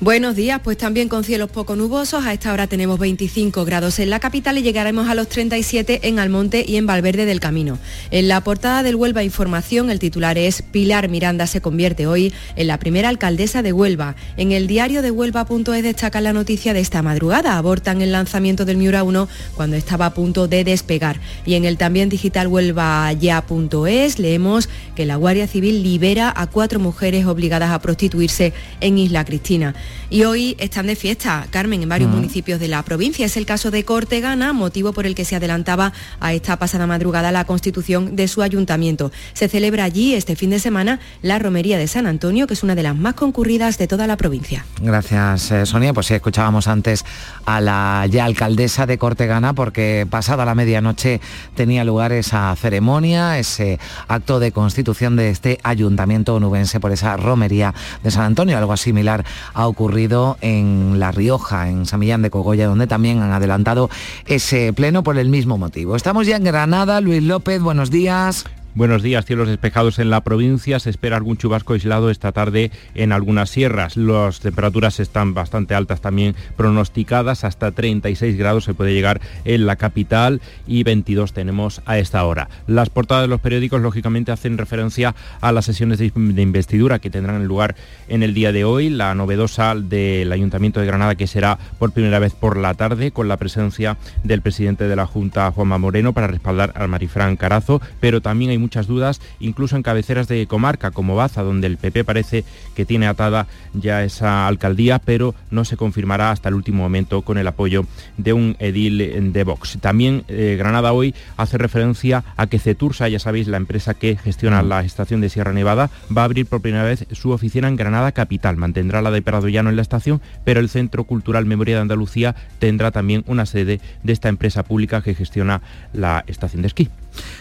Buenos 0.00 0.34
días, 0.34 0.60
pues 0.62 0.76
también 0.76 1.08
con 1.08 1.22
cielos 1.22 1.50
poco 1.50 1.76
nubosos. 1.76 2.26
A 2.26 2.32
esta 2.32 2.52
hora 2.52 2.66
tenemos 2.66 2.98
25 2.98 3.64
grados 3.64 4.00
en 4.00 4.10
la 4.10 4.18
capital 4.18 4.58
y 4.58 4.62
llegaremos 4.62 5.08
a 5.08 5.14
los 5.14 5.28
37 5.28 6.00
en 6.08 6.18
Almonte 6.18 6.64
y 6.66 6.76
en 6.76 6.84
Valverde 6.84 7.26
del 7.26 7.38
Camino. 7.38 7.78
En 8.10 8.26
la 8.26 8.40
portada 8.42 8.82
del 8.82 8.96
Huelva 8.96 9.22
Información, 9.22 9.90
el 9.90 10.00
titular 10.00 10.36
es 10.36 10.62
Pilar 10.62 11.08
Miranda 11.08 11.46
se 11.46 11.60
convierte 11.60 12.08
hoy 12.08 12.34
en 12.56 12.66
la 12.66 12.80
primera 12.80 13.08
alcaldesa 13.08 13.62
de 13.62 13.72
Huelva. 13.72 14.16
En 14.36 14.50
el 14.50 14.66
diario 14.66 15.00
de 15.00 15.12
Huelva.es 15.12 15.84
destaca 15.84 16.20
la 16.20 16.32
noticia 16.32 16.74
de 16.74 16.80
esta 16.80 17.00
madrugada. 17.00 17.56
Abortan 17.56 18.02
el 18.02 18.10
lanzamiento 18.10 18.64
del 18.64 18.78
Miura 18.78 19.04
1 19.04 19.28
cuando 19.54 19.76
estaba 19.76 20.06
a 20.06 20.14
punto 20.14 20.48
de 20.48 20.64
despegar. 20.64 21.20
Y 21.46 21.54
en 21.54 21.64
el 21.64 21.78
también 21.78 22.08
digital 22.08 22.48
huelvaya.es 22.48 24.18
leemos 24.18 24.68
que 24.96 25.06
la 25.06 25.14
Guardia 25.14 25.46
Civil 25.46 25.84
libera 25.84 26.32
a 26.34 26.48
cuatro 26.48 26.80
mujeres 26.80 27.26
obligadas 27.26 27.70
a 27.70 27.78
prostituirse 27.78 28.52
en 28.80 28.98
Isla 28.98 29.24
Cristina. 29.24 29.72
Y 30.10 30.24
hoy 30.24 30.54
están 30.58 30.86
de 30.86 30.96
fiesta, 30.96 31.46
Carmen, 31.50 31.82
en 31.82 31.88
varios 31.88 32.10
municipios 32.10 32.60
de 32.60 32.68
la 32.68 32.82
provincia. 32.82 33.26
Es 33.26 33.36
el 33.36 33.46
caso 33.46 33.70
de 33.70 33.84
Cortegana, 33.84 34.52
motivo 34.52 34.92
por 34.92 35.06
el 35.06 35.14
que 35.14 35.24
se 35.24 35.34
adelantaba 35.34 35.92
a 36.20 36.32
esta 36.32 36.56
pasada 36.58 36.86
madrugada 36.86 37.32
la 37.32 37.44
constitución 37.44 38.14
de 38.14 38.28
su 38.28 38.42
ayuntamiento. 38.42 39.10
Se 39.32 39.48
celebra 39.48 39.84
allí 39.84 40.14
este 40.14 40.36
fin 40.36 40.50
de 40.50 40.60
semana 40.60 41.00
la 41.22 41.38
romería 41.38 41.78
de 41.78 41.88
San 41.88 42.06
Antonio, 42.06 42.46
que 42.46 42.54
es 42.54 42.62
una 42.62 42.74
de 42.74 42.82
las 42.82 42.96
más 42.96 43.14
concurridas 43.14 43.78
de 43.78 43.86
toda 43.86 44.06
la 44.06 44.16
provincia. 44.16 44.64
Gracias, 44.80 45.50
eh, 45.50 45.66
Sonia. 45.66 45.92
Pues 45.92 46.06
sí, 46.06 46.14
escuchábamos 46.14 46.68
antes 46.68 47.04
a 47.46 47.60
la 47.60 48.06
ya 48.10 48.24
alcaldesa 48.24 48.86
de 48.86 48.98
Cortegana 48.98 49.52
porque 49.54 50.06
pasada 50.08 50.44
la 50.44 50.54
medianoche 50.54 51.20
tenía 51.54 51.84
lugar 51.84 52.12
esa 52.12 52.54
ceremonia, 52.56 53.38
ese 53.38 53.78
acto 54.08 54.38
de 54.38 54.52
constitución 54.52 55.16
de 55.16 55.30
este 55.30 55.58
ayuntamiento 55.62 56.34
onubense 56.34 56.80
por 56.80 56.92
esa 56.92 57.16
romería 57.16 57.74
de 58.02 58.10
San 58.10 58.24
Antonio. 58.24 58.58
Algo 58.58 58.76
similar 58.76 59.24
ha 59.54 59.66
ocurrido 59.74 60.38
en 60.40 60.98
La 60.98 61.10
Rioja, 61.10 61.68
en 61.68 61.84
San 61.84 62.00
Millán 62.00 62.22
de 62.22 62.30
Cogolla, 62.30 62.66
donde 62.66 62.86
también 62.86 63.20
han 63.20 63.32
adelantado 63.32 63.90
ese 64.26 64.72
pleno 64.72 65.02
por 65.02 65.18
el 65.18 65.28
mismo 65.28 65.58
motivo. 65.58 65.96
Estamos 65.96 66.26
ya 66.26 66.36
en 66.36 66.44
Granada. 66.44 67.00
Luis 67.00 67.22
López, 67.22 67.60
buenos 67.60 67.90
días. 67.90 68.44
Buenos 68.76 69.04
días, 69.04 69.24
cielos 69.24 69.46
despejados 69.46 70.00
en 70.00 70.10
la 70.10 70.22
provincia. 70.22 70.80
Se 70.80 70.90
espera 70.90 71.16
algún 71.16 71.36
chubasco 71.36 71.74
aislado 71.74 72.10
esta 72.10 72.32
tarde 72.32 72.72
en 72.96 73.12
algunas 73.12 73.48
sierras. 73.48 73.96
Las 73.96 74.40
temperaturas 74.40 74.98
están 74.98 75.32
bastante 75.32 75.76
altas 75.76 76.00
también 76.00 76.34
pronosticadas. 76.56 77.44
Hasta 77.44 77.70
36 77.70 78.36
grados 78.36 78.64
se 78.64 78.74
puede 78.74 78.92
llegar 78.92 79.20
en 79.44 79.66
la 79.66 79.76
capital 79.76 80.40
y 80.66 80.82
22 80.82 81.32
tenemos 81.32 81.82
a 81.86 82.00
esta 82.00 82.24
hora. 82.24 82.48
Las 82.66 82.90
portadas 82.90 83.22
de 83.22 83.28
los 83.28 83.40
periódicos 83.40 83.80
lógicamente 83.80 84.32
hacen 84.32 84.58
referencia 84.58 85.14
a 85.40 85.52
las 85.52 85.66
sesiones 85.66 86.00
de 86.00 86.42
investidura 86.42 86.98
que 86.98 87.10
tendrán 87.10 87.46
lugar 87.46 87.76
en 88.08 88.24
el 88.24 88.34
día 88.34 88.50
de 88.50 88.64
hoy. 88.64 88.90
La 88.90 89.14
novedosa 89.14 89.76
del 89.76 90.32
Ayuntamiento 90.32 90.80
de 90.80 90.86
Granada 90.86 91.14
que 91.14 91.28
será 91.28 91.60
por 91.78 91.92
primera 91.92 92.18
vez 92.18 92.34
por 92.34 92.56
la 92.56 92.74
tarde 92.74 93.12
con 93.12 93.28
la 93.28 93.36
presencia 93.36 93.98
del 94.24 94.42
presidente 94.42 94.88
de 94.88 94.96
la 94.96 95.06
Junta, 95.06 95.52
Juanma 95.52 95.78
Moreno, 95.78 96.12
para 96.12 96.26
respaldar 96.26 96.72
al 96.74 96.88
Marifrán 96.88 97.36
Carazo, 97.36 97.80
pero 98.00 98.20
también 98.20 98.50
hay 98.50 98.63
muchas 98.64 98.86
dudas, 98.86 99.20
incluso 99.40 99.76
en 99.76 99.82
cabeceras 99.82 100.26
de 100.26 100.46
comarca 100.46 100.90
como 100.90 101.16
Baza, 101.16 101.42
donde 101.42 101.66
el 101.66 101.76
PP 101.76 102.02
parece 102.04 102.44
que 102.74 102.86
tiene 102.86 103.06
atada 103.06 103.46
ya 103.74 104.02
esa 104.04 104.46
alcaldía, 104.46 104.98
pero 104.98 105.34
no 105.50 105.66
se 105.66 105.76
confirmará 105.76 106.30
hasta 106.30 106.48
el 106.48 106.54
último 106.54 106.82
momento 106.82 107.22
con 107.22 107.36
el 107.36 107.46
apoyo 107.46 107.84
de 108.16 108.32
un 108.32 108.56
edil 108.58 109.32
de 109.32 109.44
Vox. 109.44 109.78
También 109.80 110.24
eh, 110.28 110.56
Granada 110.58 110.92
hoy 110.92 111.14
hace 111.36 111.58
referencia 111.58 112.24
a 112.36 112.46
que 112.46 112.58
Cetursa, 112.58 113.08
ya 113.08 113.18
sabéis, 113.18 113.48
la 113.48 113.58
empresa 113.58 113.92
que 113.92 114.16
gestiona 114.16 114.62
la 114.62 114.82
estación 114.82 115.20
de 115.20 115.28
Sierra 115.28 115.52
Nevada, 115.52 115.90
va 116.16 116.22
a 116.22 116.24
abrir 116.24 116.46
por 116.46 116.62
primera 116.62 116.84
vez 116.84 117.06
su 117.12 117.30
oficina 117.30 117.68
en 117.68 117.76
Granada 117.76 118.12
Capital. 118.12 118.56
Mantendrá 118.56 119.02
la 119.02 119.10
de 119.10 119.22
Prado 119.22 119.48
Llano 119.48 119.68
en 119.70 119.76
la 119.76 119.82
estación, 119.82 120.22
pero 120.44 120.60
el 120.60 120.70
Centro 120.70 121.04
Cultural 121.04 121.44
Memoria 121.44 121.76
de 121.76 121.82
Andalucía 121.82 122.34
tendrá 122.58 122.90
también 122.90 123.24
una 123.26 123.46
sede 123.46 123.80
de 124.02 124.12
esta 124.12 124.28
empresa 124.28 124.62
pública 124.62 125.02
que 125.02 125.14
gestiona 125.14 125.60
la 125.92 126.24
estación 126.26 126.62
de 126.62 126.68
esquí. 126.68 126.88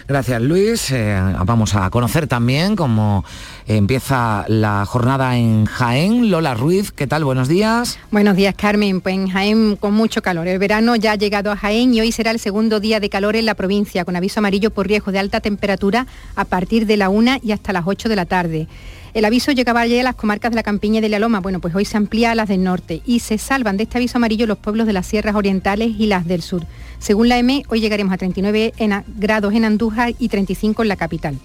Gracias 0.08 0.42
Luis. 0.42 0.92
Eh, 0.92 1.20
vamos 1.46 1.76
a 1.76 1.90
conocer 1.90 2.28
también 2.28 2.76
cómo 2.76 3.24
empieza 3.68 4.46
la 4.48 4.86
jornada 4.86 5.38
en 5.38 5.66
Jaén. 5.66 6.30
Lola 6.30 6.54
Ruiz, 6.54 6.92
¿qué 6.92 7.08
tal? 7.08 7.24
Buenos 7.24 7.48
días. 7.48 7.98
Buenos 8.12 8.36
días, 8.36 8.56
Carmen. 8.56 9.02
Pues 9.02 9.16
en 9.16 9.30
Jaén 9.30 9.76
con 9.78 9.94
mucho 9.94 10.22
calor. 10.22 10.48
El 10.48 10.60
verano 10.60 10.96
ya 10.96 11.14
ha 11.14 11.16
llegado 11.16 11.52
a 11.52 11.58
Jaén 11.58 11.94
y 11.94 12.02
hoy 12.02 12.12
será 12.12 12.32
el 12.32 12.40
segundo 12.40 12.80
día 12.80 13.00
de 13.00 13.10
calor 13.10 13.36
en 13.36 13.46
la 13.46 13.56
provincia, 13.56 14.06
con 14.06 14.16
aviso 14.16 14.40
amarillo 14.40 14.72
por 14.72 14.88
riesgo 14.88 15.12
de 15.12 15.20
alta 15.20 15.40
temperatura 15.40 16.08
a 16.36 16.46
partir 16.46 16.86
de 16.86 16.98
la 16.98 17.10
1 17.10 17.38
y 17.44 17.52
hasta 17.52 17.74
las 17.74 17.84
8 17.86 18.10
de 18.10 18.16
la 18.16 18.26
tarde. 18.26 18.68
El 19.14 19.26
aviso 19.26 19.52
llegaba 19.52 19.82
ayer 19.82 20.00
a 20.00 20.04
las 20.04 20.16
comarcas 20.16 20.52
de 20.52 20.56
la 20.56 20.64
Campiña 20.64 20.98
y 20.98 21.02
de 21.02 21.10
la 21.10 21.20
Loma. 21.20 21.40
Bueno, 21.40 21.60
pues 21.60 21.76
hoy 21.76 21.86
se 21.86 21.98
amplía 21.98 22.32
a 22.32 22.36
las 22.36 22.50
del 22.50 22.64
norte 22.64 23.04
y 23.06 23.20
se 23.20 23.38
salvan 23.38 23.78
de 23.78 23.84
este 23.84 24.00
aviso 24.00 24.18
amarillo 24.18 24.48
los 24.48 24.58
pueblos 24.58 24.88
de 24.88 24.94
las 24.94 25.06
sierras 25.06 25.36
orientales 25.36 25.92
y 26.00 26.08
las 26.08 26.26
del 26.26 26.42
sur. 26.42 26.66
Según 26.98 27.30
la 27.30 27.38
EME, 27.38 27.64
hoy 27.68 27.80
llegaremos 27.80 28.12
a 28.12 28.18
39 28.18 28.74
en 28.78 29.04
grados 29.16 29.54
en 29.54 29.66
Andújar 29.66 30.16
y 30.18 30.30
35 30.30 30.82
en 30.82 30.88
la 30.88 30.96
capital. 30.96 31.38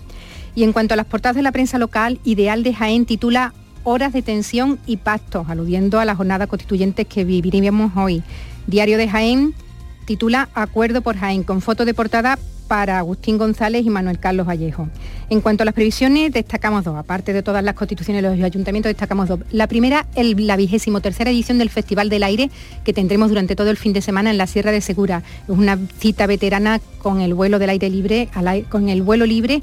Y 0.55 0.65
en 0.65 0.73
cuanto 0.73 0.95
a 0.95 0.97
las 0.97 1.05
portadas 1.05 1.37
de 1.37 1.43
la 1.43 1.53
prensa 1.53 1.79
local, 1.79 2.19
Ideal 2.25 2.63
de 2.63 2.73
Jaén 2.73 3.05
titula 3.05 3.53
Horas 3.85 4.15
de 4.15 4.23
tensión 4.23 4.79
y 4.87 4.97
pactos, 4.97 5.51
aludiendo 5.51 6.01
a 6.01 6.07
la 6.07 6.15
jornada 6.15 6.47
constituyente 6.47 7.05
que 7.05 7.25
viviríamos 7.25 7.93
hoy. 7.97 8.23
Diario 8.67 8.97
de 8.97 9.11
Jaén 9.11 9.55
titula 10.07 10.49
Acuerdo 10.55 11.03
por 11.03 11.19
Jaén, 11.19 11.43
con 11.43 11.61
foto 11.61 11.85
de 11.85 11.93
portada 11.93 12.39
para 12.69 12.99
Agustín 12.99 13.39
González 13.39 13.85
y 13.85 13.91
Manuel 13.91 14.19
Carlos 14.19 14.47
Vallejo. 14.47 14.89
En 15.31 15.41
cuanto 15.41 15.63
a 15.63 15.65
las 15.65 15.75
previsiones, 15.75 16.33
destacamos 16.33 16.85
dos. 16.85 16.97
Aparte 16.97 17.33
de 17.33 17.43
todas 17.43 17.65
las 17.65 17.75
constituciones 17.75 18.23
de 18.23 18.37
los 18.37 18.45
ayuntamientos, 18.45 18.91
destacamos 18.91 19.29
dos. 19.29 19.41
La 19.51 19.67
primera, 19.67 20.07
la 20.15 20.57
vigésimo 20.57 21.01
tercera 21.01 21.31
edición 21.31 21.59
del 21.59 21.71
Festival 21.71 22.09
del 22.09 22.23
Aire 22.23 22.51
que 22.85 22.93
tendremos 22.93 23.31
durante 23.31 23.57
todo 23.57 23.71
el 23.71 23.77
fin 23.77 23.93
de 23.93 24.03
semana 24.03 24.31
en 24.31 24.39
la 24.39 24.47
Sierra 24.47 24.71
de 24.71 24.81
Segura. 24.81 25.23
Es 25.49 25.57
una 25.57 25.79
cita 25.99 26.27
veterana 26.27 26.81
con 26.99 27.21
el 27.21 27.35
vuelo 27.35 27.59
del 27.59 27.71
aire 27.71 27.91
libre, 27.91 28.29
con 28.69 28.89
el 28.89 29.03
vuelo 29.03 29.27
libre 29.27 29.63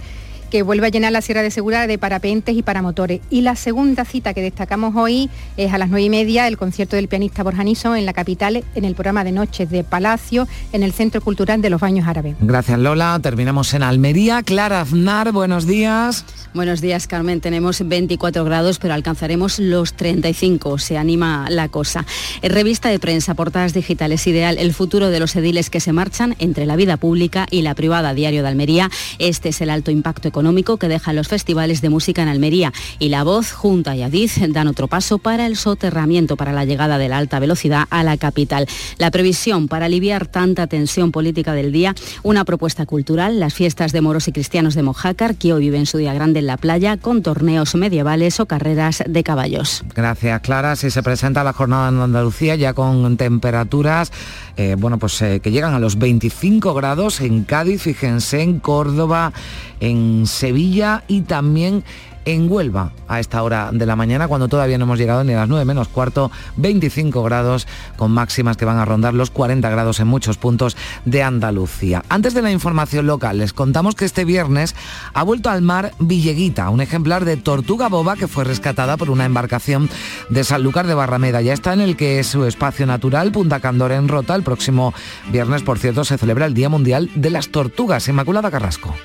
que 0.56 0.64
vuelve 0.64 0.88
a 0.88 0.89
llenar 0.89 1.12
la 1.12 1.22
Sierra 1.22 1.41
de 1.41 1.51
Segura 1.51 1.86
de 1.86 1.97
parapentes 1.97 2.56
y 2.56 2.64
paramotores. 2.64 3.20
Y 3.30 3.41
la 3.41 3.58
segunda 3.58 4.06
cita 4.06 4.34
que 4.34 4.41
destacamos 4.41 4.95
hoy 4.95 5.30
es 5.58 5.74
a 5.74 5.78
las 5.78 5.89
nueve 5.89 6.03
y 6.03 6.10
media 6.10 6.47
el 6.47 6.56
concierto 6.56 6.95
del 6.95 7.10
pianista 7.10 7.43
Borja 7.43 7.66
Niso 7.66 7.93
en 7.93 8.06
la 8.06 8.14
capital, 8.14 8.64
en 8.74 8.86
el 8.86 8.95
programa 8.95 9.26
de 9.26 9.34
noches 9.34 9.70
de 9.70 9.84
Palacio, 9.84 10.47
en 10.72 10.84
el 10.84 10.93
Centro 10.93 11.20
Cultural 11.20 11.62
de 11.62 11.70
los 11.70 11.82
Baños 11.82 12.08
Árabes. 12.08 12.38
Gracias 12.39 12.80
Lola. 12.80 13.20
Terminamos 13.22 13.74
en 13.74 13.84
Almería. 13.84 14.43
Clara 14.43 14.80
Aznar, 14.80 15.34
buenos 15.34 15.68
días. 15.68 16.24
Buenos 16.53 16.80
días, 16.80 17.06
Carmen. 17.06 17.41
Tenemos 17.41 17.86
24 17.86 18.45
grados, 18.45 18.80
pero 18.80 18.93
alcanzaremos 18.93 19.60
los 19.60 19.93
35. 19.95 20.78
Se 20.78 20.97
anima 20.97 21.47
la 21.49 21.68
cosa. 21.68 22.06
En 22.41 22.53
revista 22.53 22.88
de 22.88 22.97
prensa, 22.97 23.34
portadas 23.34 23.74
digitales 23.74 24.26
ideal, 24.26 24.58
el 24.58 24.74
futuro 24.74 25.10
de 25.10 25.20
los 25.20 25.36
ediles 25.36 25.70
que 25.70 25.82
se 25.82 25.91
marchan 25.91 26.34
entre 26.39 26.66
la 26.66 26.78
vida 26.78 26.95
pública 26.95 27.45
y 27.51 27.64
la 27.64 27.76
privada. 27.76 28.14
Diario 28.14 28.41
de 28.41 28.47
Almería. 28.47 28.89
Este 29.20 29.49
es 29.49 29.60
el 29.60 29.70
alto 29.70 29.91
impacto 29.91 30.30
económico 30.30 30.44
económico 30.45 30.77
que 30.77 30.87
dejan 30.87 31.15
los 31.15 31.27
festivales 31.27 31.81
de 31.81 31.89
música 31.89 32.21
en 32.21 32.27
Almería. 32.27 32.71
Y 32.99 33.09
La 33.09 33.23
Voz, 33.23 33.51
Junta 33.51 33.95
y 33.95 34.03
Adiz 34.03 34.35
dan 34.49 34.67
otro 34.67 34.87
paso 34.87 35.17
para 35.17 35.47
el 35.47 35.57
soterramiento 35.57 36.37
para 36.37 36.53
la 36.53 36.65
llegada 36.65 36.99
de 36.99 37.09
la 37.09 37.17
alta 37.17 37.39
velocidad 37.39 37.87
a 37.89 38.03
la 38.03 38.15
capital. 38.17 38.67
La 38.99 39.09
previsión 39.09 39.67
para 39.67 39.87
aliviar 39.87 40.27
tanta 40.27 40.67
tensión 40.67 41.11
política 41.11 41.53
del 41.53 41.71
día, 41.71 41.95
una 42.21 42.45
propuesta 42.45 42.85
cultural, 42.85 43.39
las 43.39 43.55
fiestas 43.55 43.91
de 43.91 44.01
moros 44.01 44.27
y 44.27 44.33
cristianos 44.33 44.75
de 44.75 44.83
Mojácar, 44.83 45.33
que 45.33 45.51
hoy 45.51 45.61
viven 45.61 45.87
su 45.87 45.97
día 45.97 46.13
grande 46.13 46.41
en 46.41 46.45
la 46.45 46.57
playa, 46.57 46.97
con 46.97 47.23
torneos 47.23 47.73
medievales 47.73 48.39
o 48.39 48.45
carreras 48.45 49.03
de 49.07 49.23
caballos. 49.23 49.83
Gracias, 49.95 50.41
Clara. 50.41 50.75
Si 50.75 50.91
se 50.91 51.01
presenta 51.01 51.43
la 51.43 51.53
jornada 51.53 51.89
en 51.89 51.99
Andalucía 52.01 52.55
ya 52.55 52.75
con 52.75 53.17
temperaturas 53.17 54.11
eh, 54.58 54.76
bueno, 54.78 54.97
pues, 54.97 55.22
eh, 55.22 55.39
que 55.41 55.51
llegan 55.51 55.74
a 55.74 55.80
los 55.80 55.97
25 55.97 56.74
grados 56.74 57.22
en 57.22 57.43
Cádiz, 57.43 57.82
fíjense, 57.82 58.41
en 58.41 58.60
Córdoba, 58.60 59.34
en 59.80 60.26
Sevilla 60.28 61.03
y 61.08 61.22
también 61.22 61.84
en 62.26 62.51
Huelva 62.51 62.91
a 63.07 63.19
esta 63.19 63.41
hora 63.43 63.69
de 63.71 63.86
la 63.86 63.95
mañana, 63.95 64.28
cuando 64.28 64.47
todavía 64.47 64.78
no 64.78 64.86
hemos 64.86 64.99
llegado 64.99 65.23
ni 65.23 65.34
a 65.34 65.38
las 65.38 65.49
9 65.49 65.65
menos 65.65 65.88
cuarto, 65.88 66.32
25 66.57 67.23
grados 67.23 67.67
con 67.97 68.11
máximas 68.11 68.57
que 68.57 68.65
van 68.65 68.78
a 68.78 68.86
rondar 68.86 69.13
los 69.13 69.30
40 69.30 69.69
grados 69.69 69.99
en 69.99 70.07
muchos 70.07 70.38
puntos 70.38 70.76
de 71.05 71.23
Andalucía. 71.23 72.03
Antes 72.09 72.34
de 72.34 72.41
la 72.41 72.51
información 72.51 73.07
local, 73.07 73.38
les 73.38 73.53
contamos 73.53 73.95
que 73.95 74.05
este 74.05 74.26
viernes 74.26 74.76
ha 75.13 75.23
vuelto 75.23 75.49
al 75.49 75.61
mar 75.61 75.93
Villeguita, 75.99 76.69
un 76.69 76.82
ejemplar 76.82 77.26
de 77.26 77.38
tortuga 77.38 77.88
boba 77.89 78.15
que 78.15 78.28
fue 78.28 78.43
rescatada 78.43 78.97
por 78.97 79.09
una 79.09 79.26
embarcación 79.26 79.89
de 80.30 80.43
Sanlúcar 80.43 80.88
de 80.88 80.93
Barrameda. 80.93 81.41
Ya 81.41 81.53
está 81.53 81.73
en 81.73 81.82
el 81.82 81.95
que 81.95 82.19
es 82.19 82.28
su 82.28 82.45
espacio 82.45 82.86
natural, 82.86 83.32
Punta 83.32 83.59
Candora 83.59 83.95
en 83.95 84.07
Rota. 84.07 84.36
El 84.36 84.43
próximo 84.43 84.93
viernes, 85.32 85.61
por 85.61 85.80
cierto, 85.80 86.03
se 86.03 86.17
celebra 86.17 86.45
el 86.45 86.53
Día 86.53 86.69
Mundial 86.69 87.09
de 87.15 87.30
las 87.30 87.49
Tortugas. 87.49 88.07
Inmaculada 88.07 88.51
Carrasco. 88.51 88.95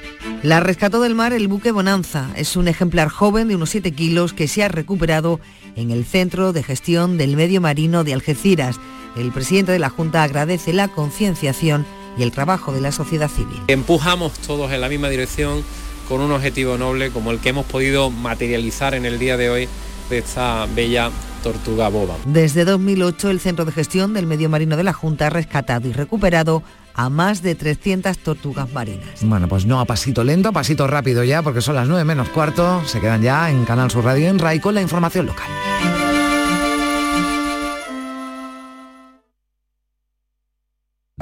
La 0.43 0.59
rescató 0.59 1.03
del 1.03 1.15
mar 1.15 1.35
el 1.35 1.49
buque 1.49 1.71
Bonanza. 1.71 2.31
Es 2.35 2.57
un 2.57 2.67
ejemplar 2.67 3.09
joven 3.09 3.49
de 3.49 3.57
unos 3.57 3.69
7 3.69 3.93
kilos 3.93 4.33
que 4.33 4.49
se 4.49 4.65
ha 4.65 4.69
recuperado 4.69 5.39
en 5.77 5.91
el 5.91 6.07
Centro 6.07 6.55
de 6.55 6.63
Gestión 6.63 7.19
del 7.19 7.37
Medio 7.37 7.61
Marino 7.61 8.05
de 8.05 8.15
Algeciras. 8.15 8.81
El 9.19 9.33
presidente 9.33 9.73
de 9.73 9.79
la 9.79 9.91
Junta 9.91 10.23
agradece 10.23 10.73
la 10.73 10.89
concienciación 10.89 11.85
y 12.17 12.23
el 12.23 12.33
trabajo 12.33 12.73
de 12.73 12.81
la 12.81 12.91
sociedad 12.91 13.29
civil. 13.29 13.61
Empujamos 13.69 14.33
todos 14.39 14.73
en 14.73 14.81
la 14.81 14.89
misma 14.89 15.11
dirección 15.11 15.63
con 16.09 16.23
un 16.23 16.33
objetivo 16.33 16.79
noble 16.79 17.11
como 17.11 17.33
el 17.33 17.39
que 17.41 17.51
hemos 17.51 17.67
podido 17.67 18.11
materializar 18.11 18.95
en 18.95 19.05
el 19.05 19.19
día 19.19 19.37
de 19.37 19.51
hoy 19.51 19.69
de 20.09 20.19
esta 20.19 20.67
bella 20.75 21.11
tortuga 21.43 21.89
boba. 21.89 22.17
Desde 22.25 22.65
2008 22.65 23.29
el 23.29 23.41
Centro 23.41 23.67
de 23.67 23.73
Gestión 23.73 24.15
del 24.15 24.27
Medio 24.27 24.49
Marino 24.49 24.79
de 24.79 24.85
la 24.85 24.95
Junta 24.95 25.27
ha 25.27 25.31
rescatado 25.31 25.87
y 25.87 25.93
recuperado 25.93 26.63
a 26.95 27.09
más 27.11 27.43
de 27.43 27.55
300 27.55 28.19
tortugas 28.19 28.73
marinas. 28.73 29.21
Bueno, 29.23 29.49
pues 29.49 29.67
no 29.67 29.81
a 29.81 29.85
pasito 29.85 30.25
lento, 30.25 30.51
a 30.51 30.53
pasito 30.53 30.87
rápido 30.87 31.25
ya, 31.25 31.43
porque 31.43 31.61
son 31.61 31.75
las 31.75 31.89
9 31.89 32.05
menos 32.05 32.29
cuarto. 32.29 32.83
Se 32.87 33.01
quedan 33.01 33.23
ya 33.23 33.51
en 33.51 33.65
Canal 33.65 33.91
Sur 33.91 34.05
Radio 34.05 34.29
en 34.29 34.39
RAI 34.39 34.61
con 34.61 34.75
la 34.75 34.83
información 34.83 35.27
local. 35.27 35.49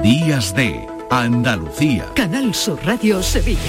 Días 0.01 0.55
de 0.55 0.87
Andalucía. 1.09 2.05
Canal 2.15 2.53
Sur 2.53 2.79
Radio 2.85 3.21
Sevilla. 3.21 3.59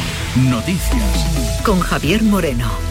Noticias. 0.48 1.60
Con 1.64 1.80
Javier 1.80 2.22
Moreno. 2.22 2.89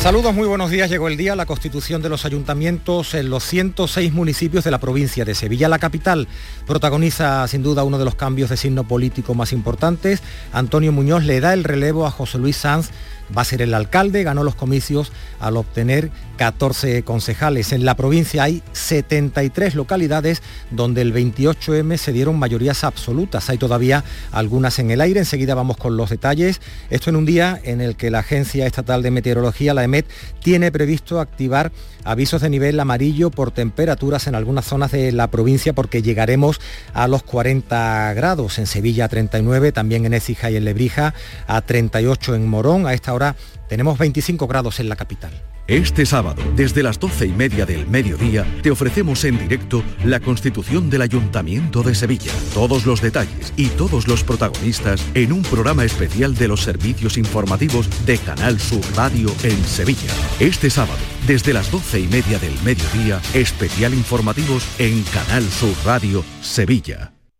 Saludos, 0.00 0.32
muy 0.32 0.46
buenos 0.46 0.70
días. 0.70 0.88
Llegó 0.88 1.08
el 1.08 1.16
día 1.16 1.34
la 1.34 1.44
constitución 1.44 2.00
de 2.00 2.08
los 2.08 2.24
ayuntamientos 2.24 3.14
en 3.14 3.30
los 3.30 3.42
106 3.42 4.12
municipios 4.12 4.62
de 4.62 4.70
la 4.70 4.78
provincia 4.78 5.24
de 5.24 5.34
Sevilla. 5.34 5.68
La 5.68 5.80
capital 5.80 6.28
protagoniza 6.66 7.46
sin 7.48 7.64
duda 7.64 7.82
uno 7.82 7.98
de 7.98 8.04
los 8.04 8.14
cambios 8.14 8.48
de 8.48 8.56
signo 8.56 8.84
político 8.84 9.34
más 9.34 9.52
importantes. 9.52 10.22
Antonio 10.52 10.92
Muñoz 10.92 11.24
le 11.24 11.40
da 11.40 11.52
el 11.52 11.64
relevo 11.64 12.06
a 12.06 12.12
José 12.12 12.38
Luis 12.38 12.56
Sanz 12.56 12.90
va 13.36 13.42
a 13.42 13.44
ser 13.44 13.62
el 13.62 13.74
alcalde, 13.74 14.22
ganó 14.22 14.44
los 14.44 14.54
comicios 14.54 15.12
al 15.40 15.56
obtener 15.56 16.10
14 16.36 17.02
concejales. 17.02 17.72
En 17.72 17.84
la 17.84 17.96
provincia 17.96 18.44
hay 18.44 18.62
73 18.72 19.74
localidades 19.74 20.42
donde 20.70 21.02
el 21.02 21.12
28M 21.12 21.96
se 21.96 22.12
dieron 22.12 22.38
mayorías 22.38 22.84
absolutas. 22.84 23.50
Hay 23.50 23.58
todavía 23.58 24.04
algunas 24.32 24.78
en 24.78 24.90
el 24.90 25.00
aire. 25.00 25.20
Enseguida 25.20 25.54
vamos 25.54 25.76
con 25.76 25.96
los 25.96 26.10
detalles. 26.10 26.60
Esto 26.90 27.10
en 27.10 27.16
un 27.16 27.26
día 27.26 27.60
en 27.64 27.80
el 27.80 27.96
que 27.96 28.10
la 28.10 28.20
Agencia 28.20 28.66
Estatal 28.66 29.02
de 29.02 29.10
Meteorología, 29.10 29.74
la 29.74 29.84
EMET, 29.84 30.06
tiene 30.42 30.70
previsto 30.72 31.20
activar 31.20 31.72
avisos 32.04 32.42
de 32.42 32.50
nivel 32.50 32.80
amarillo 32.80 33.30
por 33.30 33.50
temperaturas 33.50 34.26
en 34.26 34.34
algunas 34.34 34.64
zonas 34.64 34.92
de 34.92 35.12
la 35.12 35.30
provincia 35.30 35.72
porque 35.72 36.02
llegaremos 36.02 36.60
a 36.94 37.08
los 37.08 37.22
40 37.22 38.14
grados. 38.14 38.58
En 38.58 38.66
Sevilla 38.66 39.06
a 39.06 39.08
39, 39.08 39.72
también 39.72 40.04
en 40.06 40.14
Écija 40.14 40.50
y 40.50 40.56
en 40.56 40.64
Lebrija 40.64 41.14
a 41.46 41.60
38 41.60 42.34
en 42.34 42.46
Morón. 42.46 42.86
A 42.86 42.94
esta 42.94 43.14
hora 43.14 43.36
tenemos 43.68 43.98
25 43.98 44.46
grados 44.46 44.80
en 44.80 44.88
la 44.88 44.96
capital. 44.96 45.32
Este 45.68 46.06
sábado, 46.06 46.42
desde 46.56 46.82
las 46.82 46.98
doce 46.98 47.26
y 47.26 47.32
media 47.32 47.66
del 47.66 47.86
mediodía, 47.86 48.46
te 48.62 48.70
ofrecemos 48.70 49.22
en 49.24 49.38
directo 49.38 49.84
la 50.02 50.18
constitución 50.18 50.88
del 50.88 51.02
Ayuntamiento 51.02 51.82
de 51.82 51.94
Sevilla. 51.94 52.32
Todos 52.54 52.86
los 52.86 53.02
detalles 53.02 53.52
y 53.54 53.66
todos 53.66 54.08
los 54.08 54.24
protagonistas 54.24 55.04
en 55.12 55.30
un 55.30 55.42
programa 55.42 55.84
especial 55.84 56.34
de 56.34 56.48
los 56.48 56.62
servicios 56.62 57.18
informativos 57.18 57.86
de 58.06 58.16
Canal 58.16 58.58
Sur 58.58 58.80
Radio 58.96 59.28
en 59.42 59.62
Sevilla. 59.66 60.10
Este 60.40 60.70
sábado, 60.70 61.00
desde 61.26 61.52
las 61.52 61.70
doce 61.70 62.00
y 62.00 62.08
media 62.08 62.38
del 62.38 62.54
mediodía, 62.64 63.20
especial 63.34 63.92
informativos 63.92 64.66
en 64.78 65.02
Canal 65.02 65.44
Sur 65.50 65.74
Radio 65.84 66.24
Sevilla. 66.40 67.17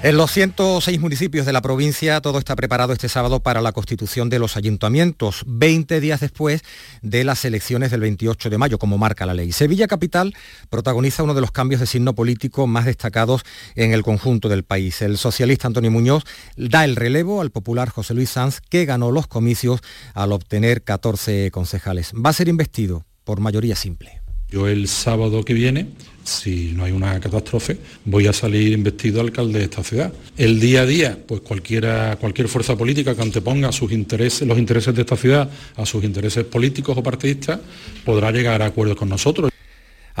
En 0.00 0.16
los 0.16 0.30
106 0.30 1.00
municipios 1.00 1.44
de 1.44 1.52
la 1.52 1.60
provincia 1.60 2.20
todo 2.20 2.38
está 2.38 2.54
preparado 2.54 2.92
este 2.92 3.08
sábado 3.08 3.40
para 3.40 3.60
la 3.60 3.72
constitución 3.72 4.30
de 4.30 4.38
los 4.38 4.56
ayuntamientos, 4.56 5.42
20 5.48 5.98
días 5.98 6.20
después 6.20 6.62
de 7.02 7.24
las 7.24 7.44
elecciones 7.44 7.90
del 7.90 8.02
28 8.02 8.48
de 8.48 8.58
mayo, 8.58 8.78
como 8.78 8.96
marca 8.96 9.26
la 9.26 9.34
ley. 9.34 9.50
Sevilla 9.50 9.88
Capital 9.88 10.34
protagoniza 10.70 11.24
uno 11.24 11.34
de 11.34 11.40
los 11.40 11.50
cambios 11.50 11.80
de 11.80 11.88
signo 11.88 12.14
político 12.14 12.68
más 12.68 12.84
destacados 12.84 13.42
en 13.74 13.92
el 13.92 14.04
conjunto 14.04 14.48
del 14.48 14.62
país. 14.62 15.02
El 15.02 15.18
socialista 15.18 15.66
Antonio 15.66 15.90
Muñoz 15.90 16.22
da 16.56 16.84
el 16.84 16.94
relevo 16.94 17.40
al 17.40 17.50
popular 17.50 17.88
José 17.88 18.14
Luis 18.14 18.30
Sanz, 18.30 18.60
que 18.60 18.84
ganó 18.84 19.10
los 19.10 19.26
comicios 19.26 19.80
al 20.14 20.30
obtener 20.30 20.84
14 20.84 21.50
concejales. 21.50 22.12
Va 22.14 22.30
a 22.30 22.34
ser 22.34 22.46
investido 22.46 23.04
por 23.24 23.40
mayoría 23.40 23.74
simple. 23.74 24.17
Yo 24.50 24.66
el 24.66 24.88
sábado 24.88 25.44
que 25.44 25.52
viene, 25.52 25.88
si 26.24 26.72
no 26.74 26.84
hay 26.84 26.92
una 26.92 27.20
catástrofe, 27.20 27.78
voy 28.06 28.26
a 28.28 28.32
salir 28.32 28.72
investido 28.72 29.20
alcalde 29.20 29.58
de 29.58 29.64
esta 29.66 29.84
ciudad. 29.84 30.10
El 30.38 30.58
día 30.58 30.82
a 30.82 30.86
día, 30.86 31.18
pues 31.26 31.42
cualquier 31.42 32.48
fuerza 32.48 32.76
política 32.76 33.14
que 33.14 33.20
anteponga 33.22 33.72
sus 33.72 33.92
intereses, 33.92 34.48
los 34.48 34.56
intereses 34.56 34.94
de 34.94 35.02
esta 35.02 35.16
ciudad 35.16 35.50
a 35.76 35.84
sus 35.84 36.02
intereses 36.02 36.44
políticos 36.44 36.96
o 36.96 37.02
partidistas, 37.02 37.60
podrá 38.06 38.30
llegar 38.32 38.62
a 38.62 38.66
acuerdos 38.66 38.96
con 38.96 39.10
nosotros. 39.10 39.50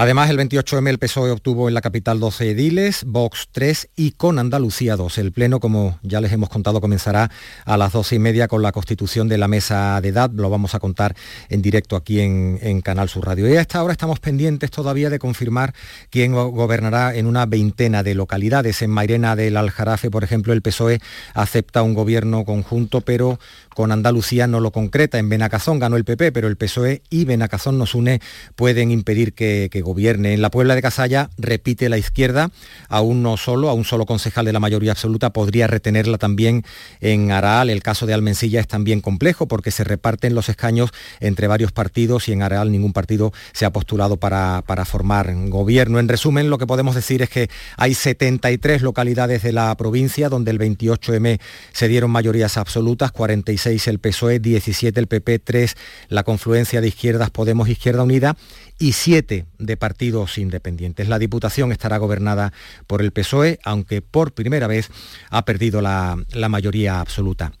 Además, 0.00 0.30
el 0.30 0.38
28M 0.38 0.90
el 0.90 0.98
PSOE 1.00 1.32
obtuvo 1.32 1.66
en 1.66 1.74
la 1.74 1.80
capital 1.80 2.20
12 2.20 2.52
ediles, 2.52 3.02
Vox 3.04 3.48
3 3.50 3.88
y 3.96 4.12
con 4.12 4.38
Andalucía 4.38 4.94
2. 4.94 5.18
El 5.18 5.32
pleno, 5.32 5.58
como 5.58 5.98
ya 6.04 6.20
les 6.20 6.30
hemos 6.30 6.50
contado, 6.50 6.80
comenzará 6.80 7.32
a 7.64 7.76
las 7.76 7.94
12 7.94 8.14
y 8.14 8.18
media 8.20 8.46
con 8.46 8.62
la 8.62 8.70
constitución 8.70 9.26
de 9.26 9.38
la 9.38 9.48
mesa 9.48 10.00
de 10.00 10.10
edad. 10.10 10.30
Lo 10.30 10.50
vamos 10.50 10.76
a 10.76 10.78
contar 10.78 11.16
en 11.48 11.62
directo 11.62 11.96
aquí 11.96 12.20
en, 12.20 12.80
Canal 12.82 13.08
Sur 13.08 13.26
Radio. 13.26 13.48
Y 13.48 13.56
a 13.56 13.60
esta 13.60 13.82
hora 13.82 13.90
estamos 13.90 14.20
pendientes 14.20 14.70
todavía 14.70 15.10
de 15.10 15.18
confirmar 15.18 15.74
quién 16.10 16.32
gobernará 16.32 17.16
en 17.16 17.26
una 17.26 17.46
veintena 17.46 18.04
de 18.04 18.14
localidades. 18.14 18.82
En 18.82 18.90
Mairena 18.90 19.34
del 19.34 19.56
Aljarafe, 19.56 20.12
por 20.12 20.22
ejemplo, 20.22 20.52
el 20.52 20.62
PSOE 20.62 21.00
acepta 21.34 21.82
un 21.82 21.94
gobierno 21.94 22.44
conjunto, 22.44 23.00
pero 23.00 23.40
con 23.78 23.92
Andalucía 23.92 24.48
no 24.48 24.58
lo 24.58 24.72
concreta. 24.72 25.20
En 25.20 25.28
Benacazón 25.28 25.78
ganó 25.78 25.96
el 25.96 26.04
PP, 26.04 26.32
pero 26.32 26.48
el 26.48 26.56
PSOE 26.56 27.00
y 27.10 27.24
Benacazón 27.26 27.78
nos 27.78 27.94
une 27.94 28.20
pueden 28.56 28.90
impedir 28.90 29.34
que, 29.34 29.70
gobierne. 29.84 30.34
En 30.34 30.42
la 30.42 30.50
Puebla 30.50 30.74
de 30.74 30.82
Casalla 30.82 31.30
repite 31.38 31.88
la 31.88 31.96
izquierda, 31.96 32.50
a 32.88 33.02
uno 33.02 33.36
solo, 33.36 33.68
a 33.68 33.74
un 33.74 33.84
solo 33.84 34.04
concejal 34.04 34.46
de 34.46 34.52
la 34.52 34.58
mayoría 34.58 34.90
absoluta 34.90 35.30
podría 35.30 35.68
retenerla 35.68 36.18
también 36.18 36.64
en 37.00 37.30
Araal. 37.30 37.70
El 37.70 37.80
caso 37.84 38.04
de 38.04 38.14
Almensilla 38.14 38.58
es 38.58 38.66
también 38.66 39.00
complejo 39.00 39.46
porque 39.46 39.70
se 39.70 39.84
reparten 39.84 40.34
los 40.34 40.48
escaños 40.48 40.90
entre 41.20 41.46
varios 41.46 41.70
partidos 41.70 42.26
y 42.26 42.32
en 42.32 42.42
Araal 42.42 42.72
ningún 42.72 42.92
partido 42.92 43.32
se 43.52 43.64
ha 43.64 43.70
postulado 43.70 44.16
para, 44.16 44.64
para 44.66 44.86
formar 44.86 45.32
gobierno. 45.50 46.00
En 46.00 46.08
resumen, 46.08 46.50
lo 46.50 46.58
que 46.58 46.66
podemos 46.66 46.96
decir 46.96 47.22
es 47.22 47.30
que 47.30 47.48
hay 47.76 47.94
73 47.94 48.82
localidades 48.82 49.44
de 49.44 49.52
la 49.52 49.72
provincia 49.76 50.28
donde 50.28 50.50
el 50.50 50.58
28M 50.58 51.38
se 51.70 51.86
dieron 51.86 52.10
mayorías 52.10 52.56
absolutas, 52.56 53.12
46 53.12 53.67
el 53.68 53.98
PSOE, 53.98 54.38
17 54.38 54.98
el 54.98 55.06
PP, 55.06 55.38
3 55.38 55.76
la 56.08 56.22
confluencia 56.22 56.80
de 56.80 56.88
izquierdas 56.88 57.30
Podemos 57.30 57.68
Izquierda 57.68 58.02
Unida 58.02 58.36
y 58.78 58.92
7 58.92 59.46
de 59.58 59.76
partidos 59.76 60.38
independientes. 60.38 61.08
La 61.08 61.18
Diputación 61.18 61.72
estará 61.72 61.98
gobernada 61.98 62.52
por 62.86 63.02
el 63.02 63.12
PSOE, 63.12 63.58
aunque 63.64 64.02
por 64.02 64.32
primera 64.32 64.66
vez 64.66 64.90
ha 65.30 65.44
perdido 65.44 65.80
la, 65.80 66.16
la 66.32 66.48
mayoría 66.48 67.00
absoluta. 67.00 67.52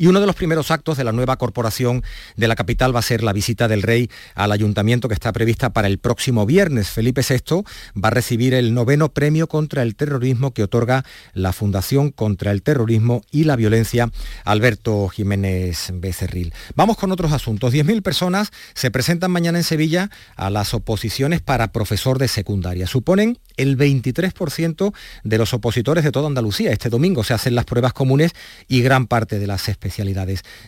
Y 0.00 0.06
uno 0.06 0.18
de 0.18 0.26
los 0.26 0.34
primeros 0.34 0.70
actos 0.70 0.96
de 0.96 1.04
la 1.04 1.12
nueva 1.12 1.36
corporación 1.36 2.02
de 2.34 2.48
la 2.48 2.56
capital 2.56 2.96
va 2.96 3.00
a 3.00 3.02
ser 3.02 3.22
la 3.22 3.34
visita 3.34 3.68
del 3.68 3.82
rey 3.82 4.08
al 4.34 4.50
ayuntamiento 4.50 5.08
que 5.08 5.14
está 5.14 5.30
prevista 5.30 5.74
para 5.74 5.88
el 5.88 5.98
próximo 5.98 6.46
viernes. 6.46 6.88
Felipe 6.88 7.20
VI 7.20 7.64
va 8.02 8.08
a 8.08 8.10
recibir 8.10 8.54
el 8.54 8.72
noveno 8.72 9.12
premio 9.12 9.46
contra 9.46 9.82
el 9.82 9.96
terrorismo 9.96 10.54
que 10.54 10.62
otorga 10.62 11.04
la 11.34 11.52
Fundación 11.52 12.12
contra 12.12 12.50
el 12.50 12.62
Terrorismo 12.62 13.20
y 13.30 13.44
la 13.44 13.56
Violencia 13.56 14.10
Alberto 14.46 15.06
Jiménez 15.08 15.90
Becerril. 15.92 16.54
Vamos 16.74 16.96
con 16.96 17.12
otros 17.12 17.32
asuntos. 17.32 17.74
10.000 17.74 18.00
personas 18.00 18.52
se 18.72 18.90
presentan 18.90 19.30
mañana 19.30 19.58
en 19.58 19.64
Sevilla 19.64 20.08
a 20.34 20.48
las 20.48 20.72
oposiciones 20.72 21.42
para 21.42 21.72
profesor 21.72 22.18
de 22.18 22.28
secundaria. 22.28 22.86
Suponen 22.86 23.38
el 23.58 23.76
23% 23.76 24.94
de 25.24 25.38
los 25.38 25.52
opositores 25.52 26.04
de 26.04 26.10
toda 26.10 26.28
Andalucía. 26.28 26.72
Este 26.72 26.88
domingo 26.88 27.22
se 27.22 27.34
hacen 27.34 27.54
las 27.54 27.66
pruebas 27.66 27.92
comunes 27.92 28.32
y 28.66 28.80
gran 28.80 29.06
parte 29.06 29.38
de 29.38 29.46
las 29.46 29.60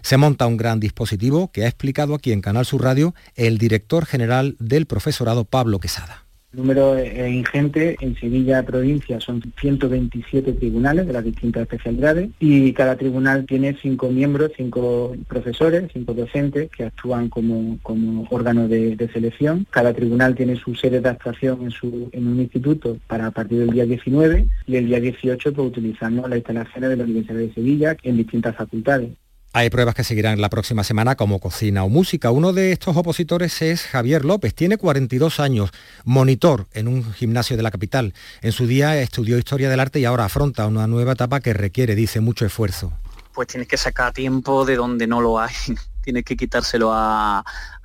Se 0.03 0.17
monta 0.17 0.47
un 0.47 0.57
gran 0.57 0.81
dispositivo 0.81 1.51
que 1.53 1.65
ha 1.65 1.69
explicado 1.69 2.15
aquí 2.15 2.33
en 2.33 2.41
Canal 2.41 2.67
Sur 2.67 2.83
Radio 2.83 3.15
el 3.35 3.59
director 3.59 4.07
general 4.07 4.57
del 4.59 4.87
profesorado 4.87 5.45
Pablo 5.45 5.79
Quesada. 5.79 6.25
Número 6.53 6.97
es 6.99 7.33
ingente. 7.33 7.97
En 8.01 8.15
Sevilla 8.17 8.63
provincia 8.63 9.21
son 9.21 9.43
127 9.61 10.53
tribunales 10.53 11.07
de 11.07 11.13
las 11.13 11.25
distintas 11.25 11.63
especialidades 11.63 12.31
y 12.41 12.73
cada 12.73 12.97
tribunal 12.97 13.47
tiene 13.47 13.77
cinco 13.81 14.11
miembros, 14.11 14.53
cinco 14.57 15.17
profesores, 15.29 15.91
cinco 15.93 16.13
docentes 16.13 16.71
que 16.71 16.85
actúan 16.85 17.29
como, 17.29 17.79
como 17.83 18.27
órgano 18.31 18.69
de, 18.69 18.97
de 18.97 19.09
selección. 19.09 19.67
Cada 19.71 19.95
tribunal 19.95 20.35
tiene 20.35 20.57
su 20.57 20.75
sede 20.75 21.01
de 21.01 21.09
actuación 21.09 21.63
en, 21.63 21.71
su, 21.71 22.11
en 22.13 22.27
un 22.27 22.41
instituto 22.41 22.99
para 23.07 23.27
a 23.27 23.31
partir 23.31 23.59
del 23.59 23.71
día 23.71 23.87
19 23.87 24.47
y 24.67 24.77
el 24.77 24.87
día 24.87 25.01
18 25.01 25.53
pues, 25.55 25.69
utilizando 25.69 26.29
las 26.29 26.39
instalaciones 26.39 26.91
de 26.91 26.97
la 26.97 27.05
Universidad 27.05 27.39
de 27.39 27.55
Sevilla 27.55 27.97
en 28.03 28.17
distintas 28.19 28.57
facultades. 28.57 29.11
Hay 29.55 29.69
pruebas 29.69 29.95
que 29.95 30.03
seguirán 30.03 30.41
la 30.41 30.49
próxima 30.49 30.83
semana 30.83 31.15
como 31.15 31.39
cocina 31.39 31.85
o 31.85 31.91
música. 31.91 32.31
Uno 32.31 32.55
de 32.55 32.73
estos 32.73 32.97
opositores 32.97 33.61
es 33.61 33.83
Javier 33.83 34.25
López. 34.25 34.55
Tiene 34.55 34.79
42 34.79 35.41
años, 35.41 35.73
monitor 36.07 36.69
en 36.73 36.89
un 36.89 37.13
gimnasio 37.13 37.59
de 37.59 37.63
la 37.63 37.71
capital. 37.71 38.15
En 38.41 38.53
su 38.53 38.67
día 38.67 38.99
estudió 38.99 39.37
historia 39.37 39.69
del 39.69 39.81
arte 39.81 40.01
y 40.01 40.07
ahora 40.07 40.25
afronta 40.25 40.67
una 40.67 40.87
nueva 40.87 41.13
etapa 41.13 41.41
que 41.41 41.53
requiere, 41.53 41.95
dice, 41.95 42.21
mucho 42.21 42.47
esfuerzo. 42.47 42.95
Pues 43.35 43.49
tienes 43.49 43.69
que 43.69 43.77
sacar 43.77 44.15
tiempo 44.15 44.65
de 44.65 44.77
donde 44.77 45.07
no 45.07 45.21
lo 45.21 45.39
hay. 45.39 45.53
Tienes 46.03 46.25
que 46.25 46.37
quitárselo 46.37 46.91
a, 46.93 47.45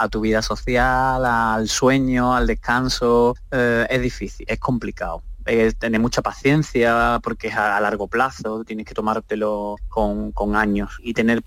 tu 0.09 0.21
vida 0.21 0.41
social, 0.41 1.23
al 1.23 1.67
sueño, 1.67 2.33
al 2.33 2.47
descanso. 2.47 3.35
Eh, 3.51 3.85
es 3.89 4.01
difícil, 4.01 4.45
es 4.49 4.57
complicado 4.57 5.21
eh, 5.47 5.71
tener 5.71 6.01
mucha 6.01 6.21
paciencia 6.21 7.19
porque 7.23 7.47
es 7.47 7.55
a, 7.55 7.77
a 7.77 7.81
largo 7.81 8.07
plazo, 8.07 8.63
tienes 8.65 8.85
que 8.85 8.93
tomártelo 8.93 9.77
con, 9.87 10.33
con, 10.33 10.57
años 10.57 10.99
y 11.01 11.13
tener 11.13 11.41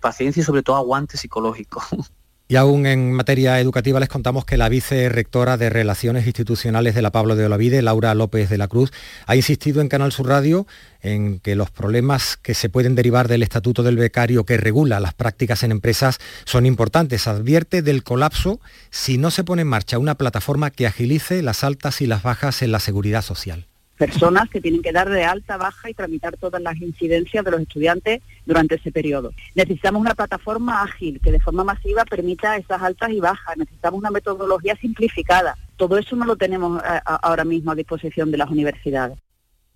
paciencia 0.00 0.40
y 0.40 0.44
sobre 0.44 0.62
todo 0.62 0.76
aguante 0.76 1.16
psicológico. 1.16 1.82
Y 2.48 2.54
aún 2.54 2.86
en 2.86 3.12
materia 3.12 3.58
educativa 3.58 3.98
les 3.98 4.08
contamos 4.08 4.44
que 4.44 4.56
la 4.56 4.68
vicerrectora 4.68 5.56
de 5.56 5.68
Relaciones 5.68 6.26
Institucionales 6.26 6.94
de 6.94 7.02
la 7.02 7.10
Pablo 7.10 7.34
de 7.34 7.44
Olavide, 7.44 7.82
Laura 7.82 8.14
López 8.14 8.48
de 8.48 8.56
la 8.56 8.68
Cruz, 8.68 8.92
ha 9.26 9.34
insistido 9.34 9.80
en 9.80 9.88
Canal 9.88 10.12
Sur 10.12 10.28
Radio 10.28 10.64
en 11.00 11.40
que 11.40 11.56
los 11.56 11.72
problemas 11.72 12.36
que 12.36 12.54
se 12.54 12.68
pueden 12.68 12.94
derivar 12.94 13.26
del 13.26 13.42
Estatuto 13.42 13.82
del 13.82 13.96
Becario 13.96 14.44
que 14.44 14.58
regula 14.58 15.00
las 15.00 15.12
prácticas 15.12 15.64
en 15.64 15.72
empresas 15.72 16.18
son 16.44 16.66
importantes. 16.66 17.26
Advierte 17.26 17.82
del 17.82 18.04
colapso 18.04 18.60
si 18.90 19.18
no 19.18 19.32
se 19.32 19.42
pone 19.42 19.62
en 19.62 19.68
marcha 19.68 19.98
una 19.98 20.14
plataforma 20.14 20.70
que 20.70 20.86
agilice 20.86 21.42
las 21.42 21.64
altas 21.64 22.00
y 22.00 22.06
las 22.06 22.22
bajas 22.22 22.62
en 22.62 22.70
la 22.70 22.78
seguridad 22.78 23.22
social 23.22 23.66
personas 23.96 24.48
que 24.48 24.60
tienen 24.60 24.82
que 24.82 24.92
dar 24.92 25.08
de 25.08 25.24
alta, 25.24 25.56
baja 25.56 25.90
y 25.90 25.94
tramitar 25.94 26.36
todas 26.36 26.62
las 26.62 26.76
incidencias 26.76 27.44
de 27.44 27.50
los 27.50 27.60
estudiantes 27.60 28.22
durante 28.44 28.76
ese 28.76 28.92
periodo. 28.92 29.32
Necesitamos 29.54 30.00
una 30.00 30.14
plataforma 30.14 30.82
ágil 30.82 31.20
que 31.20 31.32
de 31.32 31.40
forma 31.40 31.64
masiva 31.64 32.04
permita 32.04 32.56
esas 32.56 32.82
altas 32.82 33.10
y 33.10 33.20
bajas. 33.20 33.56
Necesitamos 33.56 33.98
una 33.98 34.10
metodología 34.10 34.76
simplificada. 34.76 35.56
Todo 35.76 35.98
eso 35.98 36.16
no 36.16 36.24
lo 36.24 36.36
tenemos 36.36 36.80
ahora 37.04 37.44
mismo 37.44 37.72
a 37.72 37.74
disposición 37.74 38.30
de 38.30 38.38
las 38.38 38.50
universidades. 38.50 39.18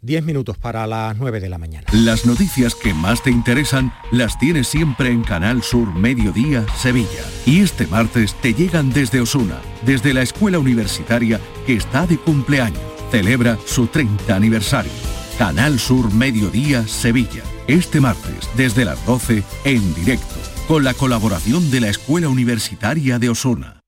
10 0.02 0.24
minutos 0.24 0.56
para 0.56 0.86
las 0.86 1.16
9 1.18 1.40
de 1.40 1.50
la 1.50 1.58
mañana. 1.58 1.86
Las 1.92 2.24
noticias 2.24 2.74
que 2.74 2.94
más 2.94 3.22
te 3.22 3.30
interesan 3.30 3.92
las 4.10 4.38
tienes 4.38 4.66
siempre 4.68 5.10
en 5.10 5.22
Canal 5.22 5.62
Sur 5.62 5.94
Mediodía 5.94 6.66
Sevilla. 6.74 7.22
Y 7.44 7.60
este 7.60 7.86
martes 7.86 8.34
te 8.40 8.54
llegan 8.54 8.90
desde 8.90 9.20
Osuna, 9.20 9.60
desde 9.82 10.14
la 10.14 10.22
escuela 10.22 10.58
universitaria 10.58 11.38
que 11.66 11.74
está 11.74 12.06
de 12.06 12.16
cumpleaños 12.16 12.89
celebra 13.10 13.58
su 13.66 13.86
30 13.86 14.34
aniversario. 14.34 14.92
Canal 15.38 15.78
Sur 15.78 16.12
Mediodía 16.12 16.86
Sevilla. 16.86 17.42
Este 17.66 18.00
martes, 18.00 18.48
desde 18.56 18.84
las 18.84 19.04
12, 19.06 19.42
en 19.64 19.94
directo, 19.94 20.34
con 20.68 20.84
la 20.84 20.94
colaboración 20.94 21.70
de 21.70 21.80
la 21.80 21.88
Escuela 21.88 22.28
Universitaria 22.28 23.18
de 23.18 23.30
Osuna. 23.30 23.79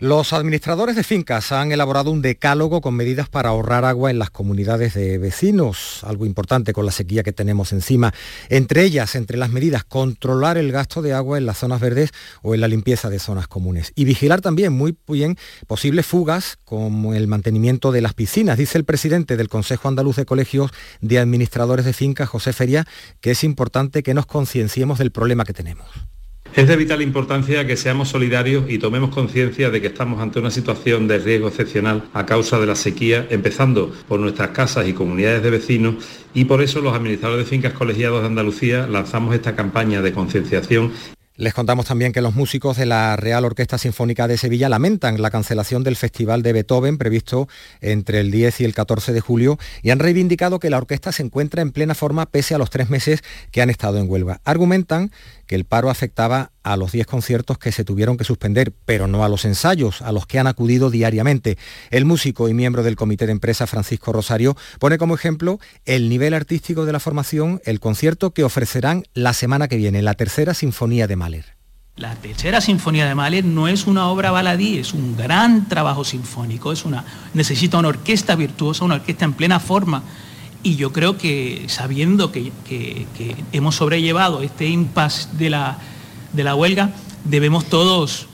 Los 0.00 0.32
administradores 0.32 0.96
de 0.96 1.04
fincas 1.04 1.52
han 1.52 1.72
elaborado 1.72 2.10
un 2.10 2.22
decálogo 2.22 2.80
con 2.80 2.94
medidas 2.94 3.28
para 3.28 3.50
ahorrar 3.50 3.84
agua 3.84 4.10
en 4.10 4.18
las 4.18 4.30
comunidades 4.30 4.94
de 4.94 5.18
vecinos, 5.18 6.02
algo 6.04 6.24
importante 6.24 6.72
con 6.72 6.86
la 6.86 6.90
sequía 6.90 7.22
que 7.22 7.34
tenemos 7.34 7.74
encima. 7.74 8.14
Entre 8.48 8.82
ellas, 8.82 9.14
entre 9.14 9.36
las 9.36 9.50
medidas, 9.50 9.84
controlar 9.84 10.56
el 10.56 10.72
gasto 10.72 11.02
de 11.02 11.12
agua 11.12 11.36
en 11.36 11.44
las 11.44 11.58
zonas 11.58 11.82
verdes 11.82 12.12
o 12.40 12.54
en 12.54 12.62
la 12.62 12.68
limpieza 12.68 13.10
de 13.10 13.18
zonas 13.18 13.46
comunes. 13.46 13.92
Y 13.94 14.06
vigilar 14.06 14.40
también 14.40 14.72
muy 14.72 14.96
bien 15.06 15.36
posibles 15.66 16.06
fugas 16.06 16.56
como 16.64 17.12
el 17.12 17.26
mantenimiento 17.26 17.92
de 17.92 18.00
las 18.00 18.14
piscinas. 18.14 18.56
Dice 18.56 18.78
el 18.78 18.86
presidente 18.86 19.36
del 19.36 19.50
Consejo 19.50 19.86
Andaluz 19.86 20.16
de 20.16 20.24
Colegios 20.24 20.70
de 21.02 21.18
Administradores 21.18 21.84
de 21.84 21.92
Fincas, 21.92 22.30
José 22.30 22.54
Feria, 22.54 22.86
que 23.20 23.32
es 23.32 23.44
importante 23.44 24.02
que 24.02 24.14
nos 24.14 24.24
concienciemos 24.24 24.98
del 24.98 25.12
problema 25.12 25.44
que 25.44 25.52
tenemos. 25.52 25.90
Es 26.56 26.66
de 26.66 26.76
vital 26.76 27.00
importancia 27.00 27.64
que 27.64 27.76
seamos 27.76 28.08
solidarios 28.08 28.68
y 28.68 28.78
tomemos 28.78 29.10
conciencia 29.10 29.70
de 29.70 29.80
que 29.80 29.86
estamos 29.86 30.20
ante 30.20 30.40
una 30.40 30.50
situación 30.50 31.06
de 31.06 31.18
riesgo 31.18 31.46
excepcional 31.46 32.08
a 32.12 32.26
causa 32.26 32.58
de 32.58 32.66
la 32.66 32.74
sequía, 32.74 33.26
empezando 33.30 33.92
por 34.08 34.18
nuestras 34.18 34.50
casas 34.50 34.88
y 34.88 34.92
comunidades 34.92 35.44
de 35.44 35.50
vecinos, 35.50 35.94
y 36.34 36.46
por 36.46 36.60
eso 36.60 36.80
los 36.80 36.94
administradores 36.94 37.44
de 37.44 37.50
fincas 37.50 37.72
colegiados 37.72 38.22
de 38.22 38.26
Andalucía 38.26 38.88
lanzamos 38.88 39.32
esta 39.34 39.54
campaña 39.54 40.02
de 40.02 40.12
concienciación 40.12 40.92
les 41.40 41.54
contamos 41.54 41.86
también 41.86 42.12
que 42.12 42.20
los 42.20 42.34
músicos 42.34 42.76
de 42.76 42.84
la 42.84 43.16
Real 43.16 43.46
Orquesta 43.46 43.78
Sinfónica 43.78 44.28
de 44.28 44.36
Sevilla 44.36 44.68
lamentan 44.68 45.22
la 45.22 45.30
cancelación 45.30 45.82
del 45.82 45.96
Festival 45.96 46.42
de 46.42 46.52
Beethoven 46.52 46.98
previsto 46.98 47.48
entre 47.80 48.20
el 48.20 48.30
10 48.30 48.60
y 48.60 48.64
el 48.66 48.74
14 48.74 49.14
de 49.14 49.22
julio 49.22 49.58
y 49.80 49.88
han 49.88 50.00
reivindicado 50.00 50.60
que 50.60 50.68
la 50.68 50.76
orquesta 50.76 51.12
se 51.12 51.22
encuentra 51.22 51.62
en 51.62 51.72
plena 51.72 51.94
forma 51.94 52.26
pese 52.26 52.54
a 52.54 52.58
los 52.58 52.68
tres 52.68 52.90
meses 52.90 53.22
que 53.52 53.62
han 53.62 53.70
estado 53.70 53.96
en 53.96 54.10
huelga. 54.10 54.42
Argumentan 54.44 55.12
que 55.50 55.56
el 55.56 55.64
paro 55.64 55.90
afectaba 55.90 56.52
a 56.62 56.76
los 56.76 56.92
10 56.92 57.08
conciertos 57.08 57.58
que 57.58 57.72
se 57.72 57.82
tuvieron 57.82 58.16
que 58.16 58.22
suspender, 58.22 58.72
pero 58.84 59.08
no 59.08 59.24
a 59.24 59.28
los 59.28 59.44
ensayos, 59.44 60.00
a 60.00 60.12
los 60.12 60.24
que 60.24 60.38
han 60.38 60.46
acudido 60.46 60.90
diariamente. 60.90 61.58
El 61.90 62.04
músico 62.04 62.48
y 62.48 62.54
miembro 62.54 62.84
del 62.84 62.94
comité 62.94 63.26
de 63.26 63.32
empresa 63.32 63.66
Francisco 63.66 64.12
Rosario 64.12 64.56
pone 64.78 64.96
como 64.96 65.16
ejemplo 65.16 65.58
el 65.86 66.08
nivel 66.08 66.34
artístico 66.34 66.84
de 66.84 66.92
la 66.92 67.00
formación, 67.00 67.60
el 67.64 67.80
concierto 67.80 68.30
que 68.30 68.44
ofrecerán 68.44 69.02
la 69.12 69.32
semana 69.32 69.66
que 69.66 69.76
viene, 69.76 70.02
la 70.02 70.14
tercera 70.14 70.54
sinfonía 70.54 71.08
de 71.08 71.16
Mahler. 71.16 71.56
La 71.96 72.14
tercera 72.14 72.60
sinfonía 72.60 73.08
de 73.08 73.16
Mahler 73.16 73.44
no 73.44 73.66
es 73.66 73.88
una 73.88 74.06
obra 74.06 74.30
baladí, 74.30 74.78
es 74.78 74.94
un 74.94 75.16
gran 75.16 75.68
trabajo 75.68 76.04
sinfónico, 76.04 76.70
es 76.70 76.84
una, 76.84 77.04
necesita 77.34 77.76
una 77.76 77.88
orquesta 77.88 78.36
virtuosa, 78.36 78.84
una 78.84 78.94
orquesta 78.94 79.24
en 79.24 79.32
plena 79.32 79.58
forma 79.58 80.04
y 80.62 80.76
yo 80.76 80.92
creo 80.92 81.16
que 81.16 81.64
sabiendo 81.68 82.32
que, 82.32 82.52
hemos 83.52 83.76
sobrellevado 83.76 84.42
este 84.42 84.68
impasse 84.68 85.28
de 85.32 85.50
la, 85.50 85.78
de 86.32 86.44
la 86.44 86.54
huelga, 86.54 86.90
debemos 87.24 87.64
todos 87.66 88.26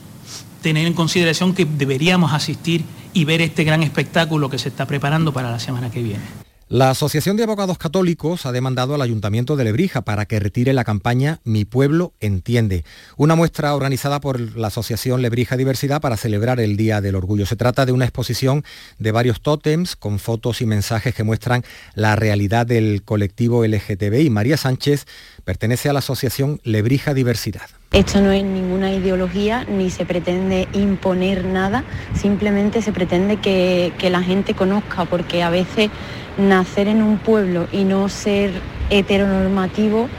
tener 0.61 0.87
en 0.87 0.93
consideración 0.93 1.53
que 1.53 1.65
deberíamos 1.65 2.33
asistir 2.33 2.83
y 3.13 3.25
ver 3.25 3.41
este 3.41 3.63
gran 3.63 3.83
espectáculo 3.83 4.49
que 4.49 4.59
se 4.59 4.69
está 4.69 4.85
preparando 4.85 5.31
para 5.31 5.51
la 5.51 5.59
semana 5.59 5.89
que 5.89 6.03
viene. 6.03 6.46
La 6.69 6.89
Asociación 6.89 7.37
de 7.37 7.43
Abogados 7.43 7.77
Católicos 7.77 8.45
ha 8.45 8.51
demandado 8.51 8.93
al 8.93 9.01
Ayuntamiento 9.01 9.55
de 9.55 9.63
Lebrija 9.63 10.01
para 10.01 10.25
que 10.25 10.37
retire 10.37 10.73
la 10.73 10.83
campaña 10.83 11.39
Mi 11.45 11.63
Pueblo 11.63 12.11
Entiende, 12.19 12.83
una 13.15 13.35
muestra 13.35 13.73
organizada 13.73 14.19
por 14.19 14.57
la 14.57 14.67
Asociación 14.67 15.21
Lebrija 15.21 15.55
Diversidad 15.55 16.01
para 16.01 16.17
celebrar 16.17 16.59
el 16.59 16.75
Día 16.75 16.99
del 16.99 17.15
Orgullo. 17.15 17.45
Se 17.45 17.55
trata 17.55 17.85
de 17.85 17.93
una 17.93 18.03
exposición 18.03 18.65
de 18.99 19.13
varios 19.13 19.39
tótems 19.39 19.95
con 19.95 20.19
fotos 20.19 20.59
y 20.59 20.65
mensajes 20.65 21.15
que 21.15 21.23
muestran 21.23 21.63
la 21.95 22.17
realidad 22.17 22.67
del 22.67 23.01
colectivo 23.05 23.65
LGTBI. 23.65 24.29
María 24.29 24.57
Sánchez 24.57 25.05
pertenece 25.47 25.87
a 25.87 25.93
la 25.93 25.99
Asociación 25.99 26.59
Lebrija 26.65 27.13
Diversidad. 27.13 27.69
Esto 27.93 28.19
no 28.19 28.33
es 28.33 28.43
ninguna 28.43 28.91
ideología 28.91 29.63
ni 29.63 29.89
se 29.89 30.05
pretende 30.05 30.67
imponer 30.73 31.45
nada, 31.45 31.85
simplemente 32.19 32.81
se 32.81 32.91
pretende 32.91 33.37
que, 33.37 33.93
que 33.97 34.09
la 34.09 34.21
gente 34.21 34.55
conozca, 34.55 35.05
porque 35.05 35.43
a 35.43 35.49
veces 35.49 35.89
nacer 36.37 36.89
en 36.89 37.01
un 37.01 37.17
pueblo 37.17 37.69
y 37.71 37.85
no 37.85 38.09
ser 38.09 38.51
heteronormativo 38.89 40.09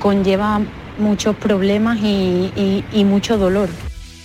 conlleva 0.00 0.60
muchos 0.98 1.36
problemas 1.36 1.98
y, 2.02 3.04
mucho 3.04 3.38
dolor. 3.38 3.68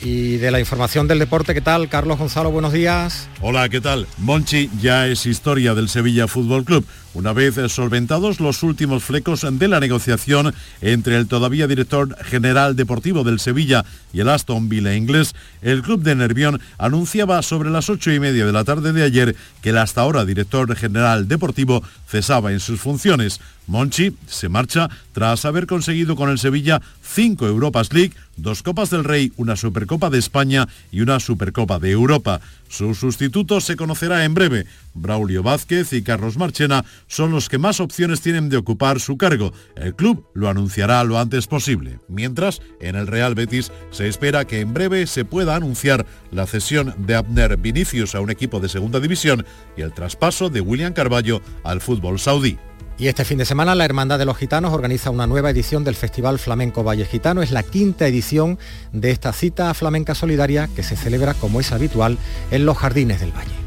Y 0.01 0.37
de 0.37 0.49
la 0.49 0.59
información 0.59 1.07
del 1.07 1.19
deporte, 1.19 1.53
¿qué 1.53 1.61
tal? 1.61 1.87
Carlos 1.87 2.17
Gonzalo, 2.17 2.49
buenos 2.49 2.73
días. 2.73 3.29
Hola, 3.41 3.69
¿qué 3.69 3.79
tal? 3.79 4.07
Monchi 4.17 4.71
ya 4.81 5.05
es 5.05 5.27
historia 5.27 5.75
del 5.75 5.87
Sevilla 5.87 6.27
Fútbol 6.27 6.65
Club. 6.65 6.83
Una 7.13 7.33
vez 7.33 7.55
solventados 7.71 8.39
los 8.39 8.63
últimos 8.63 9.03
flecos 9.03 9.45
de 9.49 9.67
la 9.67 9.79
negociación 9.79 10.53
entre 10.81 11.17
el 11.17 11.27
todavía 11.27 11.67
director 11.67 12.15
general 12.23 12.75
deportivo 12.75 13.23
del 13.23 13.39
Sevilla 13.39 13.85
y 14.17 14.19
el 14.19 14.29
Aston 14.29 14.67
Villa 14.67 14.95
inglés, 14.95 15.35
el 15.61 15.83
club 15.83 16.01
de 16.01 16.15
Nervión 16.15 16.59
anunciaba 16.79 17.43
sobre 17.43 17.69
las 17.69 17.87
ocho 17.87 18.11
y 18.11 18.19
media 18.19 18.47
de 18.47 18.51
la 18.51 18.63
tarde 18.63 18.91
de 18.91 19.03
ayer 19.03 19.35
que 19.61 19.69
el 19.69 19.77
hasta 19.77 20.01
ahora 20.01 20.25
director 20.25 20.75
general 20.75 21.27
deportivo 21.27 21.83
cesaba 22.07 22.51
en 22.51 22.59
sus 22.59 22.79
funciones. 22.79 23.39
Monchi 23.67 24.15
se 24.25 24.49
marcha 24.49 24.89
tras 25.11 25.45
haber 25.45 25.67
conseguido 25.67 26.15
con 26.15 26.29
el 26.29 26.39
Sevilla 26.39 26.81
cinco 27.01 27.47
Europas 27.47 27.91
League, 27.93 28.13
dos 28.37 28.63
Copas 28.63 28.89
del 28.89 29.03
Rey, 29.03 29.33
una 29.35 29.55
Supercopa 29.55 30.09
de 30.09 30.17
España 30.17 30.67
y 30.89 31.01
una 31.01 31.19
Supercopa 31.19 31.77
de 31.77 31.91
Europa. 31.91 32.39
Su 32.69 32.95
sustituto 32.95 33.59
se 33.59 33.75
conocerá 33.75 34.23
en 34.23 34.33
breve. 34.33 34.65
Braulio 34.93 35.43
Vázquez 35.43 35.91
y 35.93 36.01
Carlos 36.01 36.37
Marchena 36.37 36.85
son 37.07 37.31
los 37.31 37.49
que 37.49 37.57
más 37.57 37.79
opciones 37.79 38.21
tienen 38.21 38.49
de 38.49 38.57
ocupar 38.57 38.99
su 38.99 39.17
cargo. 39.17 39.53
El 39.75 39.95
club 39.95 40.25
lo 40.33 40.49
anunciará 40.49 41.03
lo 41.03 41.19
antes 41.19 41.47
posible. 41.47 41.99
Mientras, 42.07 42.61
en 42.79 42.95
el 42.95 43.07
Real 43.07 43.35
Betis 43.35 43.71
se 43.91 44.06
espera 44.07 44.45
que 44.45 44.61
en 44.61 44.73
breve 44.73 45.07
se 45.07 45.25
pueda 45.25 45.55
anunciar 45.55 46.05
la 46.31 46.45
cesión 46.45 46.93
de 46.97 47.15
Abner 47.15 47.57
Vinicius 47.57 48.15
a 48.15 48.21
un 48.21 48.29
equipo 48.29 48.59
de 48.59 48.69
segunda 48.69 48.99
división 48.99 49.45
y 49.75 49.81
el 49.81 49.93
traspaso 49.93 50.49
de 50.49 50.61
William 50.61 50.93
Carballo 50.93 51.41
al 51.63 51.81
fútbol 51.81 52.19
saudí. 52.19 52.57
Y 52.99 53.07
este 53.07 53.25
fin 53.25 53.37
de 53.37 53.45
semana 53.45 53.75
la 53.75 53.85
Hermandad 53.85 54.17
de 54.17 54.25
los 54.25 54.37
Gitanos 54.37 54.73
organiza 54.73 55.11
una 55.11 55.27
nueva 55.27 55.51
edición 55.51 55.83
del 55.83 55.93
Festival 55.93 56.39
Flamenco 56.39 56.83
Valle 56.83 57.05
Gitano. 57.05 57.43
Es 57.43 57.51
la 57.51 57.61
quinta 57.61 58.07
edición 58.07 58.57
de 58.91 59.11
esta 59.11 59.33
cita 59.33 59.71
flamenca 59.75 60.15
solidaria 60.15 60.67
que 60.75 60.81
se 60.81 60.95
celebra, 60.95 61.35
como 61.35 61.59
es 61.59 61.71
habitual, 61.71 62.17
en 62.49 62.65
los 62.65 62.77
Jardines 62.77 63.19
del 63.19 63.31
Valle. 63.31 63.66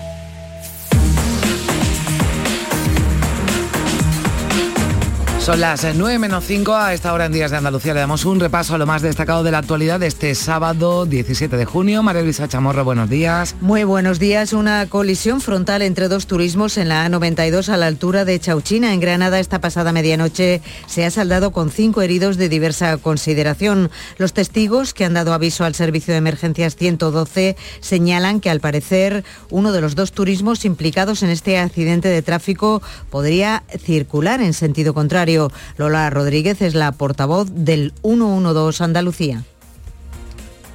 Son 5.41 5.59
las 5.59 5.83
9 5.95 6.19
menos 6.19 6.43
5 6.45 6.75
a 6.75 6.93
esta 6.93 7.11
hora 7.11 7.25
en 7.25 7.31
Días 7.31 7.49
de 7.49 7.57
Andalucía. 7.57 7.95
Le 7.95 7.99
damos 7.99 8.25
un 8.25 8.39
repaso 8.39 8.75
a 8.75 8.77
lo 8.77 8.85
más 8.85 9.01
destacado 9.01 9.41
de 9.41 9.49
la 9.49 9.57
actualidad 9.57 9.99
de 9.99 10.05
este 10.05 10.35
sábado 10.35 11.07
17 11.07 11.57
de 11.57 11.65
junio. 11.65 12.03
María 12.03 12.21
Luisa 12.21 12.47
Chamorro, 12.47 12.85
buenos 12.85 13.09
días. 13.09 13.55
Muy 13.59 13.83
buenos 13.83 14.19
días. 14.19 14.53
Una 14.53 14.85
colisión 14.85 15.41
frontal 15.41 15.81
entre 15.81 16.09
dos 16.09 16.27
turismos 16.27 16.77
en 16.77 16.89
la 16.89 17.09
A92 17.09 17.69
a 17.69 17.77
la 17.77 17.87
altura 17.87 18.23
de 18.23 18.39
Chauchina, 18.39 18.93
en 18.93 18.99
Granada, 18.99 19.39
esta 19.39 19.59
pasada 19.59 19.91
medianoche 19.91 20.61
se 20.85 21.05
ha 21.05 21.09
saldado 21.09 21.51
con 21.51 21.71
cinco 21.71 22.03
heridos 22.03 22.37
de 22.37 22.47
diversa 22.47 22.95
consideración. 22.97 23.89
Los 24.19 24.33
testigos 24.33 24.93
que 24.93 25.05
han 25.05 25.15
dado 25.15 25.33
aviso 25.33 25.65
al 25.65 25.73
Servicio 25.73 26.13
de 26.13 26.19
Emergencias 26.19 26.75
112 26.75 27.57
señalan 27.79 28.41
que 28.41 28.51
al 28.51 28.59
parecer 28.59 29.23
uno 29.49 29.71
de 29.71 29.81
los 29.81 29.95
dos 29.95 30.11
turismos 30.11 30.65
implicados 30.65 31.23
en 31.23 31.31
este 31.31 31.57
accidente 31.57 32.09
de 32.09 32.21
tráfico 32.21 32.83
podría 33.09 33.63
circular 33.79 34.39
en 34.39 34.53
sentido 34.53 34.93
contrario. 34.93 35.30
Lola 35.77 36.09
Rodríguez 36.09 36.61
es 36.61 36.75
la 36.75 36.91
portavoz 36.91 37.49
del 37.53 37.93
112 38.01 38.83
Andalucía. 38.83 39.43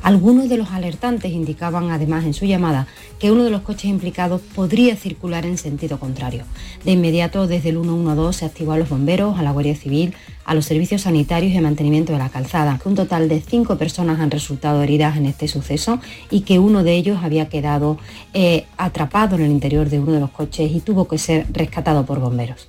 Algunos 0.07 0.49
de 0.49 0.57
los 0.57 0.71
alertantes 0.71 1.33
indicaban 1.33 1.91
además 1.91 2.25
en 2.25 2.33
su 2.33 2.45
llamada 2.45 2.87
que 3.19 3.33
uno 3.33 3.43
de 3.43 3.51
los 3.51 3.63
coches 3.63 3.87
implicados 3.87 4.41
podría 4.55 4.95
circular 4.95 5.45
en 5.45 5.59
sentido 5.59 5.99
contrario. 5.99 6.45
De 6.85 6.93
inmediato 6.93 7.49
desde 7.49 7.71
el 7.71 7.81
112 7.81 8.39
se 8.39 8.45
activó 8.45 8.71
a 8.71 8.79
los 8.79 8.89
bomberos, 8.89 9.37
a 9.37 9.43
la 9.43 9.51
Guardia 9.51 9.75
Civil, 9.75 10.15
a 10.45 10.55
los 10.55 10.65
servicios 10.65 11.03
sanitarios 11.03 11.53
y 11.53 11.61
mantenimiento 11.61 12.13
de 12.13 12.21
la 12.21 12.29
calzada. 12.29 12.81
Un 12.85 12.95
total 12.95 13.29
de 13.29 13.41
cinco 13.41 13.79
personas 13.79 14.21
han 14.21 14.31
resultado 14.31 14.81
heridas 14.81 15.17
en 15.17 15.27
este 15.27 15.49
suceso 15.49 15.99
y 16.31 16.43
que 16.43 16.61
uno 16.61 16.85
de 16.85 16.95
ellos 16.95 17.19
había 17.25 17.49
quedado 17.49 17.99
eh, 18.33 18.67
atrapado 18.77 19.35
en 19.35 19.43
el 19.43 19.51
interior 19.51 19.91
de 19.91 19.99
uno 19.99 20.13
de 20.13 20.21
los 20.21 20.31
coches 20.31 20.71
y 20.71 20.79
tuvo 20.79 21.09
que 21.09 21.19
ser 21.19 21.47
rescatado 21.53 22.07
por 22.07 22.21
bomberos. 22.21 22.69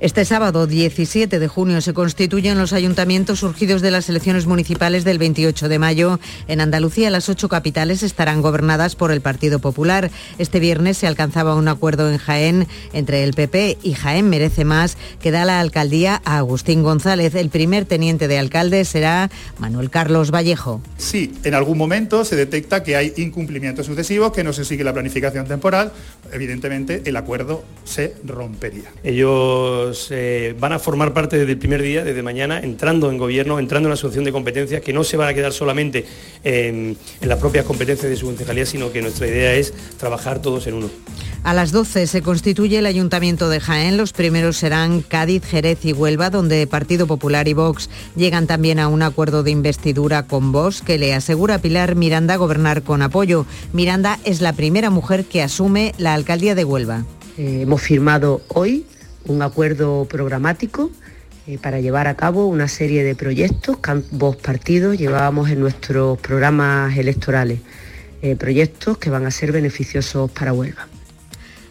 Este 0.00 0.24
sábado 0.24 0.68
17 0.68 1.40
de 1.40 1.48
junio 1.48 1.80
se 1.80 1.92
constituyen 1.92 2.56
los 2.56 2.72
ayuntamientos 2.72 3.40
surgidos 3.40 3.82
de 3.82 3.90
las 3.90 4.08
elecciones 4.08 4.46
municipales 4.46 5.02
del 5.02 5.18
28 5.18 5.68
de 5.68 5.80
mayo. 5.80 6.20
En 6.46 6.60
Andalucía 6.60 7.10
las 7.10 7.28
ocho 7.28 7.48
capitales 7.48 8.04
estarán 8.04 8.40
gobernadas 8.40 8.94
por 8.94 9.10
el 9.10 9.20
Partido 9.20 9.58
Popular. 9.58 10.12
Este 10.38 10.60
viernes 10.60 10.98
se 10.98 11.08
alcanzaba 11.08 11.56
un 11.56 11.66
acuerdo 11.66 12.08
en 12.08 12.18
Jaén 12.18 12.68
entre 12.92 13.24
el 13.24 13.34
PP 13.34 13.78
y 13.82 13.94
Jaén 13.94 14.30
Merece 14.30 14.64
Más 14.64 14.96
que 15.20 15.32
da 15.32 15.44
la 15.44 15.58
alcaldía 15.58 16.22
a 16.24 16.38
Agustín 16.38 16.84
González. 16.84 17.34
El 17.34 17.50
primer 17.50 17.84
teniente 17.84 18.28
de 18.28 18.38
alcalde 18.38 18.84
será 18.84 19.32
Manuel 19.58 19.90
Carlos 19.90 20.30
Vallejo. 20.30 20.80
Si 20.96 21.34
en 21.42 21.54
algún 21.54 21.76
momento 21.76 22.24
se 22.24 22.36
detecta 22.36 22.84
que 22.84 22.94
hay 22.94 23.14
incumplimientos 23.16 23.86
sucesivos, 23.86 24.30
que 24.30 24.44
no 24.44 24.52
se 24.52 24.64
sigue 24.64 24.84
la 24.84 24.92
planificación 24.92 25.48
temporal, 25.48 25.90
evidentemente 26.32 27.02
el 27.04 27.16
acuerdo 27.16 27.64
se 27.82 28.14
rompería. 28.24 28.92
Ellos 29.02 29.87
eh, 30.10 30.54
van 30.58 30.72
a 30.72 30.78
formar 30.78 31.12
parte 31.12 31.38
desde 31.38 31.52
el 31.52 31.58
primer 31.58 31.82
día, 31.82 32.04
desde 32.04 32.22
mañana, 32.22 32.60
entrando 32.60 33.10
en 33.10 33.18
gobierno, 33.18 33.58
entrando 33.58 33.88
en 33.88 33.90
la 33.90 33.94
asociación 33.94 34.24
de 34.24 34.32
competencias, 34.32 34.80
que 34.82 34.92
no 34.92 35.04
se 35.04 35.16
van 35.16 35.28
a 35.28 35.34
quedar 35.34 35.52
solamente 35.52 36.04
en, 36.44 36.96
en 37.20 37.28
las 37.28 37.38
propias 37.38 37.64
competencias 37.64 38.10
de 38.10 38.16
su 38.16 38.26
concejalía, 38.26 38.66
sino 38.66 38.92
que 38.92 39.02
nuestra 39.02 39.26
idea 39.26 39.54
es 39.54 39.72
trabajar 39.98 40.40
todos 40.40 40.66
en 40.66 40.74
uno. 40.74 40.90
A 41.44 41.54
las 41.54 41.72
12 41.72 42.06
se 42.06 42.22
constituye 42.22 42.78
el 42.78 42.86
Ayuntamiento 42.86 43.48
de 43.48 43.60
Jaén. 43.60 43.96
Los 43.96 44.12
primeros 44.12 44.56
serán 44.56 45.00
Cádiz, 45.00 45.44
Jerez 45.44 45.84
y 45.84 45.92
Huelva, 45.92 46.30
donde 46.30 46.66
Partido 46.66 47.06
Popular 47.06 47.48
y 47.48 47.54
Vox 47.54 47.88
llegan 48.16 48.46
también 48.46 48.78
a 48.78 48.88
un 48.88 49.02
acuerdo 49.02 49.42
de 49.42 49.52
investidura 49.52 50.24
con 50.24 50.52
Vox 50.52 50.82
que 50.82 50.98
le 50.98 51.14
asegura 51.14 51.54
a 51.54 51.58
Pilar 51.58 51.94
Miranda 51.94 52.36
gobernar 52.36 52.82
con 52.82 53.02
apoyo. 53.02 53.46
Miranda 53.72 54.18
es 54.24 54.40
la 54.40 54.52
primera 54.52 54.90
mujer 54.90 55.24
que 55.24 55.42
asume 55.42 55.94
la 55.96 56.14
alcaldía 56.14 56.54
de 56.54 56.64
Huelva. 56.64 57.04
Eh, 57.38 57.60
hemos 57.62 57.82
firmado 57.82 58.42
hoy 58.48 58.84
un 59.28 59.42
acuerdo 59.42 60.06
programático 60.06 60.90
eh, 61.46 61.58
para 61.58 61.80
llevar 61.80 62.08
a 62.08 62.14
cabo 62.14 62.46
una 62.46 62.68
serie 62.68 63.04
de 63.04 63.14
proyectos 63.14 63.78
que 63.78 63.90
ambos 63.90 64.36
partidos 64.36 64.98
llevábamos 64.98 65.48
en 65.50 65.60
nuestros 65.60 66.18
programas 66.18 66.96
electorales, 66.96 67.60
eh, 68.20 68.36
proyectos 68.36 68.98
que 68.98 69.10
van 69.10 69.24
a 69.24 69.30
ser 69.30 69.52
beneficiosos 69.52 70.30
para 70.30 70.52
Huelva. 70.52 70.88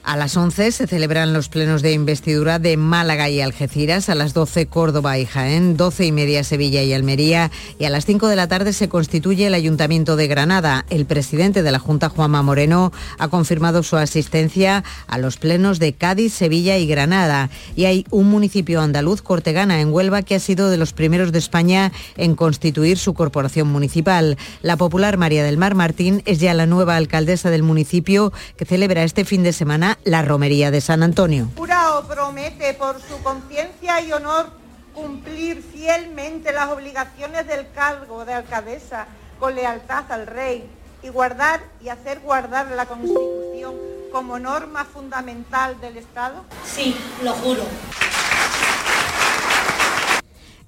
A 0.08 0.16
las 0.16 0.38
11 0.38 0.72
se 0.72 0.88
celebran 0.88 1.34
los 1.34 1.50
plenos 1.50 1.82
de 1.82 1.92
investidura 1.92 2.60
de 2.60 2.78
Málaga 2.78 3.30
y 3.30 3.42
Algeciras, 3.42 4.08
a 4.08 4.16
las 4.16 4.34
12 4.34 4.68
Córdoba 4.68 5.20
y 5.20 5.26
Jaén, 5.26 5.76
12 5.76 6.06
y 6.06 6.12
media 6.14 6.46
Sevilla 6.46 6.82
y 6.82 6.94
Almería 6.94 7.52
y 7.78 7.84
a 7.84 7.90
las 7.90 8.06
5 8.06 8.30
de 8.30 8.38
la 8.38 8.48
tarde 8.48 8.72
se 8.72 8.88
constituye 8.88 9.48
el 9.48 9.54
Ayuntamiento 9.54 10.16
de 10.16 10.28
Granada. 10.28 10.86
El 10.90 11.06
presidente 11.06 11.62
de 11.62 11.74
la 11.74 11.80
Junta, 11.80 12.08
Juanma 12.08 12.42
Moreno, 12.42 12.94
ha 13.18 13.28
confirmado 13.28 13.84
su 13.84 13.98
asistencia 13.98 14.86
a 15.08 15.18
los 15.18 15.36
plenos 15.36 15.78
de 15.78 15.92
Cádiz, 15.92 16.32
Sevilla 16.32 16.78
y 16.78 16.88
Granada. 16.88 17.50
Y 17.76 17.84
hay 17.84 18.06
un 18.10 18.30
municipio 18.30 18.80
andaluz, 18.80 19.22
Cortegana, 19.22 19.82
en 19.82 19.92
Huelva, 19.92 20.22
que 20.22 20.36
ha 20.36 20.40
sido 20.40 20.70
de 20.70 20.78
los 20.78 20.94
primeros 20.94 21.34
de 21.34 21.40
España 21.40 21.92
en 22.16 22.36
constituir 22.36 22.98
su 22.98 23.14
corporación 23.14 23.68
municipal. 23.68 24.38
La 24.62 24.78
popular 24.78 25.18
María 25.18 25.44
del 25.44 25.58
Mar 25.58 25.76
Martín 25.76 26.24
es 26.26 26.40
ya 26.40 26.54
la 26.54 26.66
nueva 26.66 26.96
alcaldesa 26.96 27.50
del 27.50 27.64
municipio 27.64 28.32
que 28.56 28.64
celebra 28.64 29.04
este 29.04 29.26
fin 29.26 29.44
de 29.44 29.52
semana 29.52 29.97
la 30.04 30.22
romería 30.22 30.72
de 30.72 30.82
San 30.82 31.04
Antonio. 31.04 31.50
Jura 31.56 31.98
o 31.98 32.08
promete 32.08 32.74
por 32.74 33.02
su 33.02 33.22
conciencia 33.24 34.02
y 34.02 34.12
honor 34.14 34.50
cumplir 34.94 35.62
fielmente 35.62 36.52
las 36.52 36.70
obligaciones 36.70 37.48
del 37.48 37.70
cargo 37.72 38.26
de 38.26 38.34
alcaldesa 38.34 39.08
con 39.40 39.54
lealtad 39.54 40.12
al 40.12 40.26
rey 40.26 40.68
y 41.04 41.10
guardar 41.10 41.62
y 41.82 41.90
hacer 41.90 42.20
guardar 42.22 42.72
la 42.72 42.86
Constitución 42.86 43.76
como 44.12 44.40
norma 44.40 44.86
fundamental 44.86 45.80
del 45.80 45.98
Estado? 45.98 46.44
Sí, 46.66 46.96
lo 47.24 47.34
juro. 47.34 47.64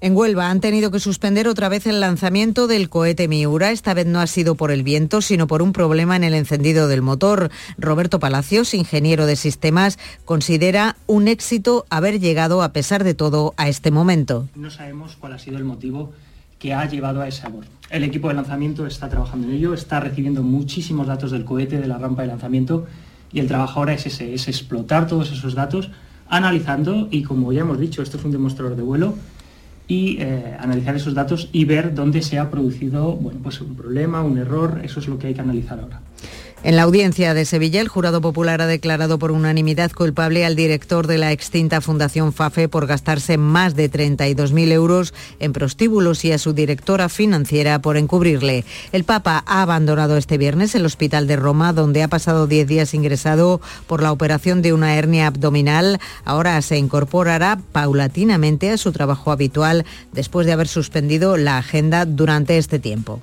En 0.02 0.16
Huelva 0.16 0.48
han 0.48 0.60
tenido 0.60 0.90
que 0.90 0.98
suspender 0.98 1.46
otra 1.46 1.68
vez 1.68 1.86
el 1.86 2.00
lanzamiento 2.00 2.66
del 2.66 2.88
cohete 2.88 3.28
Miura. 3.28 3.70
Esta 3.70 3.92
vez 3.92 4.06
no 4.06 4.20
ha 4.20 4.26
sido 4.26 4.54
por 4.54 4.70
el 4.70 4.82
viento, 4.82 5.20
sino 5.20 5.46
por 5.46 5.60
un 5.60 5.74
problema 5.74 6.16
en 6.16 6.24
el 6.24 6.32
encendido 6.32 6.88
del 6.88 7.02
motor. 7.02 7.50
Roberto 7.76 8.18
Palacios, 8.18 8.72
ingeniero 8.72 9.26
de 9.26 9.36
sistemas, 9.36 9.98
considera 10.24 10.96
un 11.06 11.28
éxito 11.28 11.84
haber 11.90 12.18
llegado, 12.18 12.62
a 12.62 12.72
pesar 12.72 13.04
de 13.04 13.12
todo, 13.12 13.52
a 13.58 13.68
este 13.68 13.90
momento. 13.90 14.48
No 14.54 14.70
sabemos 14.70 15.18
cuál 15.20 15.34
ha 15.34 15.38
sido 15.38 15.58
el 15.58 15.64
motivo 15.64 16.12
que 16.58 16.72
ha 16.72 16.88
llevado 16.88 17.20
a 17.20 17.28
ese 17.28 17.46
aborto. 17.46 17.70
El 17.90 18.02
equipo 18.02 18.28
de 18.28 18.34
lanzamiento 18.34 18.86
está 18.86 19.10
trabajando 19.10 19.48
en 19.48 19.54
ello, 19.54 19.74
está 19.74 20.00
recibiendo 20.00 20.42
muchísimos 20.42 21.08
datos 21.08 21.30
del 21.30 21.44
cohete, 21.44 21.78
de 21.78 21.86
la 21.86 21.98
rampa 21.98 22.22
de 22.22 22.28
lanzamiento, 22.28 22.86
y 23.34 23.40
el 23.40 23.48
trabajo 23.48 23.80
ahora 23.80 23.92
es 23.92 24.06
ese, 24.06 24.32
es 24.32 24.48
explotar 24.48 25.06
todos 25.06 25.30
esos 25.30 25.54
datos, 25.54 25.90
analizando, 26.26 27.08
y 27.10 27.22
como 27.22 27.52
ya 27.52 27.60
hemos 27.60 27.78
dicho, 27.78 28.00
esto 28.00 28.16
es 28.16 28.24
un 28.24 28.30
demostrador 28.30 28.76
de 28.76 28.82
vuelo, 28.82 29.14
y 29.90 30.18
eh, 30.20 30.56
analizar 30.60 30.94
esos 30.94 31.14
datos 31.14 31.48
y 31.50 31.64
ver 31.64 31.92
dónde 31.92 32.22
se 32.22 32.38
ha 32.38 32.48
producido 32.48 33.16
bueno, 33.16 33.40
pues 33.42 33.60
un 33.60 33.74
problema, 33.74 34.22
un 34.22 34.38
error, 34.38 34.80
eso 34.84 35.00
es 35.00 35.08
lo 35.08 35.18
que 35.18 35.26
hay 35.26 35.34
que 35.34 35.40
analizar 35.40 35.80
ahora. 35.80 36.00
En 36.62 36.76
la 36.76 36.82
audiencia 36.82 37.32
de 37.32 37.46
Sevilla, 37.46 37.80
el 37.80 37.88
jurado 37.88 38.20
popular 38.20 38.60
ha 38.60 38.66
declarado 38.66 39.18
por 39.18 39.30
unanimidad 39.30 39.92
culpable 39.92 40.44
al 40.44 40.56
director 40.56 41.06
de 41.06 41.16
la 41.16 41.32
extinta 41.32 41.80
Fundación 41.80 42.34
FAFE 42.34 42.68
por 42.68 42.86
gastarse 42.86 43.38
más 43.38 43.74
de 43.74 43.90
32.000 43.90 44.70
euros 44.72 45.14
en 45.38 45.54
prostíbulos 45.54 46.22
y 46.26 46.32
a 46.32 46.38
su 46.38 46.52
directora 46.52 47.08
financiera 47.08 47.78
por 47.78 47.96
encubrirle. 47.96 48.66
El 48.92 49.04
Papa 49.04 49.42
ha 49.46 49.62
abandonado 49.62 50.18
este 50.18 50.36
viernes 50.36 50.74
el 50.74 50.84
hospital 50.84 51.26
de 51.26 51.36
Roma, 51.36 51.72
donde 51.72 52.02
ha 52.02 52.08
pasado 52.08 52.46
10 52.46 52.68
días 52.68 52.92
ingresado 52.92 53.62
por 53.86 54.02
la 54.02 54.12
operación 54.12 54.60
de 54.60 54.74
una 54.74 54.96
hernia 54.96 55.28
abdominal. 55.28 55.98
Ahora 56.26 56.60
se 56.60 56.76
incorporará 56.76 57.58
paulatinamente 57.72 58.70
a 58.70 58.76
su 58.76 58.92
trabajo 58.92 59.32
habitual 59.32 59.86
después 60.12 60.46
de 60.46 60.52
haber 60.52 60.68
suspendido 60.68 61.38
la 61.38 61.56
agenda 61.56 62.04
durante 62.04 62.58
este 62.58 62.78
tiempo. 62.78 63.18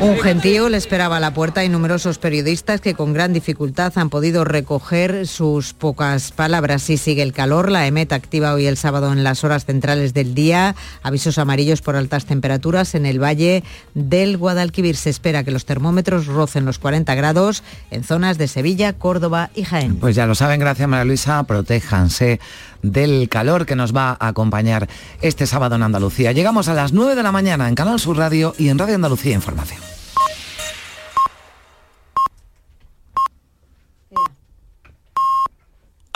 Un 0.00 0.18
gentío 0.18 0.68
le 0.68 0.76
esperaba 0.76 1.16
a 1.16 1.20
la 1.20 1.32
puerta 1.32 1.64
y 1.64 1.68
numerosos 1.68 2.18
periodistas 2.18 2.80
que 2.80 2.94
con 2.94 3.12
gran 3.12 3.32
dificultad 3.32 3.92
han 3.96 4.10
podido 4.10 4.44
recoger 4.44 5.26
sus 5.26 5.72
pocas 5.72 6.32
palabras. 6.32 6.82
Si 6.82 6.96
sigue 6.96 7.22
el 7.22 7.32
calor, 7.32 7.70
la 7.70 7.86
EMET 7.86 8.12
activa 8.12 8.52
hoy 8.52 8.66
el 8.66 8.76
sábado 8.76 9.12
en 9.12 9.24
las 9.24 9.42
horas 9.42 9.64
centrales 9.64 10.12
del 10.12 10.34
día. 10.34 10.76
Avisos 11.02 11.38
amarillos 11.38 11.80
por 11.80 11.96
altas 11.96 12.26
temperaturas 12.26 12.94
en 12.94 13.06
el 13.06 13.22
valle 13.22 13.64
del 13.94 14.36
Guadalquivir. 14.36 14.96
Se 14.96 15.10
espera 15.10 15.44
que 15.44 15.50
los 15.50 15.64
termómetros 15.64 16.26
rocen 16.26 16.66
los 16.66 16.78
40 16.78 17.14
grados 17.14 17.62
en 17.90 18.04
zonas 18.04 18.38
de 18.38 18.48
Sevilla, 18.48 18.92
Córdoba 18.92 19.50
y 19.54 19.64
Jaén. 19.64 19.96
Pues 19.96 20.14
ya 20.14 20.26
lo 20.26 20.34
saben, 20.34 20.60
gracias 20.60 20.88
María 20.88 21.04
Luisa. 21.04 21.42
Protéjanse 21.44 22.38
del 22.92 23.28
calor 23.28 23.66
que 23.66 23.76
nos 23.76 23.94
va 23.94 24.16
a 24.18 24.28
acompañar 24.28 24.88
este 25.20 25.46
sábado 25.46 25.76
en 25.76 25.82
Andalucía. 25.82 26.32
Llegamos 26.32 26.68
a 26.68 26.74
las 26.74 26.92
9 26.92 27.14
de 27.14 27.22
la 27.22 27.32
mañana 27.32 27.68
en 27.68 27.74
Canal 27.74 28.00
Sur 28.00 28.16
Radio 28.16 28.54
y 28.58 28.68
en 28.68 28.78
Radio 28.78 28.94
Andalucía 28.94 29.34
Información. 29.34 29.80